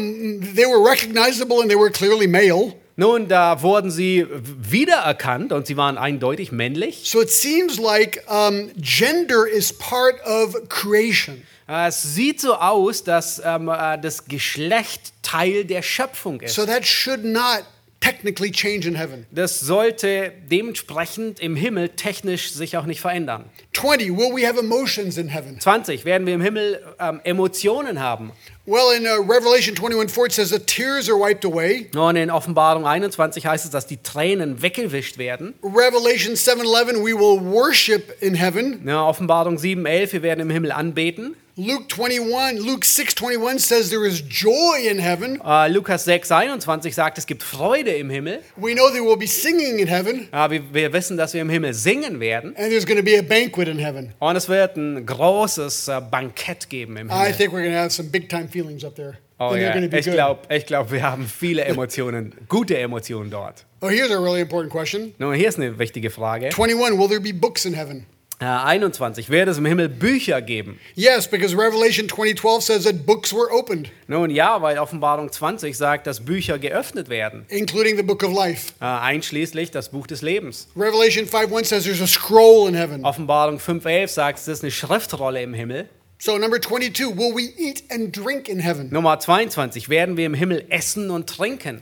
they 0.57 0.65
were 0.65 0.85
recognizable 0.85 1.61
and 1.61 1.71
they 1.71 1.79
were 1.79 1.93
clearly 1.93 2.27
male. 2.27 2.73
nun, 2.97 3.29
da 3.29 3.63
wurden 3.63 3.93
sie 3.93 4.27
wiedererkannt 4.29 5.53
und 5.53 5.69
sie 5.69 5.77
waren 5.77 5.97
eindeutig 5.97 6.51
männlich. 6.51 7.03
So 7.05 7.21
it 7.21 7.31
seems 7.31 7.79
like 7.79 8.25
um, 8.29 8.73
gender 8.81 9.47
is 9.47 9.73
part 9.73 10.17
of 10.27 10.69
creation. 10.69 11.43
Äh, 11.69 11.89
Es 11.89 12.03
sieht 12.03 12.41
so 12.41 12.55
aus, 12.55 13.05
dass 13.05 13.41
ähm, 13.45 13.69
äh, 13.69 13.99
das 13.99 14.27
Geschlecht 14.27 15.13
Teil 15.23 15.65
der 15.65 15.83
Schöpfung 15.83 16.41
ist. 16.41 16.55
So 16.55 16.67
that 16.67 16.87
should 16.87 17.25
not 17.25 17.65
technically 18.05 18.51
change 18.51 18.87
in 18.87 18.95
heaven. 18.95 19.27
Das 19.31 19.61
sollte 19.61 20.33
dementsprechend 20.51 21.41
im 21.41 21.57
Himmel 21.57 21.89
technisch 21.91 22.53
sich 22.53 22.77
auch 22.77 22.85
nicht 22.85 23.01
verändern. 23.01 23.47
20, 23.73 24.11
will 24.11 24.35
we 24.35 24.47
have 24.47 24.59
emotions 24.59 25.17
in 25.17 25.29
heaven? 25.29 25.59
20. 25.59 26.05
Werden 26.05 26.27
wir 26.27 26.35
im 26.35 26.43
Himmel 26.43 26.83
ähm, 27.01 27.21
Emotionen 27.25 28.01
haben? 28.01 28.33
Well, 28.67 28.97
in 28.97 29.07
uh, 29.07 29.21
Revelation 29.21 29.77
21 29.77 30.11
4, 30.11 30.27
it 30.27 30.33
says 30.33 30.49
the 30.51 30.59
tears 30.59 31.09
are 31.09 31.19
wiped 31.19 31.45
away. 31.45 31.91
Und 31.95 32.17
in 32.17 32.31
Offenbarung 32.31 32.87
21 32.87 33.47
heißt 33.47 33.65
es, 33.65 33.71
dass 33.71 33.87
die 33.87 34.03
Tränen 34.03 34.63
weggewischt 34.63 35.19
werden. 35.19 35.55
Revelation 35.63 36.37
7 36.37 36.61
11, 36.61 36.97
we 37.05 37.15
will 37.15 37.41
worship 37.41 38.15
in 38.23 38.35
heaven. 38.35 38.87
Ja, 38.87 39.05
Offenbarung 39.07 39.57
7,11, 39.57 40.13
wir 40.13 40.23
werden 40.23 40.41
im 40.41 40.51
Himmel 40.51 40.73
anbeten. 40.73 41.37
Luke 41.57 41.87
21, 41.89 42.59
Luke 42.67 42.85
6 42.85 43.15
21 43.15 43.61
says 43.61 43.89
there 43.89 44.05
is 44.05 44.21
joy 44.23 44.89
in 44.91 44.99
heaven. 44.99 45.41
Äh, 45.41 45.69
Lukas 45.69 46.05
6,21 46.05 46.93
sagt, 46.93 47.17
es 47.19 47.27
gibt 47.27 47.45
Freude 47.45 47.93
im 47.93 48.11
Himmel. 48.11 48.43
We 48.57 48.75
know 48.75 48.91
there 48.91 49.05
will 49.05 49.17
be 49.17 49.29
singing 49.29 49.79
in 49.79 49.87
heaven, 49.87 50.27
Ja, 50.33 50.51
wir, 50.51 50.63
wir 50.75 50.93
wissen, 50.93 51.17
dass 51.17 51.33
wir 51.33 51.43
im 51.43 51.49
Himmel 51.51 51.73
singen 51.73 52.19
werden. 52.19 52.57
and 52.57 52.71
there's 52.71 52.85
going 52.85 52.99
to 52.99 53.05
be 53.05 53.17
a 53.17 53.23
banquet 53.23 53.69
in 53.69 53.79
heaven. 53.79 54.13
Und 54.19 54.35
es 54.35 54.49
wird 54.49 54.77
ein 54.77 55.07
großes 55.07 55.87
äh, 55.87 56.01
Bankett 56.11 56.69
geben 56.69 56.97
im 56.97 57.09
Himmel. 57.09 57.29
I 57.29 57.33
think 57.33 57.53
we're 57.53 57.63
going 57.63 57.71
to 57.73 57.79
have 57.79 57.91
some 57.93 58.09
big 58.09 58.29
time 58.29 58.49
feelings 58.49 58.85
up 58.85 58.97
there. 58.97 59.19
Oh 59.39 59.55
ja, 59.55 59.71
going 59.73 59.85
to 59.85 59.89
be 59.89 59.99
ich 60.01 60.07
glaube, 60.11 60.41
ich 60.53 60.67
glaub, 60.67 60.91
wir 60.91 61.03
haben 61.05 61.25
viele 61.29 61.65
Emotionen, 61.67 62.35
gute 62.49 62.77
Emotionen 62.79 63.31
dort. 63.31 63.65
Oh, 63.81 63.89
here's 63.89 64.11
a 64.11 64.19
really 64.19 64.41
important 64.41 64.73
question. 64.73 65.15
Nun, 65.19 65.35
hier 65.35 65.49
ist 65.51 65.59
eine 65.61 65.79
wichtige 65.79 66.11
Frage. 66.11 66.47
21, 66.47 66.99
will 66.99 67.07
there 67.07 67.21
be 67.21 67.33
books 67.33 67.65
in 67.65 67.75
heaven? 67.75 68.07
Äh, 68.45 68.65
21. 68.67 69.31
Wird 69.31 69.49
es 69.49 69.57
im 69.57 69.65
Himmel 69.65 69.89
Bücher 69.89 70.43
geben? 70.43 70.79
Yes, 70.95 71.27
because 71.27 71.57
Revelation 71.57 72.09
2012 72.09 72.63
says 72.63 72.85
that 72.85 73.07
books 73.07 73.33
were 73.33 73.51
opened, 73.51 73.91
Nun 74.07 74.29
ja, 74.29 74.61
weil 74.61 74.79
Offenbarung 74.79 75.33
20 75.33 75.75
sagt, 75.75 76.07
dass 76.07 76.23
Bücher 76.23 76.59
geöffnet 76.59 77.09
werden. 77.09 77.47
including 77.49 77.97
the 77.97 78.03
book 78.03 78.23
of 78.23 78.35
life. 78.35 78.75
Äh, 78.81 78.85
einschließlich 78.85 79.71
das 79.71 79.89
Buch 79.89 80.07
des 80.07 80.21
Lebens. 80.21 80.69
Revelation 80.77 81.27
5 81.27 81.53
1 81.55 81.69
says 81.71 81.85
there's 81.85 82.03
a 82.03 82.07
scroll 82.07 82.69
in 82.69 82.75
heaven. 82.75 83.03
Offenbarung 83.05 83.57
5.11 83.59 84.09
sagt, 84.09 84.39
es 84.39 84.47
ist 84.49 84.63
eine 84.63 84.71
Schriftrolle 84.71 85.43
im 85.43 85.55
Himmel. 85.55 85.89
So, 86.19 86.37
number 86.37 86.61
22, 86.61 87.17
will 87.17 87.35
we 87.35 87.51
eat 87.59 87.83
and 87.91 88.15
drink 88.15 88.49
in 88.51 88.59
heaven? 88.59 88.89
Nummer 88.91 89.19
22. 89.19 89.89
Werden 89.89 90.17
wir 90.19 90.27
im 90.27 90.35
Himmel 90.35 90.67
essen 90.69 91.11
und 91.11 91.29
trinken? 91.29 91.81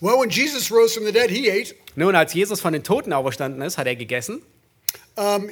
Well, 0.00 0.20
when 0.20 0.30
Jesus 0.30 0.70
rose 0.70 0.94
from 0.94 1.04
the 1.04 1.12
dead, 1.12 1.30
he 1.30 1.50
ate. 1.50 1.74
Nun, 1.96 2.14
als 2.14 2.32
Jesus 2.32 2.60
von 2.60 2.72
den 2.72 2.84
Toten 2.84 3.12
auferstanden 3.12 3.60
ist, 3.62 3.76
hat 3.78 3.86
er 3.88 3.96
gegessen. 3.96 4.42
Um, 5.16 5.48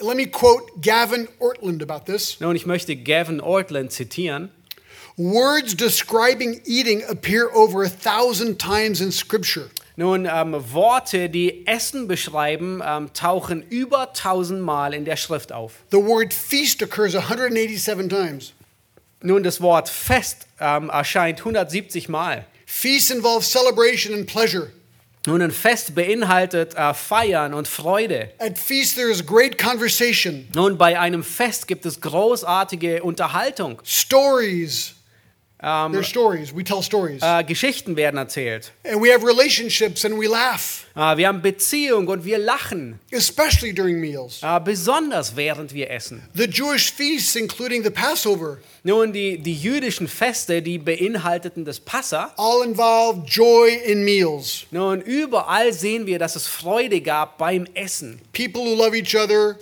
let 0.00 0.16
me 0.16 0.26
quote 0.26 0.80
Gavin 0.80 1.28
Ortland 1.38 1.82
about 1.82 2.06
this. 2.06 2.40
Nun, 2.40 2.56
ich 2.56 2.66
möchte 2.66 2.96
Gavin 2.96 3.40
Ortland 3.40 3.92
zitieren. 3.92 4.50
Words 5.16 5.74
describing 5.74 6.60
eating 6.66 7.02
appear 7.08 7.48
over 7.54 7.82
a 7.82 7.88
thousand 7.88 8.58
times 8.58 9.00
in 9.00 9.10
Scripture. 9.10 9.70
Nun, 9.96 10.26
ähm, 10.26 10.54
Worte, 10.72 11.30
die 11.30 11.66
Essen 11.66 12.06
beschreiben, 12.06 12.82
ähm, 12.84 13.10
tauchen 13.14 13.62
über 13.70 14.12
tausendmal 14.12 14.92
in 14.92 15.06
der 15.06 15.16
Schrift 15.16 15.52
auf. 15.52 15.84
The 15.90 15.96
word 15.96 16.34
feast 16.34 16.82
occurs 16.82 17.14
187 17.14 18.10
times. 18.10 18.52
Nun, 19.22 19.42
das 19.42 19.62
Wort 19.62 19.88
Fest 19.88 20.46
ähm, 20.60 20.90
erscheint 20.90 21.38
170 21.38 22.10
Mal. 22.10 22.44
Feast 22.66 23.10
involves 23.10 23.50
celebration 23.50 24.12
and 24.12 24.26
pleasure. 24.26 24.70
Nun, 25.26 25.42
ein 25.42 25.50
Fest 25.50 25.94
beinhaltet 25.94 26.74
äh, 26.76 26.94
Feiern 26.94 27.52
und 27.52 27.66
Freude. 27.66 28.30
At 28.38 28.58
feast, 28.58 28.94
there 28.96 29.10
is 29.10 29.24
great 29.24 29.58
conversation, 29.58 30.48
Nun, 30.54 30.78
bei 30.78 30.98
einem 30.98 31.24
Fest 31.24 31.66
gibt 31.66 31.84
es 31.84 32.00
großartige 32.00 33.02
Unterhaltung. 33.02 33.82
stories. 33.84 34.95
Ähm, 35.68 35.90
There's 35.92 36.06
stories. 36.06 36.54
We 36.54 36.62
tell 36.62 36.80
stories. 36.80 37.20
äh, 37.22 37.42
Geschichten 37.42 37.96
werden 37.96 38.18
erzählt. 38.18 38.70
and 38.84 39.02
we 39.02 39.12
have 39.12 39.26
relationships 39.26 40.04
and 40.04 40.14
we 40.16 40.28
laugh, 40.28 40.84
Äh, 40.94 41.16
wir 41.16 41.26
haben 41.26 41.42
Beziehung 41.42 42.06
und 42.06 42.24
wir 42.24 42.38
lachen. 42.38 43.00
especially 43.10 43.72
during 43.74 43.98
meals. 44.00 44.40
Äh, 44.42 44.60
besonders 44.60 45.34
während 45.34 45.74
wir 45.74 45.90
essen. 45.90 46.22
The 46.34 46.44
Jewish 46.44 46.92
feasts, 46.92 47.34
including 47.34 47.82
the 47.82 47.90
Passover, 47.90 48.58
Nun, 48.84 49.12
die, 49.12 49.38
die 49.38 49.54
jüdischen 49.54 50.06
Feste, 50.06 50.62
die 50.62 50.78
beinhalteten 50.78 51.64
das 51.64 51.80
Passa. 51.80 52.32
all 52.36 52.64
involve 52.64 53.24
joy 53.26 53.74
in 53.84 54.04
meals. 54.04 54.66
Nun, 54.70 55.00
überall 55.00 55.72
sehen 55.72 56.06
wir, 56.06 56.20
dass 56.20 56.36
es 56.36 56.46
Freude 56.46 57.00
gab 57.00 57.38
beim 57.38 57.66
Essen. 57.74 58.20
People 58.32 58.62
who 58.62 58.76
love 58.76 58.96
each 58.96 59.16
other 59.16 59.56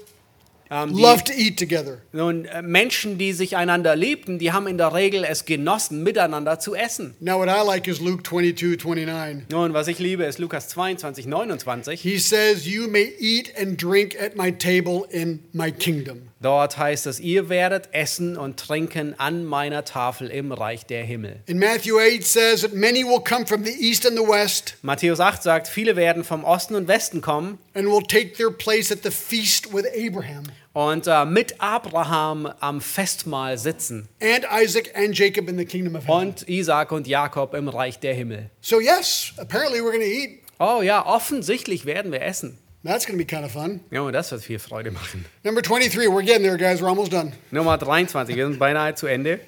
Ähm, 0.75 0.93
die, 0.93 1.03
love 1.03 1.22
to 1.22 1.33
eat 1.33 1.57
together. 1.57 1.99
nun, 2.11 2.47
äh, 2.47 2.61
Menschen, 2.61 3.16
die 3.16 3.33
sich 3.33 3.57
einander 3.57 3.95
liebten, 3.95 4.41
die 4.41 4.51
haben 4.51 4.66
in 4.66 4.77
der 4.77 4.93
Regel 4.93 5.22
es 5.22 5.45
genossen, 5.45 6.03
miteinander 6.03 6.59
zu 6.59 6.75
essen. 6.75 7.14
Now, 7.20 7.39
what 7.39 7.49
I 7.49 7.64
like 7.64 7.87
is 7.87 8.01
Luke 8.01 8.25
22 8.25 8.83
29. 8.83 9.49
Nun, 9.51 9.72
was 9.72 9.87
ich 9.87 10.01
liebe, 10.01 10.25
ist 10.25 10.41
Lukas 10.41 10.68
22, 10.68 11.27
29. 11.27 12.01
He 12.01 12.18
says, 12.18 12.66
You 12.66 12.89
may 12.89 13.12
eat 13.20 13.53
and 13.57 13.81
drink 13.81 14.16
at 14.20 14.35
my 14.35 14.51
table 14.51 15.07
in 15.11 15.45
my 15.53 15.70
kingdom. 15.70 16.31
Dort 16.45 16.76
heißt 16.76 17.07
es, 17.07 17.20
ihr 17.20 17.49
werdet 17.49 17.88
essen 17.92 18.36
und 18.36 18.61
trinken 18.61 19.18
an 19.18 19.47
meiner 19.47 19.82
Tafel 19.82 20.28
im 20.28 20.53
Reich 20.53 20.84
der 20.84 21.03
Himmel. 21.03 21.40
In 21.47 21.59
Matthew 21.59 21.99
8 21.99 22.22
says 22.22 22.61
that 22.61 22.74
many 22.74 23.03
will 23.03 23.20
come 23.26 23.47
from 23.47 23.64
the 23.64 23.72
east 23.72 24.07
and 24.07 24.14
the 24.14 24.28
west 24.28 24.76
Matthäus 24.82 25.20
8 25.20 25.42
sagt, 25.42 25.68
viele 25.68 25.97
werden 25.97 26.22
vom 26.22 26.45
Osten 26.45 26.74
und 26.74 26.86
Westen 26.86 27.22
kommen 27.22 27.59
and 27.72 27.86
will 27.88 28.03
take 28.03 28.34
their 28.34 28.51
place 28.51 28.92
at 28.92 28.99
the 29.03 29.11
feast 29.11 29.72
with 29.72 29.86
Abraham 29.97 30.42
und 30.74 31.07
äh, 31.07 31.24
mit 31.24 31.55
Abraham 31.62 32.45
am 32.61 32.82
Festmahl 32.82 33.57
sitzen 33.57 34.07
and 34.20 34.45
Isaac 34.55 34.90
and 34.95 35.18
Jacob 35.18 35.49
in 35.49 35.57
the 35.57 35.64
kingdom 35.64 35.97
of 35.97 36.07
heaven. 36.07 36.28
und 36.28 36.47
Isaac 36.47 36.92
und 36.92 37.07
Jakob 37.07 37.55
im 37.55 37.70
Reich 37.70 38.01
der 38.01 38.12
Himmel. 38.12 38.51
So, 38.61 38.80
yes, 38.80 39.32
apparently 39.38 39.80
we're 39.80 39.92
going 39.92 40.01
to 40.01 40.07
eat. 40.07 40.40
Oh 40.59 40.82
ja, 40.82 41.07
offensichtlich 41.07 41.86
werden 41.86 42.12
wir 42.12 42.20
essen. 42.20 42.59
That's 42.85 43.07
going 43.07 43.18
to 43.18 43.24
be 43.24 43.26
kind 43.26 43.45
of 43.45 43.51
fun. 43.53 43.80
Ja, 43.91 44.11
das 44.11 44.30
wird 44.30 44.43
viel 44.43 44.59
Freude 44.59 44.91
machen. 44.91 45.24
Number 45.43 45.62
23, 45.62 46.07
we're 46.09 46.22
getting 46.22 46.43
there, 46.43 46.59
guys. 46.59 46.80
We're 46.82 46.89
almost 46.91 47.11
done. 47.12 47.32
Nummer 47.51 47.78
23, 47.78 48.37
wir 48.37 48.47
sind 48.47 48.59
beinahe 48.59 48.95
zu 48.95 49.07
Ende. 49.07 49.41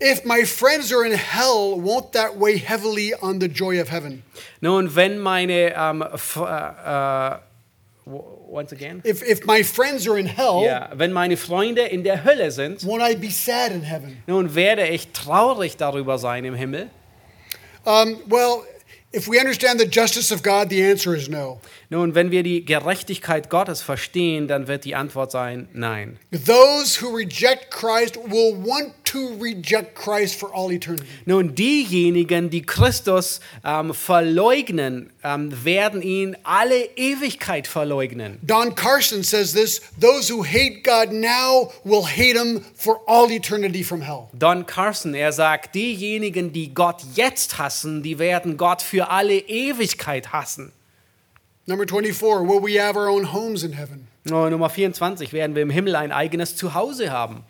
If 0.00 0.24
my 0.24 0.44
friends 0.44 0.92
are 0.92 1.04
in 1.06 1.12
hell, 1.12 1.78
won't 1.80 2.10
that 2.14 2.36
weigh 2.40 2.56
heavily 2.58 3.14
on 3.14 3.38
the 3.38 3.46
joy 3.48 3.80
of 3.80 3.88
heaven? 3.88 4.24
Nun, 4.60 4.96
wenn 4.96 5.20
meine, 5.20 5.72
ähm, 5.76 6.02
f- 6.12 6.36
äh, 6.36 7.34
äh, 7.34 7.38
once 8.04 8.72
again, 8.72 9.00
If, 9.04 9.22
if 9.22 9.46
my 9.46 9.62
friends 9.62 10.08
are 10.08 10.18
in 10.18 10.26
hell, 10.26 10.64
ja, 10.64 10.90
wenn 10.92 11.12
meine 11.12 11.36
Freunde 11.36 11.82
in 11.82 12.02
der 12.02 12.24
Hölle 12.24 12.50
sind, 12.50 12.80
won't 12.82 13.00
I 13.08 13.14
be 13.14 13.30
sad 13.30 13.70
in 13.70 13.82
heaven? 13.82 14.20
nun 14.26 14.56
werde 14.56 14.88
ich 14.88 15.12
traurig 15.12 15.76
darüber 15.76 16.18
sein 16.18 16.44
im 16.44 16.54
Himmel. 16.56 16.90
Um, 17.84 18.16
well, 18.28 18.62
if 19.12 19.28
we 19.28 19.38
understand 19.38 19.78
the 19.78 19.86
justice 19.86 20.30
of 20.30 20.42
God, 20.42 20.70
the 20.70 20.82
answer 20.82 21.14
is 21.14 21.28
no. 21.28 21.60
Nun, 21.90 22.14
wenn 22.14 22.30
wir 22.30 22.42
die 22.42 22.64
Gerechtigkeit 22.64 23.50
Gottes 23.50 23.82
verstehen, 23.82 24.48
dann 24.48 24.66
wird 24.66 24.84
die 24.84 24.94
Antwort 24.94 25.30
sein 25.30 25.68
Nein. 25.74 26.18
Those 26.30 27.00
who 27.00 27.14
reject 27.14 27.70
Christ 27.70 28.16
will 28.16 28.54
want 28.54 28.92
to 29.04 29.36
reject 29.38 29.94
Christ 29.94 30.36
for 30.36 30.54
all 30.54 30.72
eternity. 30.72 31.06
Nun, 31.26 31.54
diejenigen, 31.54 32.48
die 32.48 32.62
Christus 32.62 33.40
ähm, 33.62 33.92
verleugnen, 33.92 35.12
ähm, 35.22 35.52
werden 35.64 36.00
ihn 36.00 36.36
alle 36.44 36.84
Ewigkeit 36.96 37.66
verleugnen. 37.66 38.38
Don 38.42 38.74
Carson 38.74 39.22
says 39.22 39.52
this 39.52 39.82
those 40.00 40.32
who 40.32 40.42
hate 40.42 40.82
God 40.82 41.12
now 41.12 41.70
will 41.84 42.06
hate 42.06 42.38
him 42.38 42.62
for 42.74 43.00
all 43.06 43.30
eternity 43.30 43.84
from 43.84 44.00
hell. 44.00 44.28
Don 44.32 44.64
Carson, 44.64 45.14
er 45.14 45.32
sagt, 45.32 45.74
diejenigen, 45.74 46.52
die 46.52 46.72
Gott 46.72 47.02
jetzt 47.14 47.58
hassen, 47.58 48.02
die 48.02 48.18
werden 48.18 48.56
Gott 48.56 48.80
für 48.80 49.01
alle 49.10 49.38
Ewigkeit 49.38 50.32
hassen. 50.32 50.72
Number 51.66 51.86
24, 51.86 52.48
will 52.48 52.60
we 52.60 52.80
have 52.80 52.96
our 52.96 53.08
own 53.08 53.32
homes 53.32 53.62
in 53.62 53.72
heaven? 53.72 54.08
Oh, 54.30 54.48
Nummer 54.48 54.68
24, 54.68 55.32
werden 55.32 55.54
wir 55.54 55.62
im 55.62 55.70
Himmel 55.70 55.96
ein 55.96 56.12
eigenes 56.12 56.56
Zuhause 56.56 57.10
haben. 57.10 57.44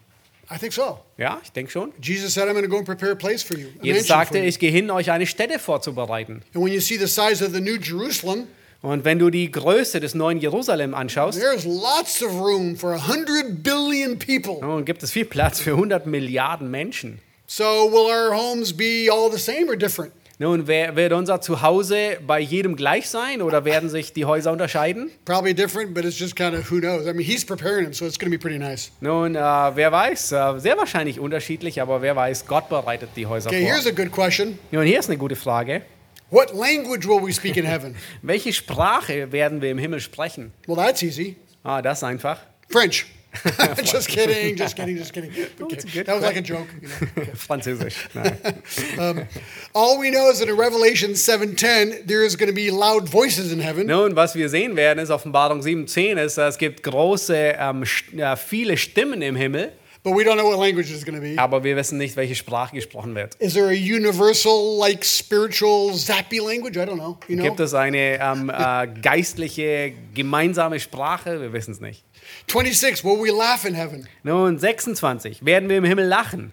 I 0.51 0.59
think 0.59 0.73
so. 0.73 0.99
Ja, 1.17 1.41
ich 1.43 1.53
denke 1.53 1.71
schon. 1.71 1.93
Jesus 2.01 2.35
said, 2.35 2.47
I'm 2.47 2.53
going 2.53 2.65
to 2.65 2.69
go 2.69 2.77
and 2.77 2.87
prepare 2.87 3.13
a 3.13 3.15
place 3.15 3.43
for 3.43 3.57
you. 3.57 3.69
Jesus 3.81 4.07
sagte, 4.07 4.39
ich 4.39 4.59
gehe 4.59 4.71
hin, 4.71 4.91
euch 4.91 5.11
eine 5.11 5.27
Stätte 5.27 5.59
vorzubereiten. 5.59 6.43
And 6.55 6.63
when 6.63 6.73
you 6.73 6.81
see 6.81 6.99
the 6.99 7.07
size 7.07 7.43
of 7.45 7.53
the 7.53 7.61
new 7.61 7.77
Jerusalem, 7.77 8.49
Und 8.83 9.05
wenn 9.05 9.19
du 9.21 9.31
die 9.31 9.51
Größe 9.51 10.01
des 10.01 10.15
neuen 10.15 10.41
Jerusalem 10.41 10.93
anschaust, 10.93 11.39
there's 11.39 11.65
lots 11.65 12.23
of 12.23 12.33
room 12.33 12.77
for 12.77 12.95
100 12.95 13.63
billion 13.63 14.19
people. 14.19 14.59
nun 14.61 14.85
gibt 14.85 15.03
es 15.03 15.13
viel 15.13 15.25
Platz 15.25 15.61
für 15.61 15.71
100 15.71 16.07
Milliarden 16.07 16.71
Menschen. 16.71 17.21
So 17.47 17.65
will 17.65 18.11
our 18.11 18.35
homes 18.35 18.77
be 18.77 19.09
all 19.11 19.31
the 19.31 19.39
same 19.39 19.69
or 19.69 19.77
different? 19.77 20.13
Nun, 20.43 20.67
wer, 20.67 20.97
wird 20.97 21.13
unser 21.13 21.41
Zuhause 21.41 22.19
bei 22.27 22.41
jedem 22.41 22.75
gleich 22.75 23.09
sein 23.09 23.43
oder 23.43 23.65
werden 23.65 23.89
sich 23.89 24.13
die 24.13 24.25
Häuser 24.25 24.51
unterscheiden? 24.51 25.09
Probably 25.25 25.55
different, 25.55 25.95
but 25.95 26.05
it's 26.05 26.19
just 26.19 26.35
kind 26.35 26.53
of 26.53 26.69
who 26.69 26.81
knows. 26.81 27.07
I 27.07 27.13
mean, 27.13 27.21
he's 27.21 27.47
preparing 27.47 27.85
them, 27.85 27.93
so 27.93 28.07
it's 28.07 28.19
going 28.19 28.29
to 28.29 28.37
be 28.37 28.43
pretty 28.43 28.59
nice. 28.59 28.91
Nun, 29.01 29.37
äh, 29.37 29.39
wer 29.39 29.93
weiß, 29.93 30.33
äh, 30.33 30.59
sehr 30.59 30.77
wahrscheinlich 30.77 31.21
unterschiedlich, 31.21 31.81
aber 31.81 32.03
wer 32.03 32.17
weiß, 32.17 32.47
Gott 32.47 32.69
bereitet 32.69 33.11
die 33.15 33.29
Häuser 33.29 33.51
Okay, 33.51 33.65
here's 33.65 33.85
vor. 33.85 33.93
a 33.93 33.95
good 33.95 34.11
question. 34.11 34.59
Nun, 34.73 34.83
hier 34.83 34.99
ist 34.99 35.09
eine 35.09 35.17
gute 35.17 35.37
Frage. 35.37 35.83
What 36.31 36.53
language 36.53 37.07
will 37.07 37.25
we 37.25 37.33
speak 37.33 37.57
in 37.57 37.65
heaven? 37.65 37.95
Welche 38.23 38.53
Sprache 38.53 39.31
werden 39.31 39.63
wir 39.63 39.71
im 39.71 39.79
Himmel 39.79 40.01
sprechen? 40.01 40.53
Well, 40.67 40.75
that's 40.75 41.05
easy. 41.05 41.37
Ah, 41.63 41.81
das 41.83 42.03
einfach. 42.03 42.41
French. 42.69 43.07
just 43.83 44.09
kidding, 44.09 44.57
just 44.57 44.77
kidding, 44.77 44.97
just 44.97 45.13
kidding. 45.13 45.31
Good 45.59 46.07
That 46.07 46.15
was 46.15 46.23
like 46.23 46.37
a 46.37 46.43
joke. 46.43 46.69
You 46.81 46.89
know? 46.89 46.95
Französisch. 47.35 47.97
Nein. 48.15 49.29
All 49.75 49.99
we 49.99 50.11
know 50.11 50.31
is 50.31 50.39
that 50.41 50.49
in 50.49 50.57
Revelation 50.57 51.13
7:10, 51.13 52.07
there 52.07 52.25
is 52.25 52.37
going 52.37 52.51
to 52.51 52.55
be 52.55 52.71
loud 52.71 53.09
voices 53.09 53.51
in 53.53 53.61
heaven. 53.61 53.87
Nun, 53.87 54.15
was 54.17 54.35
wir 54.35 54.49
sehen 54.49 54.77
werden, 54.77 54.99
ist 54.99 55.11
Offenbarung 55.11 55.61
7.10, 55.61 56.23
ist, 56.23 56.39
es 56.39 56.59
gibt 56.59 56.83
große, 56.83 57.55
ähm, 57.59 57.85
äh, 58.17 58.37
viele 58.37 58.77
Stimmen 58.77 59.23
im 59.23 59.37
Himmel, 59.37 59.73
But 60.05 60.17
we 60.17 60.25
don't 60.25 60.37
know 60.37 60.47
what 60.47 60.59
language 60.59 60.91
it's 60.91 61.05
going 61.05 61.15
to 61.15 61.21
be. 61.21 61.39
aber 61.39 61.63
wir 61.63 61.77
wissen 61.77 61.97
nicht, 61.97 62.17
welche 62.17 62.35
Sprache 62.35 62.75
gesprochen 62.75 63.15
wird. 63.15 63.37
Is 63.37 63.55
there 63.55 63.69
a 63.69 63.73
universal, 63.73 64.77
like 64.77 65.05
spiritual, 65.05 65.93
zappy 65.95 66.41
language? 66.41 66.77
I 66.77 66.85
don't 66.85 66.97
know. 66.97 67.19
You 67.29 67.37
know. 67.37 67.45
Gibt 67.45 67.61
es 67.61 67.73
eine 67.73 68.19
ähm, 68.21 68.51
äh, 68.51 68.89
geistliche, 69.01 69.93
gemeinsame 70.13 70.81
Sprache? 70.81 71.41
Wir 71.41 71.53
wissen 71.53 71.71
es 71.71 71.81
nicht. 71.81 72.05
26. 72.47 73.05
Will 73.05 73.21
we 73.21 73.31
laugh 73.31 73.65
in 73.65 73.75
heaven? 73.75 74.09
Nun, 74.23 74.59
26. 74.59 75.45
Werden 75.45 75.69
wir 75.69 75.79
im 75.79 75.85
Himmel 75.85 76.07
lachen? 76.07 76.53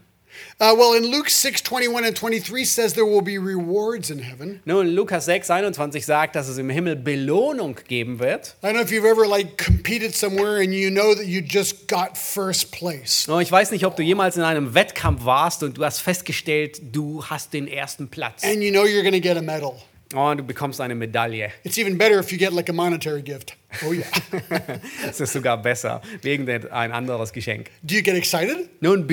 Uh, 0.61 0.75
well, 0.75 0.93
in 0.93 1.09
Luke 1.09 1.29
6, 1.29 1.63
21 1.63 2.05
and 2.05 2.15
23 2.15 2.65
says 2.65 2.93
there 2.93 3.05
will 3.05 3.21
be 3.21 3.37
rewards 3.37 4.09
in 4.09 4.19
heaven. 4.19 4.61
Nun, 4.65 4.87
Lukas 4.95 5.25
6, 5.25 5.49
21 5.49 6.05
sagt, 6.05 6.35
dass 6.35 6.47
es 6.47 6.57
im 6.57 6.69
Himmel 6.69 6.95
Belohnung 6.95 7.75
geben 7.87 8.19
wird. 8.19 8.55
I 8.61 8.67
don't 8.67 8.73
know 8.73 8.81
if 8.81 8.91
you've 8.91 9.05
ever 9.05 9.25
like 9.27 9.57
competed 9.57 10.15
somewhere 10.15 10.61
and 10.61 10.73
you 10.73 10.89
know 10.89 11.15
that 11.15 11.25
you 11.25 11.41
just 11.41 11.87
got 11.87 12.17
first 12.17 12.71
place. 12.71 13.27
Nun, 13.27 13.41
ich 13.41 13.51
weiß 13.51 13.71
nicht, 13.71 13.85
ob 13.85 13.95
du 13.95 14.03
jemals 14.03 14.37
in 14.37 14.43
einem 14.43 14.73
Wettkampf 14.73 15.25
warst 15.25 15.63
und 15.63 15.77
du 15.77 15.85
hast 15.85 15.99
festgestellt, 15.99 16.81
du 16.91 17.23
hast 17.25 17.53
den 17.53 17.67
ersten 17.67 18.09
Platz. 18.09 18.43
And 18.43 18.61
you 18.61 18.71
know 18.71 18.85
you're 18.85 19.03
going 19.03 19.13
to 19.13 19.21
get 19.21 19.37
a 19.37 19.41
medal. 19.41 19.75
Und 20.13 20.37
du 20.37 20.43
bekommst 20.43 20.81
eine 20.81 20.95
Medaille. 20.95 21.51
It's 21.63 21.77
even 21.77 21.95
better 21.95 22.19
if 22.19 22.31
you 22.31 22.39
get 22.39 22.51
like 22.51 22.67
a 22.67 22.73
monetary 22.73 23.21
gift. 23.21 23.55
Oh 23.85 23.93
yeah. 23.93 24.05
Das 25.05 25.19
ist 25.19 25.33
sogar 25.33 25.61
besser, 25.61 26.01
wegen 26.23 26.49
ein 26.71 26.91
anderes 26.91 27.31
Geschenk. 27.31 27.69
Do 27.83 27.93
you 27.93 28.01
get 28.01 28.15
excited? 28.15 28.69
Nun, 28.81 29.07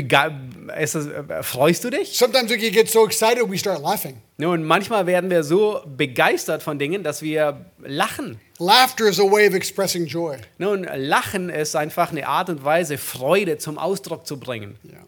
es, 0.74 0.94
äh, 0.94 1.42
freust 1.42 1.84
du 1.84 1.90
dich? 1.90 2.16
Sometimes 2.16 2.50
we 2.50 2.56
get 2.56 2.88
so 2.88 3.04
excited 3.04 3.42
we 3.46 3.58
start 3.58 3.82
laughing. 3.82 4.22
Nun, 4.38 4.64
manchmal 4.64 5.06
werden 5.06 5.28
wir 5.28 5.42
so 5.42 5.82
begeistert 5.86 6.62
von 6.62 6.78
Dingen, 6.78 7.02
dass 7.02 7.20
wir 7.20 7.66
lachen. 7.78 8.40
Laughter 8.58 9.06
is 9.06 9.20
a 9.20 9.24
way 9.24 9.46
of 9.46 9.54
expressing 9.54 10.06
joy. 10.06 10.38
Nun, 10.56 10.84
Lachen 10.94 11.50
ist 11.50 11.76
einfach 11.76 12.10
eine 12.10 12.26
Art 12.26 12.48
und 12.48 12.64
Weise, 12.64 12.96
Freude 12.96 13.58
zum 13.58 13.76
Ausdruck 13.76 14.26
zu 14.26 14.40
bringen. 14.40 14.78
Yeah. 14.82 15.06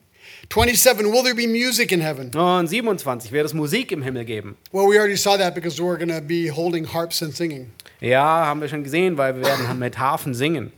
27. 0.50 1.12
Will 1.12 1.22
there 1.22 1.34
be 1.34 1.46
music 1.46 1.92
in 1.92 2.00
heaven? 2.00 2.30
Und 2.34 2.68
27, 2.68 3.32
wird 3.32 3.44
es 3.44 3.52
Musik 3.52 3.92
im 3.92 4.02
Himmel 4.02 4.24
geben? 4.24 4.56
Well, 4.72 4.86
we 4.88 4.98
already 4.98 5.16
saw 5.16 5.36
that 5.36 5.54
because 5.54 5.78
we're 5.80 5.98
going 5.98 6.08
to 6.08 6.22
be 6.22 6.48
holding 6.48 6.86
harps 6.86 7.22
and 7.22 7.34
singing. 7.34 7.70
Ja, 8.00 8.46
haben 8.46 8.60
wir 8.60 8.68
schon 8.68 8.82
gesehen, 8.82 9.18
weil 9.18 9.36
wir 9.36 9.44
werden 9.44 9.78
mit 9.78 9.98
Hafen 9.98 10.32
singen. 10.34 10.72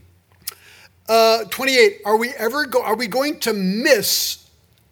Uh, 1.09 1.45
28. 1.45 2.05
Are 2.05 2.17
we 2.17 2.31
ever 2.37 2.67
go? 2.67 2.83
Are 2.83 2.97
we 2.97 3.07
going 3.07 3.39
to 3.41 3.53
miss 3.53 4.47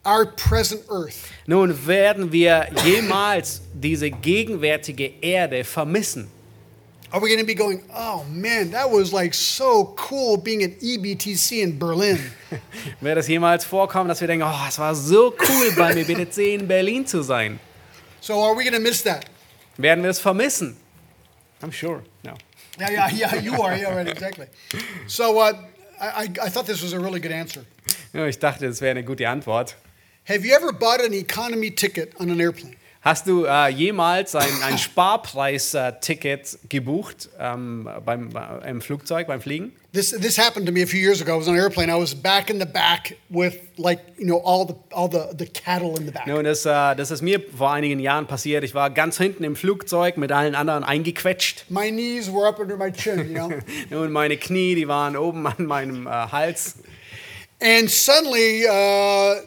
our 0.04 0.26
present 0.26 0.82
earth? 0.90 1.28
Nun 1.46 1.74
werden 1.86 2.30
wir 2.30 2.68
jemals 2.84 3.62
diese 3.74 4.10
gegenwärtige 4.10 5.12
Erde 5.20 5.64
vermissen. 5.64 6.28
Are 7.10 7.20
we 7.20 7.28
going 7.30 7.40
to 7.40 7.46
be 7.46 7.54
going, 7.54 7.82
oh 7.94 8.24
man, 8.30 8.70
that 8.72 8.90
was 8.90 9.14
like 9.14 9.32
so 9.32 9.94
cool 9.96 10.36
being 10.36 10.62
at 10.62 10.82
E 10.82 10.98
EBTC 10.98 11.62
in 11.62 11.78
Berlin? 11.78 12.18
Wird 13.00 13.16
es 13.16 13.28
jemals 13.28 13.64
vorkommen, 13.64 14.08
dass 14.08 14.20
wir 14.20 14.28
denken, 14.28 14.44
oh, 14.46 14.66
es 14.68 14.78
war 14.78 14.94
so 14.94 15.34
cool, 15.38 15.70
beim 15.74 15.96
EBTC 15.96 16.54
in 16.54 16.66
Berlin 16.66 17.06
zu 17.06 17.22
sein? 17.22 17.58
So 18.20 18.38
are 18.42 18.54
we 18.54 18.62
going 18.62 18.74
to 18.74 18.80
miss 18.80 19.02
that? 19.04 19.24
Werden 19.78 20.02
wir 20.02 20.10
es 20.10 20.20
vermissen? 20.20 20.76
I'm 21.62 21.72
sure. 21.72 22.02
No. 22.24 22.34
Yeah, 22.78 22.90
yeah, 22.90 23.10
yeah, 23.10 23.34
you 23.36 23.54
are. 23.62 23.74
Yeah, 23.74 23.94
right, 23.94 24.06
exactly. 24.06 24.46
So 25.06 25.38
uh, 25.38 25.52
I, 26.00 26.06
I 26.06 26.28
I 26.44 26.48
thought 26.50 26.66
this 26.66 26.82
was 26.82 26.92
a 26.92 27.00
really 27.00 27.20
good 27.20 27.32
answer. 27.32 27.64
Ja, 28.12 28.26
ich 28.26 28.38
dachte, 28.38 28.66
das 28.66 28.80
wäre 28.80 28.90
eine 28.90 29.02
gute 29.02 29.26
Antwort. 29.28 29.76
Have 30.24 30.44
you 30.44 30.54
ever 30.54 30.72
bought 30.72 31.00
an 31.00 31.14
economy 31.14 31.70
ticket 31.70 32.12
on 32.20 32.30
an 32.30 32.38
airplane? 32.38 32.76
Hast 33.00 33.28
du 33.28 33.44
äh, 33.44 33.68
jemals 33.68 34.34
ein, 34.34 34.50
ein 34.64 34.76
Sparpreis-Ticket 34.76 36.58
gebucht 36.68 37.28
ähm, 37.38 37.88
beim, 38.04 38.30
äh, 38.34 38.68
im 38.68 38.80
Flugzeug, 38.80 39.28
beim 39.28 39.40
Fliegen? 39.40 39.72
This 39.92 40.10
this 40.10 40.36
happened 40.36 40.66
to 40.66 40.72
me 40.72 40.82
a 40.82 40.86
few 40.86 41.00
years 41.00 41.22
ago. 41.22 41.34
I 41.34 41.38
was 41.38 41.48
on 41.48 41.54
an 41.54 41.60
airplane. 41.60 41.90
I 41.90 41.98
was 41.98 42.14
back 42.14 42.50
in 42.50 42.58
the 42.58 42.66
back 42.66 43.16
with 43.30 43.54
like 43.78 44.00
you 44.18 44.26
know 44.26 44.38
all 44.44 44.66
the 44.66 44.74
all 44.92 45.08
the 45.08 45.34
the 45.34 45.46
cattle 45.46 45.96
in 45.96 46.04
the 46.04 46.12
back. 46.12 46.26
Nun, 46.26 46.44
das, 46.44 46.66
äh, 46.66 46.94
das 46.94 47.10
ist 47.10 47.22
mir 47.22 47.40
vor 47.56 47.72
einigen 47.72 47.98
Jahren 47.98 48.26
passiert. 48.26 48.64
Ich 48.64 48.74
war 48.74 48.90
ganz 48.90 49.16
hinten 49.16 49.44
im 49.44 49.56
Flugzeug 49.56 50.18
mit 50.18 50.30
allen 50.30 50.54
anderen 50.54 50.84
eingequetscht. 50.84 51.64
My 51.70 51.90
knees 51.90 52.30
were 52.30 52.46
up 52.46 52.58
under 52.58 52.76
my 52.76 52.92
chin, 52.92 53.28
you 53.28 53.34
know. 53.34 53.50
Nun, 53.90 54.12
meine 54.12 54.36
Knie, 54.36 54.74
die 54.74 54.88
waren 54.88 55.16
oben 55.16 55.46
an 55.46 55.64
meinem 55.64 56.06
äh, 56.06 56.10
Hals. 56.10 56.74
and 57.60 57.90
suddenly 57.90 58.66
uh, 58.66 59.40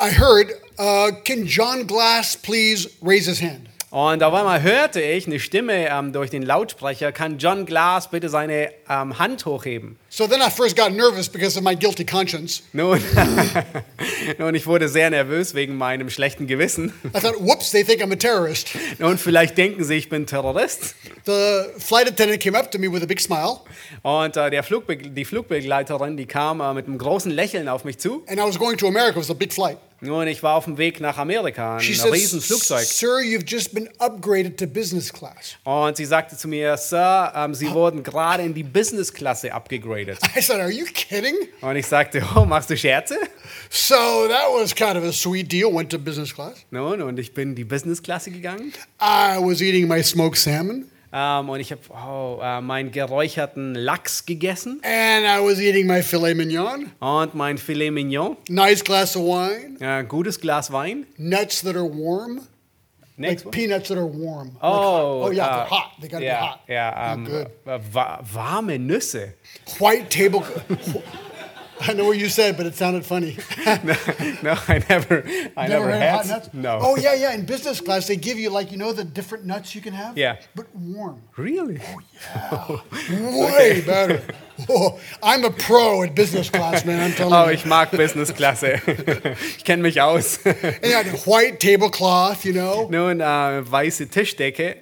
I 0.00 0.10
heard, 0.10 0.52
uh, 0.78 1.12
"Can 1.24 1.44
John 1.46 1.86
Glass 1.86 2.36
please 2.36 2.88
raise 3.02 3.28
his 3.28 3.40
hand?" 3.42 3.68
Und 3.90 4.22
auf 4.22 4.34
einmal 4.34 4.60
hörte 4.62 5.00
ich 5.00 5.26
eine 5.26 5.40
Stimme 5.40 5.88
ähm, 5.88 6.12
durch 6.12 6.28
den 6.28 6.42
Lautsprecher, 6.42 7.10
kann 7.10 7.38
John 7.38 7.64
Glass 7.64 8.10
bitte 8.10 8.28
seine 8.28 8.70
ähm, 8.86 9.18
Hand 9.18 9.46
hochheben? 9.46 9.96
So 10.10 10.26
then 10.26 10.40
I 10.46 10.50
first 10.50 10.76
got 10.76 10.92
nervous 10.92 11.26
because 11.26 11.56
of 11.58 11.64
my 11.64 11.74
guilty 11.74 12.04
conscience. 12.04 12.62
Nun, 12.74 13.00
nun, 14.38 14.54
ich 14.54 14.66
wurde 14.66 14.90
sehr 14.90 15.08
nervös 15.08 15.54
wegen 15.54 15.76
meinem 15.78 16.10
schlechten 16.10 16.46
Gewissen. 16.46 16.92
I 17.16 17.18
thought, 17.18 17.36
"Whoops, 17.40 17.70
they 17.70 17.82
think 17.82 18.02
I'm 18.02 18.12
a 18.12 18.16
terrorist." 18.16 18.68
Und 18.98 19.18
vielleicht 19.18 19.56
denken 19.56 19.82
sie, 19.84 19.94
ich 19.94 20.10
bin 20.10 20.26
Terrorist. 20.26 20.94
The 21.24 21.64
flight 21.78 22.08
attendant 22.08 22.42
came 22.42 22.58
up 22.58 22.70
to 22.70 22.78
me 22.78 22.92
with 22.92 23.02
a 23.02 23.06
big 23.06 23.20
smile, 23.22 23.60
Und 24.02 24.36
äh, 24.36 24.50
der 24.50 24.62
Flugbe 24.64 24.98
die 24.98 25.24
Flugbegleiterin, 25.24 26.18
die 26.18 26.26
kam 26.26 26.60
äh, 26.60 26.74
mit 26.74 26.86
einem 26.86 26.98
großen 26.98 27.30
Lächeln 27.32 27.68
auf 27.68 27.84
mich 27.84 27.96
zu. 27.98 28.22
and 28.28 28.38
I 28.38 28.42
was 28.42 28.58
going 28.58 28.76
to 28.76 28.86
America. 28.86 29.12
It 29.12 29.22
was 29.22 29.30
a 29.30 29.34
big 29.34 29.50
flight. 29.52 29.78
Nun, 30.00 30.28
ich 30.28 30.42
war 30.44 30.54
auf 30.54 30.64
dem 30.64 30.78
Weg 30.78 31.00
nach 31.00 31.18
Amerika, 31.18 31.76
ein 31.76 31.80
She 31.80 32.00
riesen 32.08 32.40
Flugzeug. 32.40 32.84
"Sir, 32.84 33.18
you've 33.18 33.44
just 33.44 33.74
been 33.74 33.88
upgraded 33.98 34.56
to 34.56 34.66
business 34.66 35.12
class." 35.12 35.56
Und 35.64 35.96
sie 35.96 36.04
sagte 36.04 36.36
zu 36.36 36.46
mir, 36.46 36.76
Sir, 36.76 37.32
ähm, 37.34 37.52
Sie 37.52 37.68
wurden 37.72 38.04
gerade 38.04 38.44
in 38.44 38.54
die 38.54 38.62
Business-Klasse 38.62 39.52
abgegradet. 39.52 40.18
I 40.36 40.40
said, 40.40 40.60
"Are 40.60 40.70
you 40.70 40.84
kidding?" 40.94 41.34
Und 41.60 41.74
ich 41.74 41.86
sagte, 41.86 42.22
oh, 42.36 42.44
machst 42.44 42.70
du 42.70 42.76
Scherze? 42.76 43.16
So 43.70 43.94
that 44.28 44.46
was 44.54 44.72
kind 44.74 44.96
of 44.96 45.02
a 45.02 45.12
sweet 45.12 45.50
deal. 45.50 45.74
Went 45.74 45.90
to 45.90 45.98
business 45.98 46.32
class. 46.32 46.54
Nun, 46.70 47.02
und 47.02 47.18
ich 47.18 47.34
bin 47.34 47.50
in 47.50 47.54
die 47.56 47.64
Business-Klasse 47.64 48.30
gegangen. 48.30 48.72
I 49.00 49.36
was 49.40 49.60
eating 49.60 49.88
my 49.88 50.02
smoked 50.02 50.38
salmon, 50.38 50.88
Ähm, 51.12 51.48
und 51.48 51.60
ich 51.60 51.72
habe 51.72 51.80
oh, 51.90 52.38
äh, 52.42 52.60
meinen 52.60 52.90
geräucherten 52.92 53.74
Lachs 53.74 54.26
gegessen 54.26 54.80
and 54.84 55.24
I 55.24 55.42
was 55.42 55.58
eating 55.58 55.86
my 55.86 56.02
filet 56.02 56.34
mignon. 56.34 56.90
und 57.00 57.34
mein 57.34 57.56
Filet 57.58 57.90
Mignon. 57.90 58.36
Nice 58.48 58.84
glass 58.84 59.16
of 59.16 59.22
wine, 59.22 59.76
Äh, 59.80 60.04
gutes 60.04 60.38
Glas 60.40 60.70
Wein. 60.70 61.06
nuts 61.16 61.62
that 61.62 61.76
are 61.76 61.84
warm, 61.88 62.40
Next 63.16 63.46
like 63.46 63.52
peanuts 63.52 63.88
that 63.88 63.96
are 63.98 64.06
warm. 64.06 64.48
Like 64.48 64.62
Oh, 64.62 65.22
oh 65.24 65.30
yeah, 65.32 65.46
uh, 65.46 65.56
they're 65.56 65.70
hot. 65.70 65.90
They 66.00 66.08
gotta 66.08 66.24
ja, 66.24 66.40
be 66.40 66.46
hot. 66.46 66.60
ja, 66.68 67.14
ähm, 67.14 67.24
good. 67.24 67.46
wa 67.94 68.20
warme 68.32 68.78
Nüsse. 68.78 69.34
White 69.78 70.08
table. 70.10 70.44
I 71.80 71.92
know 71.92 72.04
what 72.06 72.18
you 72.18 72.28
said, 72.28 72.56
but 72.56 72.66
it 72.66 72.74
sounded 72.74 73.04
funny. 73.06 73.36
no, 74.42 74.56
I 74.68 74.82
never, 74.88 75.24
I 75.56 75.68
never, 75.68 75.90
had 75.90 76.02
had. 76.02 76.16
hot 76.16 76.26
nuts. 76.26 76.48
No. 76.52 76.78
Oh 76.82 76.96
yeah, 76.96 77.14
yeah. 77.14 77.32
In 77.34 77.44
business 77.46 77.80
class, 77.80 78.06
they 78.08 78.16
give 78.16 78.38
you 78.38 78.50
like 78.50 78.72
you 78.72 78.78
know 78.78 78.92
the 78.92 79.04
different 79.04 79.44
nuts 79.46 79.74
you 79.74 79.80
can 79.80 79.92
have. 79.94 80.16
Yeah. 80.18 80.36
But 80.54 80.66
warm. 80.74 81.22
Really? 81.36 81.80
Oh 81.80 82.82
yeah. 83.10 83.50
Way 83.52 83.80
better. 83.82 84.22
Oh, 84.68 84.98
I'm 85.22 85.44
a 85.44 85.50
pro 85.50 86.02
at 86.02 86.14
business 86.16 86.50
class, 86.50 86.84
man. 86.84 87.00
I'm 87.00 87.12
telling 87.12 87.32
Oh, 87.32 87.44
you. 87.44 87.50
Oh, 87.50 87.52
ich 87.52 87.64
mag 87.64 87.90
Business-Klasse. 87.92 88.80
ich 89.56 89.64
kenne 89.64 89.82
mich 89.82 90.00
aus. 90.00 90.40
And 90.44 90.56
you 90.82 90.92
had 90.94 91.06
white 91.26 91.60
tablecloth, 91.60 92.44
you 92.44 92.52
know. 92.52 92.88
Nun, 92.90 93.20
äh, 93.20 93.24
weiße 93.70 94.08
Tischdecke. 94.08 94.76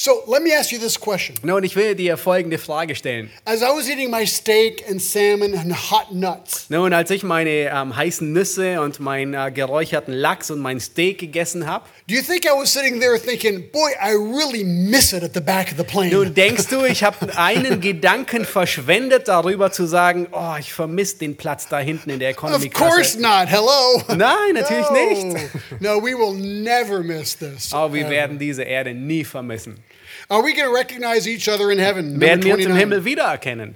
So 0.00 0.22
let 0.28 0.44
me 0.44 0.52
ask 0.52 0.70
you 0.70 0.78
this 0.78 0.96
question. 0.96 1.34
Nun, 1.42 1.64
ich 1.64 1.74
will 1.74 1.96
dir 1.96 2.16
folgende 2.16 2.58
Frage 2.58 2.94
stellen. 2.94 3.30
As 3.44 3.62
I 3.62 3.64
was 3.64 3.88
eating 3.88 4.12
my 4.12 4.24
steak 4.24 4.88
and 4.88 5.02
salmon 5.02 5.58
and 5.58 5.74
hot 5.90 6.14
nuts, 6.14 6.66
Nun, 6.68 6.92
als 6.92 7.10
ich 7.10 7.24
meine 7.24 7.50
ähm, 7.50 7.96
heißen 7.96 8.32
Nüsse 8.32 8.80
und 8.80 9.00
meinen 9.00 9.34
äh, 9.34 9.50
geräucherten 9.50 10.14
Lachs 10.14 10.52
und 10.52 10.60
mein 10.60 10.78
Steak 10.78 11.18
gegessen 11.18 11.66
habe, 11.66 11.84
do 12.06 12.14
you 12.14 12.22
think 12.22 12.44
I 12.44 12.50
was 12.56 12.72
sitting 12.72 13.00
there 13.00 13.18
thinking, 13.18 13.68
boy, 13.72 13.90
I 14.00 14.12
really 14.12 14.62
miss 14.62 15.12
it 15.12 15.24
at 15.24 15.34
the 15.34 15.40
back 15.40 15.72
of 15.72 15.78
the 15.78 15.82
plane? 15.82 16.12
nun 16.12 16.32
denkst 16.32 16.68
du, 16.68 16.84
ich 16.84 17.02
habe 17.02 17.36
einen 17.36 17.80
Gedanken 17.80 18.44
verschwendet, 18.44 19.26
darüber 19.26 19.72
zu 19.72 19.84
sagen, 19.86 20.28
oh, 20.30 20.54
ich 20.60 20.72
vermisse 20.72 21.18
den 21.18 21.36
Platz 21.36 21.66
da 21.66 21.80
hinten 21.80 22.10
in 22.10 22.20
der 22.20 22.30
of 22.30 22.36
Economy 22.36 22.68
course 22.68 23.18
Klasse. 23.18 23.20
not. 23.20 23.48
Hello. 23.48 24.00
Nein, 24.16 24.54
natürlich 24.54 24.90
no. 24.90 25.32
nicht. 25.32 25.80
No, 25.80 26.00
we 26.00 26.14
will 26.16 26.38
never 26.38 27.02
miss 27.02 27.36
this. 27.36 27.72
Aber 27.72 27.92
wir 27.92 28.08
werden 28.08 28.38
diese 28.38 28.62
Erde 28.62 28.94
nie 28.94 29.24
vermissen. 29.24 29.82
Are 30.30 30.42
we 30.44 30.52
going 30.52 30.68
to 30.68 30.74
recognize 30.74 31.26
each 31.26 31.48
other 31.48 31.70
in 31.70 31.78
heaven? 31.78 32.20
Werden 32.20 32.42
wir 32.44 32.54
uns 32.54 32.64
im 32.64 32.72
29. 32.72 32.76
Himmel 32.78 33.04
wiedererkennen? 33.06 33.74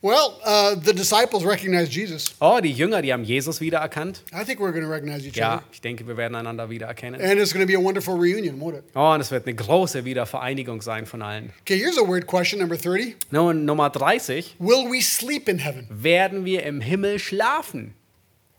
Well, 0.00 0.30
uh, 0.46 0.76
the 0.76 0.92
disciples 0.94 1.44
recognized 1.44 1.90
Jesus. 1.92 2.36
Oh, 2.40 2.60
die 2.62 2.70
Jünger, 2.70 3.02
die 3.02 3.12
haben 3.12 3.24
Jesus 3.24 3.60
wiedererkannt. 3.60 4.22
I 4.32 4.44
think 4.44 4.60
we're 4.60 4.70
going 4.70 4.84
to 4.84 4.88
recognize 4.88 5.26
each 5.26 5.34
Ja, 5.36 5.56
other. 5.56 5.64
ich 5.72 5.80
denke, 5.80 6.06
wir 6.06 6.16
werden 6.16 6.36
einander 6.36 6.70
wiedererkennen. 6.70 7.20
And 7.20 7.40
it's 7.40 7.52
going 7.52 7.66
to 7.66 7.72
be 7.72 7.76
a 7.76 7.82
wonderful 7.82 8.14
reunion, 8.14 8.60
won't 8.60 8.76
it? 8.78 8.84
Oh, 8.94 9.10
und 9.12 9.20
es 9.20 9.32
wird 9.32 9.44
eine 9.48 9.56
große 9.56 10.04
Wiedervereinigung 10.04 10.82
sein 10.82 11.04
von 11.04 11.20
allen. 11.20 11.52
Okay, 11.62 11.76
here's 11.78 11.98
a 11.98 12.06
weird 12.06 12.28
question, 12.28 12.60
number 12.60 12.76
30. 12.76 13.16
Nun, 13.32 13.64
Nummer 13.64 13.90
30. 13.90 14.54
Will 14.60 14.88
we 14.88 15.02
sleep 15.02 15.48
in 15.48 15.58
heaven? 15.58 15.88
Werden 15.90 16.44
wir 16.44 16.62
im 16.62 16.80
Himmel 16.80 17.18
schlafen? 17.18 17.94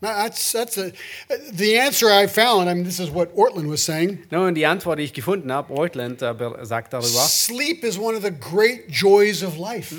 That's, 0.00 0.52
that's 0.52 0.78
a, 0.78 0.92
the 1.52 1.78
answer 1.78 2.08
I 2.10 2.26
found. 2.26 2.70
I 2.70 2.74
mean, 2.74 2.84
this 2.84 2.98
is 3.00 3.10
what 3.10 3.34
Ortland 3.34 3.68
was 3.68 3.84
saying. 3.84 4.20
Nun, 4.30 4.54
die 4.54 4.64
Antwort, 4.64 4.98
die 4.98 5.04
ich 5.04 5.12
gefunden 5.12 5.52
habe, 5.52 5.74
Ortland 5.74 6.22
äh, 6.22 6.34
sagt 6.62 6.94
darüber. 6.94 7.06
Sleep 7.08 7.84
is 7.84 7.98
one 7.98 8.16
of 8.16 8.22
the 8.22 8.30
great 8.30 8.84
joys 8.88 9.42
of 9.42 9.58
life. 9.58 9.94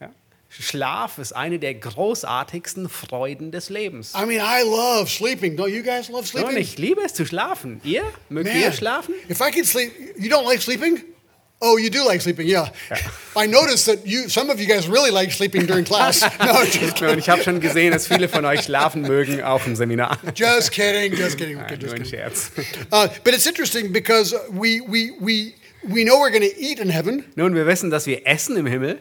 Ja. 0.00 0.10
Schlaf 0.48 1.18
ist 1.18 1.32
eine 1.32 1.60
der 1.60 1.74
großartigsten 1.74 2.88
Freuden 2.88 3.52
des 3.52 3.70
Lebens. 3.70 4.14
I 4.14 4.26
mean, 4.26 4.40
I 4.40 4.62
love 4.64 5.08
sleeping. 5.08 5.56
Don't 5.56 5.68
you 5.68 5.82
guys 5.82 6.08
love 6.08 6.22
Nun, 6.22 6.24
sleeping? 6.24 6.56
ich 6.56 6.76
liebe 6.78 7.02
es 7.04 7.14
zu 7.14 7.24
schlafen. 7.24 7.80
Ihr? 7.84 8.02
Mögt 8.28 8.52
ihr 8.52 8.72
schlafen? 8.72 9.14
if 9.28 9.40
I 9.40 9.52
could 9.52 9.66
sleep, 9.66 9.92
you 10.18 10.28
don't 10.28 10.44
like 10.44 10.60
sleeping? 10.60 11.04
Oh, 11.62 11.78
you 11.78 11.88
do 11.88 12.04
like 12.06 12.20
sleeping, 12.20 12.46
yeah. 12.46 12.68
I 13.34 13.46
noticed 13.46 13.86
that 13.86 14.06
you, 14.06 14.28
some 14.28 14.50
of 14.50 14.60
you 14.60 14.66
guys 14.66 14.88
really 14.88 15.10
like 15.10 15.32
sleeping 15.32 15.64
during 15.66 15.84
class. 15.86 16.20
No, 16.38 16.64
just, 16.66 17.00
Nun, 17.00 17.18
ich 17.18 17.28
habe 17.30 17.42
schon 17.42 17.60
gesehen, 17.60 17.92
dass 17.92 18.06
viele 18.06 18.28
von 18.28 18.44
euch 18.44 18.64
schlafen 18.64 19.02
mögen, 19.02 19.42
auch 19.42 19.64
im 19.66 19.74
Seminar. 19.74 20.18
just 20.34 20.70
kidding, 20.70 21.14
just 21.16 21.38
kidding. 21.38 21.56
Ja, 21.56 21.64
Okay, 21.64 21.76
nur 21.76 21.80
just 21.80 21.94
ein 21.94 22.02
kidding. 22.02 22.18
Scherz. 22.18 22.50
Uh, 22.92 23.08
but 23.24 23.32
it's 23.34 23.46
interesting 23.46 23.90
because 23.90 24.34
we 24.50 24.80
we 24.82 25.12
we 25.18 25.54
we 25.88 26.04
know 26.04 26.18
we're 26.20 26.30
to 26.30 26.58
eat 26.60 26.78
in 26.78 26.88
heaven, 26.90 27.24
Nun, 27.36 27.54
wir 27.54 27.66
wissen, 27.66 27.90
dass 27.90 28.06
wir 28.06 28.26
essen 28.26 28.56
im 28.56 28.66
Himmel. 28.66 28.98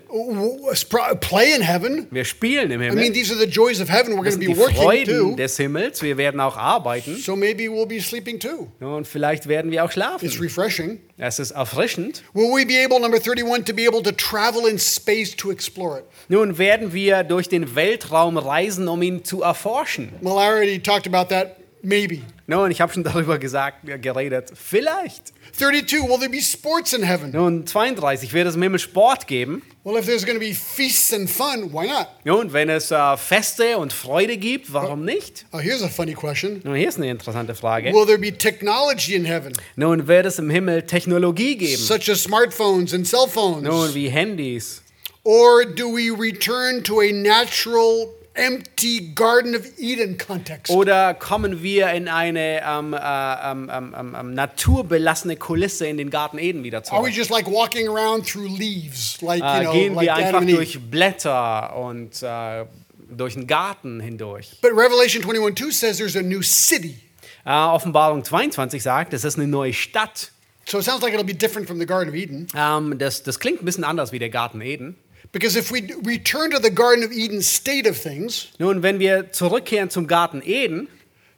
play 1.20 1.54
in 1.56 1.62
heaven. 1.62 2.08
Wir 2.12 2.26
spielen 2.26 2.72
im 2.72 2.82
I 2.82 2.90
mean, 2.90 2.98
Himmel. 2.98 3.14
these 3.14 3.32
are 3.34 3.40
the 3.40 3.50
joys 3.50 3.82
of 3.82 3.90
heaven. 3.90 4.14
We're 4.18 4.38
die 4.38 4.48
be 4.48 4.58
working 4.58 4.76
Freuden 4.76 5.18
too. 5.32 5.36
des 5.36 5.58
Himmels. 5.58 6.02
Wir 6.02 6.18
werden 6.18 6.40
auch 6.40 6.58
arbeiten. 6.58 7.16
So 7.18 7.36
maybe 7.36 7.64
we'll 7.70 7.88
be 7.88 8.00
sleeping 8.00 8.40
too. 8.40 8.68
Und 8.80 9.08
vielleicht 9.08 9.48
werden 9.48 9.72
wir 9.72 9.84
auch 9.84 9.92
schlafen. 9.92 10.26
It's 10.26 10.40
refreshing. 10.40 11.00
Es 11.18 11.40
ist 11.40 11.52
erfrischend. 11.52 12.24
Will 12.34 12.50
we 12.52 12.66
be 12.66 12.84
able, 12.84 13.00
number 13.00 13.18
31, 13.18 13.64
to 13.66 13.74
be 13.74 13.88
able 13.88 14.04
to 14.04 14.12
travel 14.12 14.68
in 14.68 14.78
space 14.78 15.36
to 15.36 15.52
explore 15.52 16.00
it? 16.00 16.06
Nun 16.28 16.58
werden 16.58 16.94
wir 16.94 17.24
durch 17.24 17.48
den 17.48 17.76
Weltraum 17.76 18.38
reisen, 18.38 18.88
um 18.88 19.02
ihn 19.02 19.24
zu 19.24 19.42
erforschen. 19.42 20.10
Already 20.24 20.80
talked 20.80 21.08
about 21.08 21.30
that. 21.34 21.56
Maybe. 21.86 22.22
Nun, 22.48 22.72
ich 22.72 22.82
habe 22.82 22.92
schon 22.92 23.04
darüber 23.04 23.38
gesagt, 23.38 23.88
äh, 23.88 24.00
geredet. 24.00 24.52
Vielleicht. 24.56 25.34
32, 25.58 26.02
will 26.02 26.18
there 26.18 26.30
be 26.30 26.42
sports 26.42 26.94
in 26.94 27.04
heaven? 27.04 27.32
Nun, 27.32 27.66
32. 27.68 28.34
Wird 28.34 28.48
es 28.48 28.56
im 28.56 28.64
Himmel 28.64 28.80
Sport 28.80 29.28
geben? 29.28 29.62
Well, 29.84 29.96
if 29.98 30.08
there's 30.08 30.26
going 30.26 30.38
to 30.40 30.44
be 30.44 30.54
feasts 30.54 31.14
and 31.14 31.30
fun, 31.30 31.72
why 31.72 31.88
not? 31.88 32.08
Nun, 32.24 32.52
wenn 32.54 32.70
es 32.70 32.90
äh, 32.90 33.18
Feste 33.18 33.78
und 33.78 33.94
Freude 33.94 34.38
gibt, 34.38 34.74
warum 34.74 35.06
nicht? 35.06 35.46
Oh, 35.54 35.60
here's 35.60 35.84
a 35.84 35.88
funny 35.88 36.14
question. 36.14 36.60
Nun, 36.64 36.74
hier 36.76 36.90
ist 36.90 36.98
eine 36.98 37.10
interessante 37.12 37.54
Frage. 37.54 37.94
Will 37.94 38.06
there 38.08 38.18
be 38.18 38.36
technology 38.36 39.14
in 39.14 39.26
heaven, 39.26 39.54
Nun, 39.76 40.08
wird 40.08 40.26
es 40.26 40.40
im 40.40 40.50
Himmel 40.50 40.82
Technologie 40.84 41.56
geben? 41.56 41.78
such 41.82 42.10
as 42.10 42.24
smartphones 42.24 42.96
and 42.96 43.06
cell 43.08 43.28
phones? 43.28 43.62
Nun, 43.62 43.94
wie 43.94 44.10
Handys. 44.10 44.82
Or 45.24 45.66
do 45.66 45.88
we 45.96 46.10
return 46.10 46.84
to 46.84 47.02
a 47.02 47.12
natural 47.12 48.10
empty 48.36 49.12
Garden 49.16 49.56
of 49.56 49.64
Eden 49.80 50.18
context? 50.18 50.72
Oder 50.72 51.14
kommen 51.14 51.64
wir 51.64 51.92
in 51.92 52.08
eine 52.08 52.62
ähm, 52.64 52.94
äh, 52.94 53.52
ähm, 53.52 53.96
ähm, 53.98 54.34
naturbelassene 54.34 55.36
Kulisse 55.38 55.88
in 55.88 55.98
den 55.98 56.10
Garten 56.10 56.38
Eden 56.38 56.64
wieder 56.64 56.78
Are 56.78 57.02
we 57.04 57.08
zurück? 57.08 57.18
just 57.18 57.30
like 57.32 57.48
walking 57.50 57.88
around 57.88 58.28
through 58.28 58.48
leaves, 58.58 59.22
like 59.22 59.42
you 59.42 59.48
Äh, 59.48 59.62
know, 59.64 59.72
gehen 59.72 59.96
like 59.96 60.06
wir 60.06 60.16
einfach 60.16 60.46
durch 60.46 60.80
Blätter 60.80 61.76
und 61.76 62.22
äh, 62.22 62.66
durch 63.10 63.34
den 63.36 63.48
Garten 63.48 64.00
hindurch? 64.00 64.58
But 64.62 64.72
Revelation 64.72 65.24
21 65.24 65.56
2 65.56 65.72
says 65.72 65.98
there's 65.98 66.16
a 66.16 66.22
new 66.22 66.42
city. 66.42 67.00
Äh, 67.46 67.52
Offenbarung 67.52 68.24
22 68.24 68.82
sagt, 68.82 69.14
es 69.14 69.24
ist 69.24 69.38
eine 69.38 69.48
neue 69.48 69.74
Stadt. 69.74 70.32
So 70.68 70.80
it 70.80 70.84
sounds 70.84 71.04
like 71.04 71.14
it'll 71.14 71.24
be 71.24 71.36
different 71.36 71.68
from 71.68 71.80
the 71.80 71.86
Garden 71.86 72.10
of 72.10 72.16
Eden. 72.16 72.48
Ähm, 72.58 72.98
das, 72.98 73.22
das 73.22 73.40
klingt 73.40 73.62
ein 73.62 73.66
bisschen 73.66 73.84
anders 73.84 74.12
wie 74.12 74.18
der 74.20 74.30
Garten 74.30 74.62
Eden. 74.62 74.96
Because 75.36 75.58
if 75.58 75.70
we 75.70 75.82
return 76.06 76.52
to 76.52 76.60
the 76.60 76.70
Garden 76.70 77.04
of 77.04 77.12
Eden 77.12 77.42
state 77.42 77.86
of 77.86 77.98
things, 77.98 78.48
Nun, 78.58 78.84
wenn 78.84 79.00
wir 79.00 79.34
zurückkehren 79.34 79.90
zum 79.90 80.08
Garten 80.08 80.42
Eden, 80.42 80.88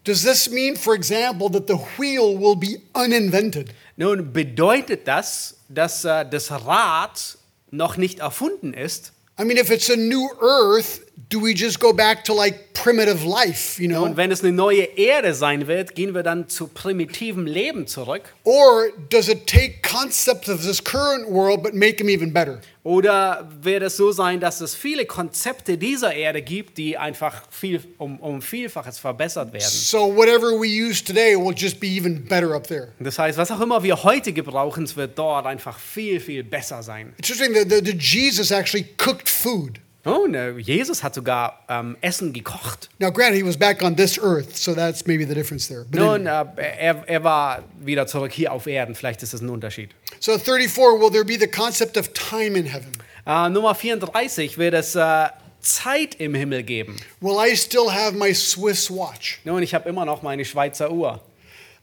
does 0.03 0.21
this 0.21 0.51
mean, 0.51 0.75
for 0.75 0.93
example, 0.93 1.49
that 1.49 1.65
the 1.65 1.79
wheel 1.97 2.37
will 2.37 2.55
be 2.55 2.79
uninvented? 2.93 3.73
nun 3.95 4.31
bedeutet 4.31 5.07
das, 5.07 5.55
dass 5.67 6.05
äh, 6.05 6.29
das 6.29 6.51
Rad 6.51 7.39
noch 7.71 7.97
nicht 7.97 8.19
erfunden 8.19 8.75
ist. 8.75 9.13
I 9.39 9.43
mean, 9.43 9.57
if 9.57 9.71
it's 9.71 9.89
a 9.89 9.95
new 9.95 10.29
earth, 10.41 11.01
do 11.29 11.39
we 11.39 11.53
just 11.53 11.79
go 11.79 11.91
back 11.91 12.23
to 12.25 12.33
like 12.33 12.73
primitive 12.73 13.23
life, 13.23 13.79
you 13.79 13.87
know? 13.87 14.03
Und 14.03 14.17
wenn 14.17 14.31
es 14.31 14.43
eine 14.43 14.51
neue 14.51 14.83
Erde 14.83 15.33
sein 15.33 15.67
wird, 15.67 15.93
gehen 15.93 16.13
wir 16.13 16.23
dann 16.23 16.49
zu 16.49 16.67
primitivem 16.67 17.45
Leben 17.45 17.85
zurück. 17.87 18.23
Or 18.43 18.89
does 19.09 19.27
it 19.27 19.45
take 19.45 19.81
concepts 19.81 20.49
of 20.49 20.61
this 20.61 20.83
current 20.83 21.27
world 21.29 21.61
but 21.61 21.73
make 21.73 21.97
them 21.97 22.09
even 22.09 22.31
better? 22.31 22.61
Oder 22.87 23.49
wird 23.61 23.83
es 23.83 23.97
so 23.97 24.13
sein, 24.13 24.39
dass 24.39 24.61
es 24.61 24.73
viele 24.73 25.05
Konzepte 25.05 25.77
dieser 25.77 26.13
Erde 26.13 26.41
gibt, 26.41 26.77
die 26.77 26.97
einfach 26.97 27.43
viel, 27.51 27.83
um, 27.97 28.17
um 28.21 28.41
Vielfaches 28.41 28.97
verbessert 28.97 29.51
werden? 29.51 29.67
So 29.67 30.15
whatever 30.15 30.51
we 30.57 30.67
use 30.67 31.03
today 31.03 31.35
will 31.35 31.53
just 31.53 31.81
be 31.81 31.87
even 31.87 32.23
better 32.23 32.55
up 32.55 32.65
there. 32.65 32.93
Das 32.97 33.19
heißt, 33.19 33.37
was 33.37 33.51
auch 33.51 33.59
immer 33.59 33.83
wir 33.83 34.03
heute 34.03 34.31
gebrauchen, 34.31 34.89
wird 34.95 35.19
dort 35.19 35.45
einfach 35.47 35.77
viel, 35.77 36.21
viel 36.21 36.45
besser 36.45 36.81
sein. 36.81 37.13
It's 37.17 37.29
interesting 37.29 37.69
that 37.69 38.01
Jesus 38.01 38.51
actually 38.51 38.85
cooked 38.97 39.27
food. 39.27 39.81
Oh, 40.07 40.25
ne, 40.25 40.57
Jesus 40.57 41.03
hat 41.03 41.13
sogar 41.15 41.65
ähm, 41.67 41.97
Essen 41.99 42.31
gekocht. 42.31 42.89
Now, 42.99 43.11
granted, 43.11 43.35
he 43.35 43.45
was 43.45 43.57
back 43.57 43.81
on 43.83 43.95
this 43.95 44.17
earth, 44.17 44.55
so 44.55 44.73
that's 44.73 45.05
maybe 45.05 45.25
the 45.25 45.33
difference 45.33 45.67
there. 45.67 45.85
But 45.91 45.99
Nun, 45.99 46.27
anyway. 46.27 46.63
äh, 46.63 46.85
er, 46.85 47.03
er 47.07 47.23
war 47.23 47.63
wieder 47.81 48.07
zurück 48.07 48.31
hier 48.31 48.53
auf 48.53 48.67
Erden. 48.67 48.95
Vielleicht 48.95 49.21
ist 49.21 49.33
das 49.33 49.41
ein 49.41 49.49
Unterschied. 49.49 49.89
So 50.19 50.37
34, 50.37 50.77
will 50.99 51.11
there 51.11 51.25
be 51.25 51.37
the 51.37 51.47
concept 51.47 51.97
of 51.97 52.07
time 52.13 52.57
in 52.57 52.65
heaven? 52.65 52.91
Äh, 53.25 53.49
Nummer 53.49 53.75
34 53.75 54.57
wird 54.57 54.73
es 54.75 54.95
äh, 54.95 55.27
Zeit 55.59 56.15
im 56.15 56.33
Himmel 56.33 56.63
geben. 56.63 56.95
Will 57.19 57.35
I 57.37 57.57
still 57.57 57.91
have 57.91 58.13
my 58.15 58.33
Swiss 58.33 58.89
watch? 58.89 59.41
Nun, 59.43 59.61
ich 59.61 59.73
habe 59.73 59.89
immer 59.89 60.05
noch 60.05 60.21
meine 60.21 60.45
Schweizer 60.45 60.89
Uhr. 60.89 61.19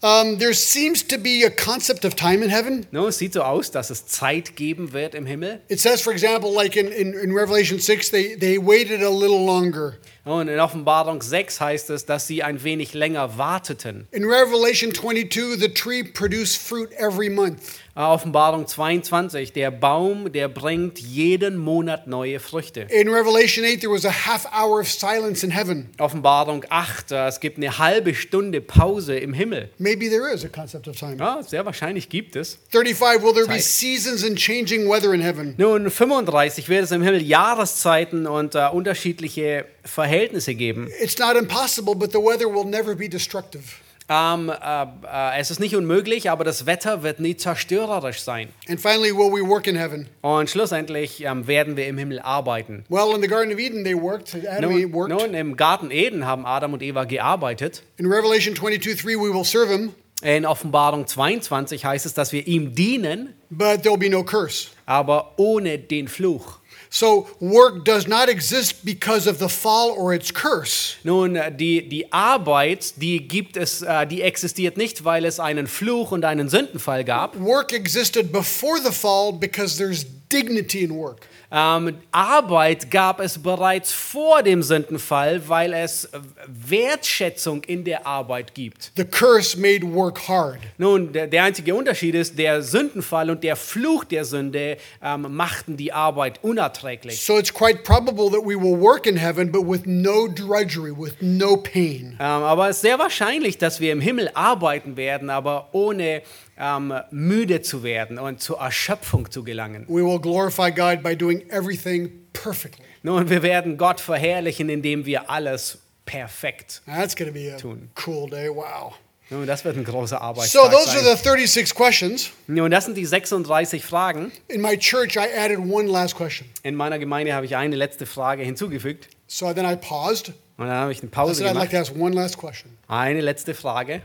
Um, 0.05 0.37
there 0.37 0.53
seems 0.53 1.03
to 1.05 1.17
be 1.17 1.45
a 1.45 1.51
concept 1.51 2.05
of 2.05 2.15
time 2.15 2.43
in 2.43 2.51
heaven. 2.51 2.87
Nun, 2.93 3.09
es 3.09 3.17
sieht 3.17 3.33
so 3.33 3.41
aus, 3.41 3.71
dass 3.71 3.89
es 3.89 4.05
Zeit 4.05 4.55
geben 4.55 4.93
wird 4.93 5.15
im 5.15 5.25
Himmel. 5.25 5.63
It 5.69 5.81
says, 5.81 6.03
for 6.03 6.13
example, 6.13 6.53
like 6.53 6.77
in, 6.77 6.89
in, 6.89 7.15
in 7.15 7.33
Revelation 7.33 7.81
6, 7.81 8.11
they, 8.11 8.35
they 8.35 8.59
waited 8.59 9.03
a 9.03 9.09
little 9.09 9.43
longer. 9.47 9.97
Und 10.27 10.49
in 10.49 10.61
Offenbarung 10.61 11.23
6 11.23 11.59
heißt 11.59 11.89
es, 11.89 12.05
dass 12.05 12.27
sie 12.27 12.43
ein 12.43 12.63
wenig 12.63 12.93
länger 12.93 13.39
warteten. 13.39 14.07
In 14.11 14.27
Revelation 14.27 14.93
22, 14.93 15.59
the 15.59 15.73
tree 15.73 16.03
produced 16.03 16.59
fruit 16.59 16.93
every 16.99 17.31
month. 17.31 17.79
Äh, 17.97 18.01
Offenbarung 18.01 18.67
22, 18.67 19.53
der 19.53 19.71
Baum, 19.71 20.33
der 20.33 20.49
bringt 20.49 20.99
jeden 20.99 21.57
Monat 21.57 22.09
neue 22.09 22.41
Früchte. 22.41 22.89
In 22.91 23.09
Revelation 23.09 23.65
8, 23.65 23.81
there 23.81 23.93
was 23.93 24.05
a 24.05 24.11
half 24.11 24.47
hour 24.47 24.81
of 24.81 24.89
silence 24.89 25.47
in 25.47 25.53
heaven. 25.53 25.91
Offenbarung 25.99 26.65
8, 26.69 27.13
äh, 27.13 27.29
es 27.29 27.39
gibt 27.39 27.57
eine 27.57 27.79
halbe 27.79 28.17
Stunde 28.17 28.61
Pause 28.61 29.17
im 29.17 29.33
Himmel. 29.33 29.71
Maybe 29.79 30.09
there 30.09 30.29
is 30.33 30.45
a 30.45 30.49
concept 30.49 30.89
of 30.89 30.97
time. 30.97 31.19
Ja, 31.19 31.41
sehr 31.45 31.65
wahrscheinlich 31.65 32.09
gibt 32.09 32.35
es. 32.35 32.59
35, 32.71 33.23
will 33.23 33.33
there 33.33 33.47
be 33.47 33.61
seasons 33.61 34.25
and 34.25 34.37
changing 34.37 34.89
weather 34.89 35.15
in 35.15 35.21
heaven? 35.21 35.55
Nun, 35.57 35.89
35 35.89 36.69
wird 36.69 36.83
es 36.83 36.91
im 36.91 37.03
Himmel 37.03 37.23
Jahreszeiten 37.23 38.27
und 38.27 38.57
äh, 38.57 38.67
unterschiedliche 38.73 39.67
Verhältnisse 39.85 40.57
geben. 40.57 40.89
It's 41.01 41.17
not 41.21 41.37
impossible, 41.37 41.95
but 41.95 42.11
the 42.11 42.19
weather 42.19 42.53
will 42.53 42.65
never 42.65 42.97
be 42.97 43.09
destructive. 43.09 43.63
Ähm, 44.09 44.51
äh, 44.51 44.83
äh, 44.83 45.41
es 45.41 45.51
ist 45.51 45.61
nicht 45.61 45.75
unmöglich, 45.77 46.31
aber 46.31 46.45
das 46.45 46.67
Wetter 46.67 47.03
wird 47.03 47.21
nie 47.21 47.37
zerstörerisch 47.37 48.21
sein. 48.21 48.51
And 48.69 48.79
finally, 48.81 49.13
will 49.17 49.33
we 49.33 49.49
work 49.49 49.67
in 49.67 49.77
heaven? 49.77 50.09
Und 50.21 50.51
schlussendlich 50.51 51.25
ähm, 51.25 51.47
werden 51.47 51.77
wir 51.79 51.87
im 51.87 51.97
Himmel 51.97 52.21
arbeiten. 52.21 52.85
Well, 52.91 53.15
in 53.15 53.23
the 53.23 53.29
Garden 53.29 53.53
of 53.53 53.59
Eden, 53.59 53.83
they 53.83 53.95
worked. 53.99 54.35
Adam 54.47 54.71
Nun, 54.73 54.93
worked. 54.93 55.11
nun, 55.19 55.33
im 55.35 55.57
Garten 55.57 55.91
Eden 55.91 56.27
haben 56.27 56.45
Adam 56.45 56.75
und 56.75 56.83
Eva 56.83 57.05
gearbeitet. 57.05 57.83
In 57.97 58.07
Revelation 58.07 58.55
22, 58.55 59.01
3, 59.01 59.09
we 59.17 59.33
will 59.33 59.45
serve 59.45 59.71
him, 59.73 59.95
In 60.23 60.45
Offenbarung 60.47 61.07
22 61.07 61.85
heißt 61.85 62.05
es, 62.07 62.13
dass 62.15 62.33
wir 62.33 62.47
ihm 62.47 62.75
dienen, 62.75 63.35
but 63.51 63.81
there'll 63.85 63.99
be 63.99 64.11
no 64.11 64.23
curse. 64.23 64.69
aber 64.87 65.33
ohne 65.39 65.79
den 65.79 66.09
Fluch. 66.09 66.59
So 66.95 67.27
work 67.41 67.85
does 67.85 68.07
not 68.07 68.29
exist 68.29 68.85
because 68.85 69.27
of 69.27 69.41
the 69.41 69.49
fall 69.49 69.91
or 69.91 70.15
its 70.15 70.33
curse. 70.33 70.95
Nun, 71.03 71.35
die, 71.57 71.89
die 71.89 72.13
Arbeit, 72.13 72.95
die 73.03 73.27
gibt 73.27 73.57
es, 73.57 73.83
äh, 73.83 74.07
die 74.07 74.23
existiert 74.23 74.77
nicht, 74.77 75.05
weil 75.05 75.25
es 75.25 75.41
einen 75.41 75.67
Fluch 75.67 76.13
und 76.13 76.25
einen 76.25 76.49
Sündenfall 76.49 77.03
gab. 77.03 77.37
Work 77.41 77.73
existed 77.73 78.31
before 78.31 78.79
the 78.79 78.93
fall 78.93 79.33
because 79.33 79.77
there's 79.77 80.07
dignity 80.29 80.85
in 80.85 80.95
work. 80.95 81.27
Ähm, 81.57 81.99
Arbeit 82.11 82.91
gab 82.91 83.21
es 83.21 83.39
bereits 83.39 83.93
vor 83.93 84.43
dem 84.43 84.61
Sündenfall, 84.61 85.49
weil 85.49 85.73
es 85.73 86.07
äh, 86.07 86.19
Wertschätzung 86.49 87.63
in 87.63 87.85
der 87.85 88.09
Arbeit 88.09 88.55
gibt. 88.55 88.91
The 88.97 89.05
curse 89.05 89.57
made 89.57 89.83
work 89.95 90.27
hard. 90.27 90.59
Nun, 90.79 91.13
der, 91.13 91.29
der 91.29 91.45
einzige 91.45 91.77
Unterschied 91.77 92.17
ist, 92.17 92.37
der 92.41 92.61
Sündenfall 92.63 93.31
und 93.31 93.45
der 93.45 93.55
Fluch 93.55 94.03
der 94.03 94.25
Sünde 94.25 94.79
ähm, 95.01 95.27
machten 95.31 95.77
die 95.77 95.93
Arbeit 95.93 96.43
unerträglich. 96.43 97.25
So 97.25 97.39
it's 97.39 97.55
quite 97.55 97.85
probable 97.85 98.33
that 98.33 98.45
we 98.45 98.61
will 98.61 98.81
work 98.81 99.07
in 99.07 99.17
heaven, 99.17 99.53
but 99.53 99.63
with 99.65 99.83
no 99.87 100.27
drudgery, 100.27 100.91
with 100.91 101.15
no 101.21 101.57
pain. 101.57 102.17
Ähm, 102.19 102.19
aber 102.19 102.69
es 102.69 102.77
ist 102.77 102.83
sehr 102.83 102.99
wahrscheinlich, 102.99 103.59
dass 103.59 103.79
wir 103.79 103.93
im 103.93 104.01
Himmel 104.01 104.29
arbeiten 104.35 104.97
werden, 104.97 105.31
aber 105.31 105.69
ohne 105.71 106.23
ähm, 106.59 106.95
müde 107.11 107.63
zu 107.63 107.83
werden 107.83 108.19
und 108.19 108.41
zur 108.41 108.61
Erschöpfung 108.61 109.31
zu 109.31 109.45
gelangen. 109.45 109.85
We 109.89 110.05
will 110.05 110.21
glorify 110.21 110.71
God 110.71 111.03
by 111.03 111.17
doing 111.17 111.49
everything 111.51 112.11
perfectly. 112.33 112.85
Nun, 113.03 113.29
wir 113.29 113.43
werden 113.43 113.77
Gott 113.77 114.01
verherrlichen, 114.01 114.69
indem 114.69 115.05
wir 115.07 115.29
alles 115.31 115.79
perfekt. 116.07 116.83
That's 116.87 117.15
to 117.15 117.27
be 117.33 117.53
a 117.55 117.57
Tun. 117.59 117.91
cool 118.07 118.29
day. 118.31 118.49
Wow. 118.49 118.95
Nun, 119.31 119.47
das 119.47 119.65
wird 119.65 119.77
ein 119.77 119.85
großer 119.85 120.17
So 120.19 120.23
Arbeitstag 120.23 120.71
those 120.71 120.91
are 120.91 121.01
sein. 121.01 121.17
the 121.17 121.23
36 121.23 121.75
questions. 121.75 122.31
Nun, 122.47 122.71
das 122.71 122.85
sind 122.85 122.97
die 122.97 123.07
36 123.07 123.85
Fragen. 123.85 124.31
In 124.49 124.61
my 124.61 124.77
church, 124.77 125.17
I 125.17 125.27
added 125.39 125.59
one 125.59 125.89
last 125.89 126.15
question. 126.15 126.49
In 126.63 126.75
meiner 126.75 126.99
Gemeinde 126.99 127.33
habe 127.35 127.47
ich 127.47 127.57
eine 127.57 127.75
letzte 127.75 128.05
Frage 128.07 128.43
hinzugefügt. 128.43 129.09
So 129.27 129.53
then 129.53 129.65
I 129.65 129.77
paused. 129.77 130.33
Und 130.57 130.67
dann 130.69 130.77
habe 130.77 130.93
ich 130.93 131.01
eine 131.01 131.09
I 131.09 131.15
Pause 131.15 131.43
I'd 131.43 131.55
like 131.55 131.71
gemacht. 131.71 131.71
to 131.73 131.77
ask 131.79 131.97
one 132.01 132.15
last 132.15 132.37
question. 132.39 132.71
Eine 132.87 133.23
letzte 133.23 133.55
Frage. 133.55 134.03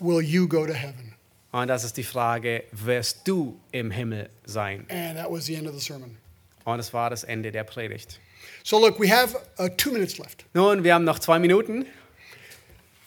Will 0.00 0.22
you 0.22 0.48
go 0.48 0.66
to 0.66 0.72
heaven? 0.72 1.14
Und 1.52 1.68
das 1.68 1.84
ist 1.84 1.96
die 1.96 2.04
Frage, 2.04 2.64
wirst 2.72 3.26
du 3.26 3.60
im 3.72 3.90
Himmel 3.90 4.30
sein? 4.44 4.86
And 4.88 5.16
that 5.16 5.30
was 5.30 5.46
the 5.46 5.54
end 5.54 5.68
of 5.68 5.74
the 5.74 5.80
sermon. 5.80 6.16
Und 6.64 6.78
es 6.78 6.92
war 6.92 7.10
das 7.10 7.24
Ende 7.24 7.50
der 7.50 7.64
Predigt. 7.64 8.20
So 8.62 8.78
look, 8.78 9.00
we 9.00 9.10
have 9.10 9.36
uh, 9.58 9.68
two 9.68 9.90
minutes 9.90 10.18
left, 10.18 10.44
Nun, 10.54 10.84
wir 10.84 10.94
haben 10.94 11.04
noch 11.04 11.18
zwei 11.18 11.38
Minuten 11.38 11.86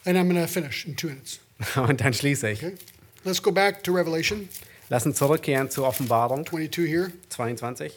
and 0.05 0.17
I'm 0.17 0.27
going 0.27 0.41
to 0.41 0.47
finish 0.47 0.85
in 0.85 0.95
two 0.95 1.07
minutes. 1.07 1.39
und 1.75 2.01
dann 2.01 2.13
schließe 2.13 2.49
ich. 2.49 2.63
Okay? 2.63 2.75
Let's 3.23 3.41
go 3.41 3.51
back 3.51 3.83
to 3.83 3.93
Revelation 3.93 4.49
Lass 4.89 5.05
uns 5.05 5.17
zurückkehren 5.17 5.69
zur 5.69 5.87
Offenbarung 5.87 6.45
22 6.45 6.87
here. 6.87 7.11
22. 7.29 7.91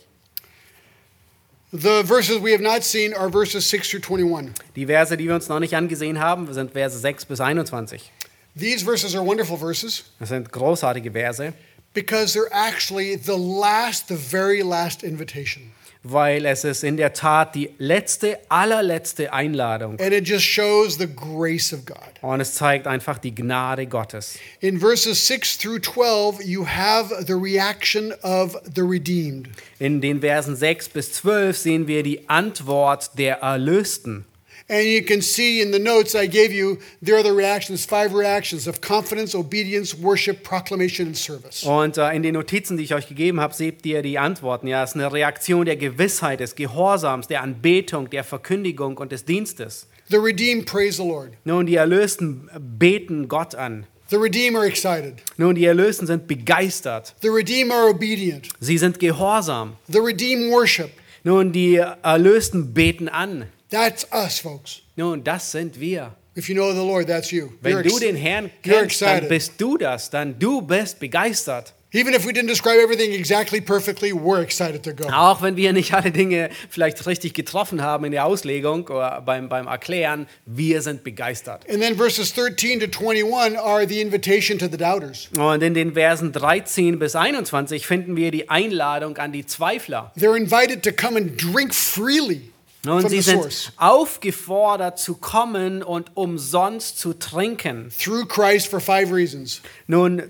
The 1.72 2.04
verses 2.04 2.40
we 2.40 2.52
have 2.52 2.62
not 2.62 2.84
seen 2.84 3.12
are 3.12 3.30
verses 3.30 3.68
6 3.68 3.90
through 3.90 4.20
21. 4.20 4.54
Die 4.76 4.86
Verse, 4.86 5.16
die 5.16 5.26
wir 5.26 5.34
uns 5.34 5.48
noch 5.48 5.58
nicht 5.58 5.74
angesehen 5.74 6.20
haben, 6.20 6.50
sind 6.54 6.72
Verse 6.72 6.96
6 6.96 7.24
bis 7.26 7.40
21. 7.40 8.12
These 8.58 8.84
verses 8.84 9.14
are 9.14 9.24
wonderful 9.24 9.58
verses 9.58 10.04
Das 10.18 10.30
sind 10.30 10.50
großartige 10.50 11.12
Verse, 11.12 11.52
because 11.92 12.32
they're 12.38 12.50
actually 12.52 13.16
the 13.22 13.36
last, 13.36 14.08
the 14.08 14.16
very 14.16 14.62
last 14.62 15.02
invitation. 15.02 15.72
weil 16.08 16.46
es 16.46 16.62
ist 16.64 16.84
in 16.84 16.96
der 16.96 17.12
Tat 17.12 17.54
die 17.56 17.70
letzte, 17.78 18.38
allerletzte 18.48 19.32
Einladung. 19.32 19.98
And 19.98 20.12
it 20.12 20.26
just 20.26 20.44
shows 20.44 20.96
the 20.98 21.08
grace 21.08 21.72
of 21.72 21.84
God. 21.84 21.98
Und 22.22 22.40
es 22.40 22.54
zeigt 22.54 22.86
einfach 22.86 23.18
die 23.18 23.34
Gnade 23.34 23.86
Gottes. 23.86 24.38
In 24.60 24.78
verses 24.78 25.26
6 25.26 25.58
through 25.58 25.80
12, 25.80 26.44
you 26.44 26.64
have 26.66 27.12
the 27.26 27.32
reaction 27.34 28.12
of 28.22 28.56
the 28.74 28.82
redeemed. 28.82 29.48
In 29.78 30.00
den 30.00 30.20
Versen 30.20 30.54
6 30.54 30.90
bis 30.90 31.12
12 31.12 31.56
sehen 31.58 31.86
wir 31.88 32.02
die 32.02 32.28
Antwort 32.28 33.18
der 33.18 33.40
Erlösten. 33.40 34.24
And 34.68 34.84
you 34.84 35.00
can 35.02 35.22
see 35.22 35.62
in 35.62 35.70
the 35.70 35.78
notes 35.78 36.16
I 36.16 36.26
gave 36.26 36.52
you, 36.52 36.78
there 37.00 37.16
are 37.16 37.22
the 37.22 37.32
reactions, 37.32 37.86
five 37.86 38.12
reactions 38.12 38.66
of 38.66 38.80
confidence, 38.80 39.32
obedience, 39.32 39.94
worship, 39.96 40.42
proclamation, 40.42 41.06
and 41.06 41.16
service. 41.16 41.62
Und 41.62 41.98
äh, 41.98 42.10
in 42.16 42.24
den 42.24 42.34
Notizen, 42.34 42.76
die 42.76 42.82
ich 42.82 42.92
euch 42.92 43.06
gegeben 43.06 43.38
habe, 43.40 43.54
seht 43.54 43.86
ihr 43.86 44.02
die 44.02 44.18
Antworten. 44.18 44.66
Ja, 44.66 44.82
es 44.82 44.90
ist 44.90 44.96
eine 44.96 45.12
Reaktion 45.12 45.66
der 45.66 45.76
Gewissheit, 45.76 46.40
des 46.40 46.56
Gehorsams, 46.56 47.28
der 47.28 47.42
Anbetung, 47.42 48.10
der 48.10 48.24
Verkündigung 48.24 48.96
und 48.98 49.12
des 49.12 49.24
Dienstes. 49.24 49.86
The 50.08 50.16
redeemed 50.16 50.66
praise 50.66 50.96
the 50.96 51.06
Lord. 51.06 51.30
Nun, 51.44 51.66
die 51.66 51.76
Erlösten 51.76 52.50
beten 52.58 53.28
Gott 53.28 53.54
an. 53.54 53.86
The 54.08 54.16
redeemed 54.16 54.56
are 54.56 54.66
excited. 54.66 55.14
Nun, 55.36 55.54
die 55.54 55.64
Erlösten 55.64 56.08
sind 56.08 56.26
begeistert. 56.26 57.14
The 57.22 57.28
redeemed 57.28 57.72
are 57.72 57.90
obedient. 57.90 58.48
Sie 58.58 58.78
sind 58.78 58.98
gehorsam. 58.98 59.76
The 59.88 59.98
redeemed 59.98 60.50
worship. 60.52 60.90
Nun, 61.22 61.52
die 61.52 61.76
Erlösten 61.76 62.74
beten 62.74 63.08
an. 63.08 63.46
That's 63.70 64.06
us, 64.12 64.38
folks. 64.38 64.82
Nun, 64.96 65.24
das 65.24 65.50
sind 65.50 65.78
wir. 65.78 66.14
If 66.36 66.48
you 66.48 66.54
know 66.54 66.72
the 66.72 66.80
Lord, 66.80 67.06
that's 67.06 67.30
you. 67.30 67.50
Wenn 67.62 67.82
du 67.82 67.98
den 67.98 68.14
Herrn 68.14 68.50
kennst, 68.62 69.00
dann 69.00 69.26
bist 69.26 69.54
du 69.58 69.78
das. 69.78 70.10
Dann 70.10 70.38
du 70.38 70.60
bist 70.60 71.00
begeistert. 71.00 71.72
Even 71.92 72.12
if 72.12 72.26
we 72.26 72.32
didn't 72.32 72.48
describe 72.48 72.78
everything 72.78 73.12
exactly 73.12 73.58
perfectly, 73.58 74.12
we're 74.12 74.42
excited 74.42 74.82
to 74.82 74.92
go. 74.92 75.08
Auch 75.08 75.40
wenn 75.40 75.56
wir 75.56 75.72
nicht 75.72 75.94
alle 75.94 76.10
Dinge 76.10 76.50
vielleicht 76.68 77.06
richtig 77.06 77.32
getroffen 77.32 77.80
haben 77.80 78.04
in 78.04 78.12
der 78.12 78.26
Auslegung 78.26 78.86
oder 78.88 79.22
beim, 79.22 79.48
beim 79.48 79.66
Erklären, 79.66 80.26
wir 80.44 80.82
sind 80.82 81.04
begeistert. 81.04 81.64
And 81.70 81.80
then 81.80 81.96
verses 81.96 82.34
13 82.34 82.80
to 82.80 82.86
21 82.86 83.56
are 83.58 83.88
the 83.88 84.02
invitation 84.02 84.58
to 84.58 84.66
the 84.70 84.76
doubters. 84.76 85.30
Und 85.38 85.62
in 85.62 85.72
den 85.72 85.94
Versen 85.94 86.32
13 86.32 86.98
bis 86.98 87.16
21 87.16 87.86
finden 87.86 88.14
wir 88.14 88.30
die 88.30 88.50
Einladung 88.50 89.16
an 89.16 89.32
die 89.32 89.46
Zweifler. 89.46 90.12
They're 90.18 90.36
invited 90.36 90.82
to 90.82 90.92
come 90.92 91.16
and 91.16 91.40
drink 91.40 91.72
freely 91.72 92.52
Und 92.88 93.02
from 93.02 93.10
sie 93.10 93.20
sind 93.20 93.72
aufgefordert 93.76 94.98
zu 94.98 95.14
kommen 95.14 95.82
und 95.82 96.16
umsonst 96.16 96.98
zu 96.98 97.14
trinken. 97.14 97.90
through 97.98 98.26
Christ 98.26 98.68
for 98.68 98.80
five 98.80 99.12
reasons. 99.12 99.60
Nun, 99.86 100.22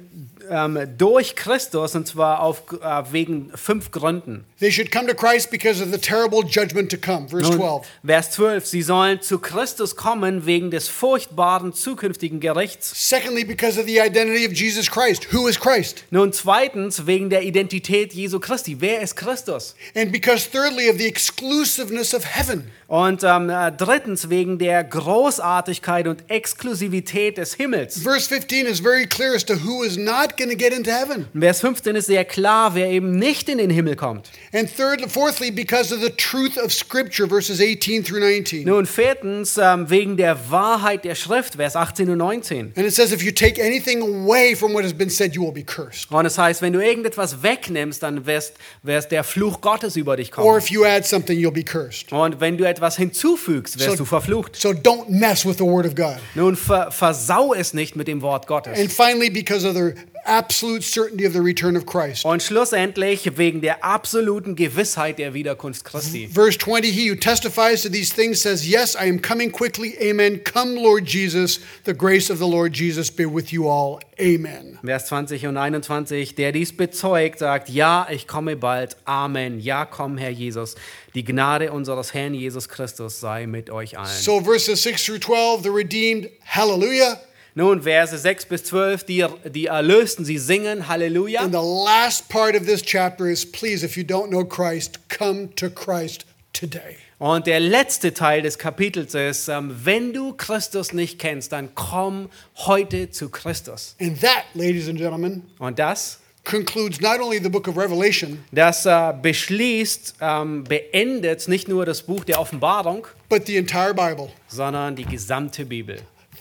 ähm, 0.51 0.79
durch 0.97 1.37
Christus 1.37 1.95
und 1.95 2.07
zwar 2.07 2.41
auf, 2.41 2.63
äh, 2.81 3.03
wegen 3.13 3.51
fünf 3.55 3.91
Gründen. 3.91 4.45
They 4.59 4.73
should 4.73 4.91
come 4.91 5.07
to 5.07 5.15
Christ 5.15 5.51
because 5.51 5.83
of 5.83 5.91
the 5.93 5.99
terrible 5.99 6.43
judgment 6.43 6.91
to 6.91 6.97
come. 6.97 7.29
Verse 7.29 7.51
Nun, 7.51 7.59
12. 7.59 7.87
Vers 8.05 8.31
12, 8.33 8.67
sie 8.67 8.83
sollen 8.83 9.21
zu 9.21 9.39
Christus 9.39 9.97
kommen 9.97 10.47
wegen 10.47 10.71
des 10.71 10.89
furchtbaren 10.89 11.73
zukünftigen 11.73 12.41
Gerichts. 12.41 12.93
Secondly, 13.09 13.45
because 13.45 13.79
of 13.79 13.87
the 13.87 13.99
identity 13.99 14.47
of 14.47 14.53
Jesus 14.53 14.91
Christ. 14.91 15.33
Who 15.33 15.47
is 15.47 15.61
Christ? 15.61 16.05
Nun 16.11 16.33
zweitens 16.33 17.07
wegen 17.07 17.29
der 17.31 17.43
Identität 17.43 18.15
Jesu 18.15 18.41
Christi. 18.41 18.81
Wer 18.81 19.03
ist 19.03 19.17
Christus? 19.17 19.75
And 19.95 20.11
because 20.11 20.49
thirdly, 20.51 20.89
of 20.89 20.97
the 20.97 21.07
exclusiveness 21.07 22.15
of 22.15 22.25
heaven. 22.25 22.71
Und 22.89 23.25
ähm, 23.25 23.51
äh, 23.51 23.73
drittens 23.73 24.31
wegen 24.31 24.59
der 24.59 24.85
Großartigkeit 24.85 26.07
und 26.07 26.31
Exklusivität 26.31 27.37
des 27.37 27.55
Himmels. 27.55 27.99
Verse 28.01 28.29
15 28.29 28.67
is 28.67 28.81
very 28.81 29.07
clear 29.07 29.35
as 29.35 29.45
to 29.45 29.55
who 29.55 29.83
is 29.83 29.97
not 29.97 30.36
going 30.37 30.51
to 30.51 30.57
get 30.57 30.73
into 30.73 30.91
heaven. 30.91 31.27
In 31.35 31.41
Vers 31.41 31.61
15 31.61 31.97
ist 31.97 32.07
sehr 32.07 32.25
klar, 32.25 32.75
wer 32.75 32.89
eben 32.89 33.19
nicht 33.19 33.49
in 33.49 33.59
den 33.59 33.71
Himmel 33.71 33.97
kommt. 33.97 34.31
And 34.53 34.69
third, 34.75 35.03
fourthly, 35.11 35.51
because 35.51 35.95
of 35.95 36.01
the 36.03 36.11
truth 36.11 36.57
of 36.59 36.73
Scripture, 36.73 37.29
verses 37.29 37.61
18 37.61 38.05
through 38.05 38.21
19. 38.21 38.65
Nun 38.67 38.87
viertens 38.87 39.59
ähm, 39.59 39.89
wegen 39.91 40.17
der 40.17 40.51
Wahrheit 40.51 41.05
der 41.05 41.15
Schrift, 41.15 41.55
Vers 41.57 41.77
18 41.77 42.11
und 42.11 42.19
19. 42.19 42.73
And 42.77 42.87
it 42.87 42.95
says, 42.95 43.13
if 43.13 43.23
you 43.23 43.33
take 43.33 43.61
anything 43.63 44.03
away 44.03 44.55
from 44.55 44.73
what 44.75 44.85
has 44.85 44.93
been 44.93 45.11
said, 45.11 45.35
you 45.35 45.43
will 45.43 45.53
be 45.53 45.63
cursed. 45.65 46.11
Und 46.11 46.27
es 46.27 46.39
heißt, 46.39 46.63
wenn 46.63 46.73
du 46.73 46.81
irgendetwas 46.81 47.43
wegnimmst, 47.43 48.03
dann 48.03 48.27
wirst, 48.27 48.55
wirst 48.83 49.11
der 49.13 49.25
Fluch 49.25 49.61
Gottes 49.61 49.97
über 49.97 50.17
dich 50.17 50.31
Or 50.37 50.45
kommen. 50.45 50.59
if 50.59 50.71
you 50.71 50.85
add 50.85 51.07
something, 51.07 51.39
you'll 51.39 51.51
be 51.53 51.63
cursed. 51.65 52.13
Und 52.13 52.41
wenn 52.41 52.57
du 52.57 52.65
etwas 52.65 52.97
hinzufügst, 52.97 53.79
wirst 53.79 53.91
So- 53.91 53.97
du 53.97 54.05
verflucht. 54.05 54.57
So 54.57 54.71
don't 54.71 55.09
mess 55.09 55.45
with 55.47 55.57
the 55.59 55.65
Word 55.65 55.87
of 55.87 55.95
God. 55.95 56.17
Nun 56.35 56.57
ver 56.57 56.91
versau 56.91 57.55
es 57.55 57.75
nicht 57.75 57.97
mit 57.97 58.09
dem 58.09 58.23
Wort 58.23 58.47
Gottes. 58.47 58.79
And 58.79 58.93
finally, 58.93 59.31
because 59.31 59.67
of 59.67 59.75
the 59.75 59.93
absolute 60.29 60.83
certainty 60.83 61.25
of 61.25 61.33
the 61.33 61.41
return 61.41 61.77
of 61.77 61.87
Christ. 61.87 62.25
Und 62.25 62.43
schlussendlich 62.43 63.37
wegen 63.37 63.61
der 63.61 63.85
absoluten 63.85 64.57
Gewissheit 64.57 65.19
der 65.19 65.35
Wiederkunft 65.35 65.85
Christi. 65.85 66.29
Verse 66.29 66.59
20, 66.59 66.91
he 66.91 67.11
who 67.11 67.17
testifies 67.17 67.83
to 67.83 67.89
these 67.89 68.13
things 68.13 68.41
says, 68.41 68.67
Yes, 68.69 68.95
I 68.95 69.09
am 69.09 69.21
coming 69.21 69.51
quickly. 69.51 69.97
Amen. 70.01 70.43
Come, 70.45 70.75
Lord 70.77 71.07
Jesus. 71.07 71.61
The 71.85 71.95
grace 71.95 72.31
of 72.31 72.39
the 72.39 72.47
Lord 72.47 72.75
Jesus 72.75 73.11
be 73.11 73.27
with 73.27 73.53
you 73.53 73.69
all. 73.69 74.01
Amen. 74.19 74.79
Vers 74.83 75.07
20 75.07 75.47
und 75.47 75.57
21, 75.57 76.35
der 76.37 76.53
dies 76.53 76.75
bezeugt, 76.75 77.39
sagt, 77.41 77.69
ja, 77.69 78.07
ich 78.11 78.27
komme 78.27 78.57
bald. 78.57 78.97
Amen. 79.05 79.61
Ja, 79.61 79.85
komm, 79.85 80.17
Herr 80.17 80.31
Jesus. 80.31 80.75
Die 81.15 81.25
Gnade 81.25 81.71
unseres 81.73 82.15
Herrn 82.15 82.35
Jesus 82.35 82.69
Christus 82.69 83.21
sei 83.21 83.47
mit 83.47 83.71
euch 83.71 83.99
allen. 83.99 84.09
So, 84.09 84.41
verses 84.41 84.83
6 84.83 85.05
through 85.05 85.21
12, 85.21 85.63
the 85.63 85.71
redeemed, 85.71 86.31
hallelujah. 86.45 87.21
Nun, 87.59 87.81
Verse 87.83 88.17
6 88.19 88.47
bis 88.47 88.65
12, 88.65 89.05
die, 89.05 89.25
die 89.47 89.65
Erlösten, 89.67 90.27
sie 90.27 90.37
singen 90.37 90.89
Halleluja. 90.89 91.41
And 91.41 91.55
the 91.55 91.59
last 91.59 92.29
part 92.29 92.55
of 92.55 92.67
this 92.67 92.83
chapter 92.83 93.25
is 93.31 93.51
please, 93.51 93.83
if 93.83 93.97
you 93.97 94.05
don't 94.05 94.29
know 94.29 94.45
Christ, 94.45 95.01
come 95.09 95.49
to 95.57 95.71
Christ 95.71 96.27
today. 96.53 96.99
Und 97.19 97.47
der 97.47 97.61
letzte 97.61 98.13
Teil 98.13 98.43
des 98.43 98.59
Kapitels 98.59 99.15
ist, 99.15 99.49
ähm, 99.49 99.75
wenn 99.85 100.13
du 100.13 100.35
Christus 100.35 100.93
nicht 100.93 101.19
kennst, 101.19 101.53
dann 101.53 101.75
komm 101.75 102.29
heute 102.57 103.11
zu 103.11 103.31
Christus. 103.31 103.97
And 103.99 104.21
that, 104.21 104.45
ladies 104.53 104.87
and 104.87 104.99
gentlemen, 104.99 105.43
Und 105.59 105.79
das, 105.79 106.19
concludes 106.45 107.01
not 107.01 107.21
only 107.21 107.39
the 107.43 107.49
book 107.49 107.69
of 107.69 107.79
Revelation, 107.79 108.45
das 108.53 108.85
äh, 108.85 109.15
beschließt, 109.23 110.17
ähm, 110.21 110.65
beendet 110.65 111.49
nicht 111.49 111.69
nur 111.69 111.87
das 111.87 112.03
Buch 112.03 112.23
der 112.25 112.39
Offenbarung, 112.39 113.07
but 113.31 113.47
the 113.47 113.57
entire 113.57 113.95
Bible. 113.95 114.29
sondern 114.47 114.95
die 114.95 115.07
gesamte 115.07 115.65
Bibel. 115.65 115.97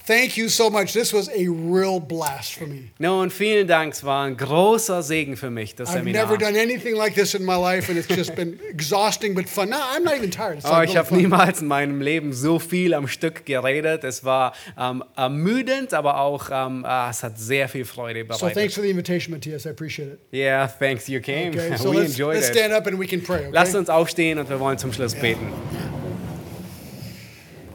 Thank 0.07 0.37
you 0.37 0.49
so 0.49 0.69
much. 0.69 0.93
This 0.93 1.11
was 1.11 1.29
a 1.29 1.47
real 1.47 1.99
blast 1.99 2.53
for 2.53 2.67
me. 2.67 2.91
Nun, 2.99 3.31
vielen 3.31 3.65
Dank, 3.67 3.93
es 3.93 4.03
war 4.03 4.25
ein 4.25 4.37
großer 4.37 5.01
Segen 5.01 5.35
für 5.35 5.49
mich, 5.49 5.73
das 5.73 5.89
I've 5.89 5.93
Seminar. 5.93 6.25
never 6.27 6.37
done 6.37 6.55
anything 6.59 6.95
like 6.95 7.15
this 7.15 7.33
in 7.33 7.43
my 7.43 7.55
life, 7.55 7.89
and 7.89 7.97
it's 7.97 8.07
just 8.07 8.35
been 8.35 8.59
exhausting 8.69 9.33
but 9.33 9.49
fun. 9.49 9.69
No, 9.69 9.77
I'm 9.77 10.03
not 10.03 10.15
even 10.15 10.29
tired. 10.29 10.57
It's 10.59 10.65
Oh, 10.67 10.73
like 10.73 10.89
ich 10.89 10.95
habe 10.97 11.15
niemals 11.15 11.59
in 11.61 11.67
meinem 11.67 12.01
Leben 12.01 12.33
so 12.33 12.59
viel 12.59 12.93
am 12.93 13.07
Stück 13.07 13.47
geredet. 13.47 14.03
Es 14.03 14.23
war 14.23 14.53
ähm, 14.77 15.03
ermüdend, 15.15 15.93
aber 15.95 16.19
auch 16.19 16.49
ähm, 16.51 16.85
äh, 16.87 17.09
es 17.09 17.23
hat 17.23 17.39
sehr 17.39 17.67
viel 17.67 17.85
Freude 17.85 18.21
So 18.29 18.37
thanks 18.37 18.53
bereitet. 18.53 18.73
for 18.73 18.83
the 18.83 18.89
invitation, 18.91 19.33
Matthias. 19.33 19.65
I 19.65 19.69
appreciate 19.69 20.11
it. 20.13 20.19
Yeah, 20.31 20.67
thanks 20.67 21.07
you 21.07 21.19
came. 21.19 21.49
Okay, 21.49 21.75
so 21.77 21.89
We 21.91 21.97
let's, 22.01 22.11
enjoyed 22.11 22.35
let's 22.35 22.49
it. 22.49 22.55
stand 22.55 22.73
up 22.73 22.85
and 22.85 22.99
we 22.99 23.07
can 23.07 23.23
pray. 23.23 23.49
Lasst 23.51 23.71
Okay? 23.71 23.79
uns 23.79 23.89
aufstehen 23.89 24.37
und 24.37 24.49
wir 24.51 24.59
wollen 24.59 24.77
zum 24.77 24.93
Schluss 24.93 25.15
beten. 25.15 25.47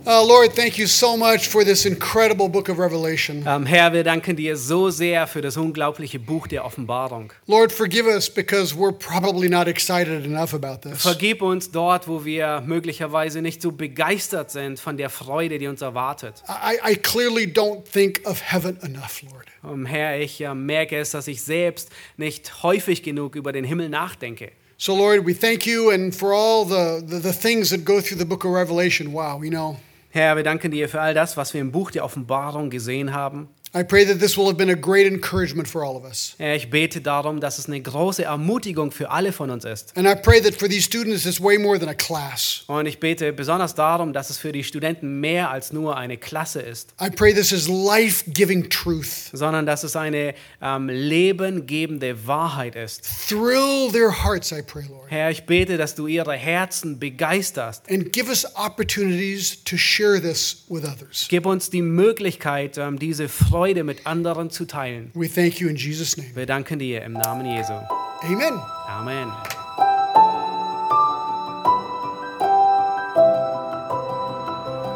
Uh, 0.07 0.27
Lord, 0.27 0.55
thank 0.55 0.79
you 0.79 0.87
so 0.87 1.15
much 1.15 1.47
for 1.49 1.63
this 1.63 1.85
incredible 1.85 2.49
book 2.49 2.71
of 2.71 2.79
Revelation. 2.79 3.45
Ähm, 3.47 3.67
Herr, 3.67 3.93
wir 3.93 4.03
danken 4.03 4.35
dir 4.35 4.57
so 4.57 4.89
sehr 4.89 5.27
für 5.27 5.43
das 5.43 5.59
unglaubliche 5.59 6.19
Buch 6.19 6.47
der 6.47 6.65
Offenbarung. 6.65 7.35
Lord, 7.47 7.71
forgive 7.71 8.07
us 8.07 8.31
because 8.31 8.75
we're 8.75 8.93
probably 8.93 9.47
not 9.51 9.69
excited 9.69 10.25
enough 10.25 10.55
about 10.55 10.89
this. 10.89 11.03
Vergib 11.03 11.43
uns 11.43 11.71
dort, 11.71 12.09
wo 12.09 12.25
wir 12.25 12.63
möglicherweise 12.65 13.43
nicht 13.43 13.61
so 13.61 13.73
begeistert 13.73 14.51
sind 14.51 14.81
von 14.81 14.97
der 14.97 15.11
Freude, 15.11 15.59
die 15.59 15.67
uns 15.67 15.83
erwartet. 15.83 16.43
I, 16.49 16.93
I 16.93 16.97
clearly 16.97 17.45
don't 17.45 17.83
think 17.85 18.23
of 18.25 18.41
heaven 18.41 18.79
enough, 18.83 19.21
Lord. 19.31 19.49
Ähm, 19.63 19.85
Herr, 19.85 20.19
ich 20.19 20.41
äh, 20.41 20.55
merke 20.55 20.97
es, 20.97 21.11
dass 21.11 21.29
ich 21.29 21.43
selbst 21.43 21.91
nicht 22.17 22.63
häufig 22.63 23.03
genug 23.03 23.37
über 23.37 23.53
den 23.53 23.65
Himmel 23.65 23.91
nachdenke. 23.91 24.53
So, 24.79 24.97
Lord, 24.97 25.27
we 25.27 25.35
thank 25.35 25.67
you 25.67 25.91
and 25.91 26.15
for 26.15 26.33
all 26.33 26.65
the, 26.65 27.05
the, 27.07 27.21
the 27.21 27.35
things 27.35 27.69
that 27.69 27.85
go 27.85 28.01
through 28.01 28.19
the 28.19 28.25
book 28.25 28.47
of 28.47 28.53
Revelation. 28.53 29.13
Wow, 29.13 29.43
you 29.43 29.51
know. 29.51 29.77
Herr, 30.13 30.35
wir 30.35 30.43
danken 30.43 30.73
dir 30.73 30.89
für 30.89 31.01
all 31.01 31.15
das, 31.15 31.37
was 31.37 31.55
wir 31.55 31.61
im 31.61 31.71
Buch 31.71 31.93
der 31.93 32.05
Offenbarung 32.05 32.69
gesehen 32.69 33.13
haben. 33.13 33.49
I 33.73 33.85
pray 33.85 34.05
that 34.05 34.19
this 34.19 34.37
will 34.37 34.47
have 34.47 34.57
been 34.57 34.71
a 34.71 34.75
great 34.75 35.07
encouragement 35.07 35.69
for 35.69 35.85
all 35.85 35.97
of 35.97 36.05
us. 36.05 36.35
Herr, 36.39 36.57
ich 36.57 36.71
bete 36.71 37.01
darum, 37.01 37.39
dass 37.39 37.57
es 37.61 37.69
eine 37.69 37.81
große 37.81 38.25
Ermutigung 38.25 38.91
für 38.91 39.13
alle 39.13 39.31
von 39.31 39.49
uns 39.49 39.65
ist. 39.65 39.97
And 39.97 40.09
I 40.09 40.17
pray 40.17 40.41
that 40.41 40.57
for 40.57 40.69
these 40.69 40.83
students, 40.83 41.25
it's 41.25 41.41
way 41.41 41.57
more 41.57 41.79
than 41.79 41.89
a 41.89 41.95
class. 41.95 42.65
Und 42.67 42.87
ich 42.87 42.99
bete 42.99 43.33
besonders 43.33 43.77
darum, 43.77 44.13
dass 44.13 44.29
es 44.29 44.39
für 44.39 44.51
die 44.51 44.65
Studenten 44.65 45.21
mehr 45.21 45.53
als 45.53 45.73
nur 45.73 45.97
eine 45.97 46.17
Klasse 46.17 46.61
ist, 46.61 46.95
I 47.01 47.11
pray 47.11 47.33
this 47.33 47.53
is 47.53 47.69
life 47.69 48.29
giving 48.33 48.69
truth. 48.69 49.31
sondern 49.33 49.67
dass 49.67 49.85
es 49.85 49.95
eine 49.95 50.35
ähm, 50.61 50.89
lebengebende 50.89 52.27
Wahrheit 52.27 52.75
ist. 52.75 53.05
Thrill 53.29 53.93
their 53.93 54.25
hearts, 54.25 54.51
I 54.51 54.63
pray, 54.63 54.83
Lord. 54.89 55.09
Herr, 55.09 55.31
ich 55.31 55.47
bete, 55.47 55.77
dass 55.77 55.95
du 55.95 56.09
ihre 56.09 56.33
Herzen 56.33 56.99
begeisterst. 56.99 57.89
And 57.89 58.13
give 58.13 58.29
us 58.29 58.45
opportunities 58.57 59.63
to 59.63 59.77
share 59.77 60.21
this 60.21 60.65
with 60.69 60.83
others. 60.83 61.27
Gib 61.29 61.47
uns 61.47 61.71
die 61.71 61.83
Möglichkeit, 61.83 62.77
ähm, 62.77 62.99
diese 62.99 63.29
Freude 63.29 63.60
mit 63.85 64.07
anderen 64.07 64.51
zu 64.51 64.65
teilen. 64.65 65.11
We 65.15 65.29
thank 65.29 65.61
you 65.61 65.69
in 65.69 65.77
Jesus' 65.77 66.17
name. 66.17 66.31
Wir 66.35 66.47
danken 66.47 66.79
dir 66.79 67.03
im 67.03 67.13
Namen 67.13 67.45
Jesu. 67.45 67.75
Amen. 68.23 68.59
Amen. 68.89 69.29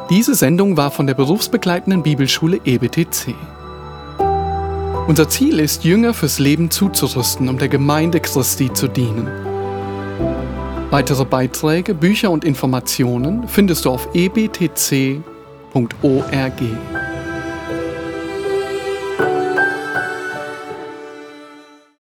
Diese 0.09 0.35
Sendung 0.35 0.77
war 0.77 0.91
von 0.91 1.07
der 1.07 1.15
berufsbegleitenden 1.15 2.03
Bibelschule 2.03 2.61
EBTC. 2.65 3.35
Unser 5.09 5.29
Ziel 5.29 5.61
ist, 5.61 5.85
Jünger 5.85 6.15
fürs 6.15 6.39
Leben 6.39 6.71
zuzurüsten, 6.71 7.49
um 7.51 7.59
der 7.59 7.69
Gemeinde 7.69 8.21
Christi 8.21 8.73
zu 8.73 8.89
dienen. 8.89 9.29
Weitere 10.91 11.25
Beiträge, 11.27 11.93
Bücher 11.93 12.31
und 12.31 12.45
Informationen 12.45 13.47
findest 13.49 13.85
du 13.85 13.91
auf 13.91 14.09
ebtc.org. 14.15 15.23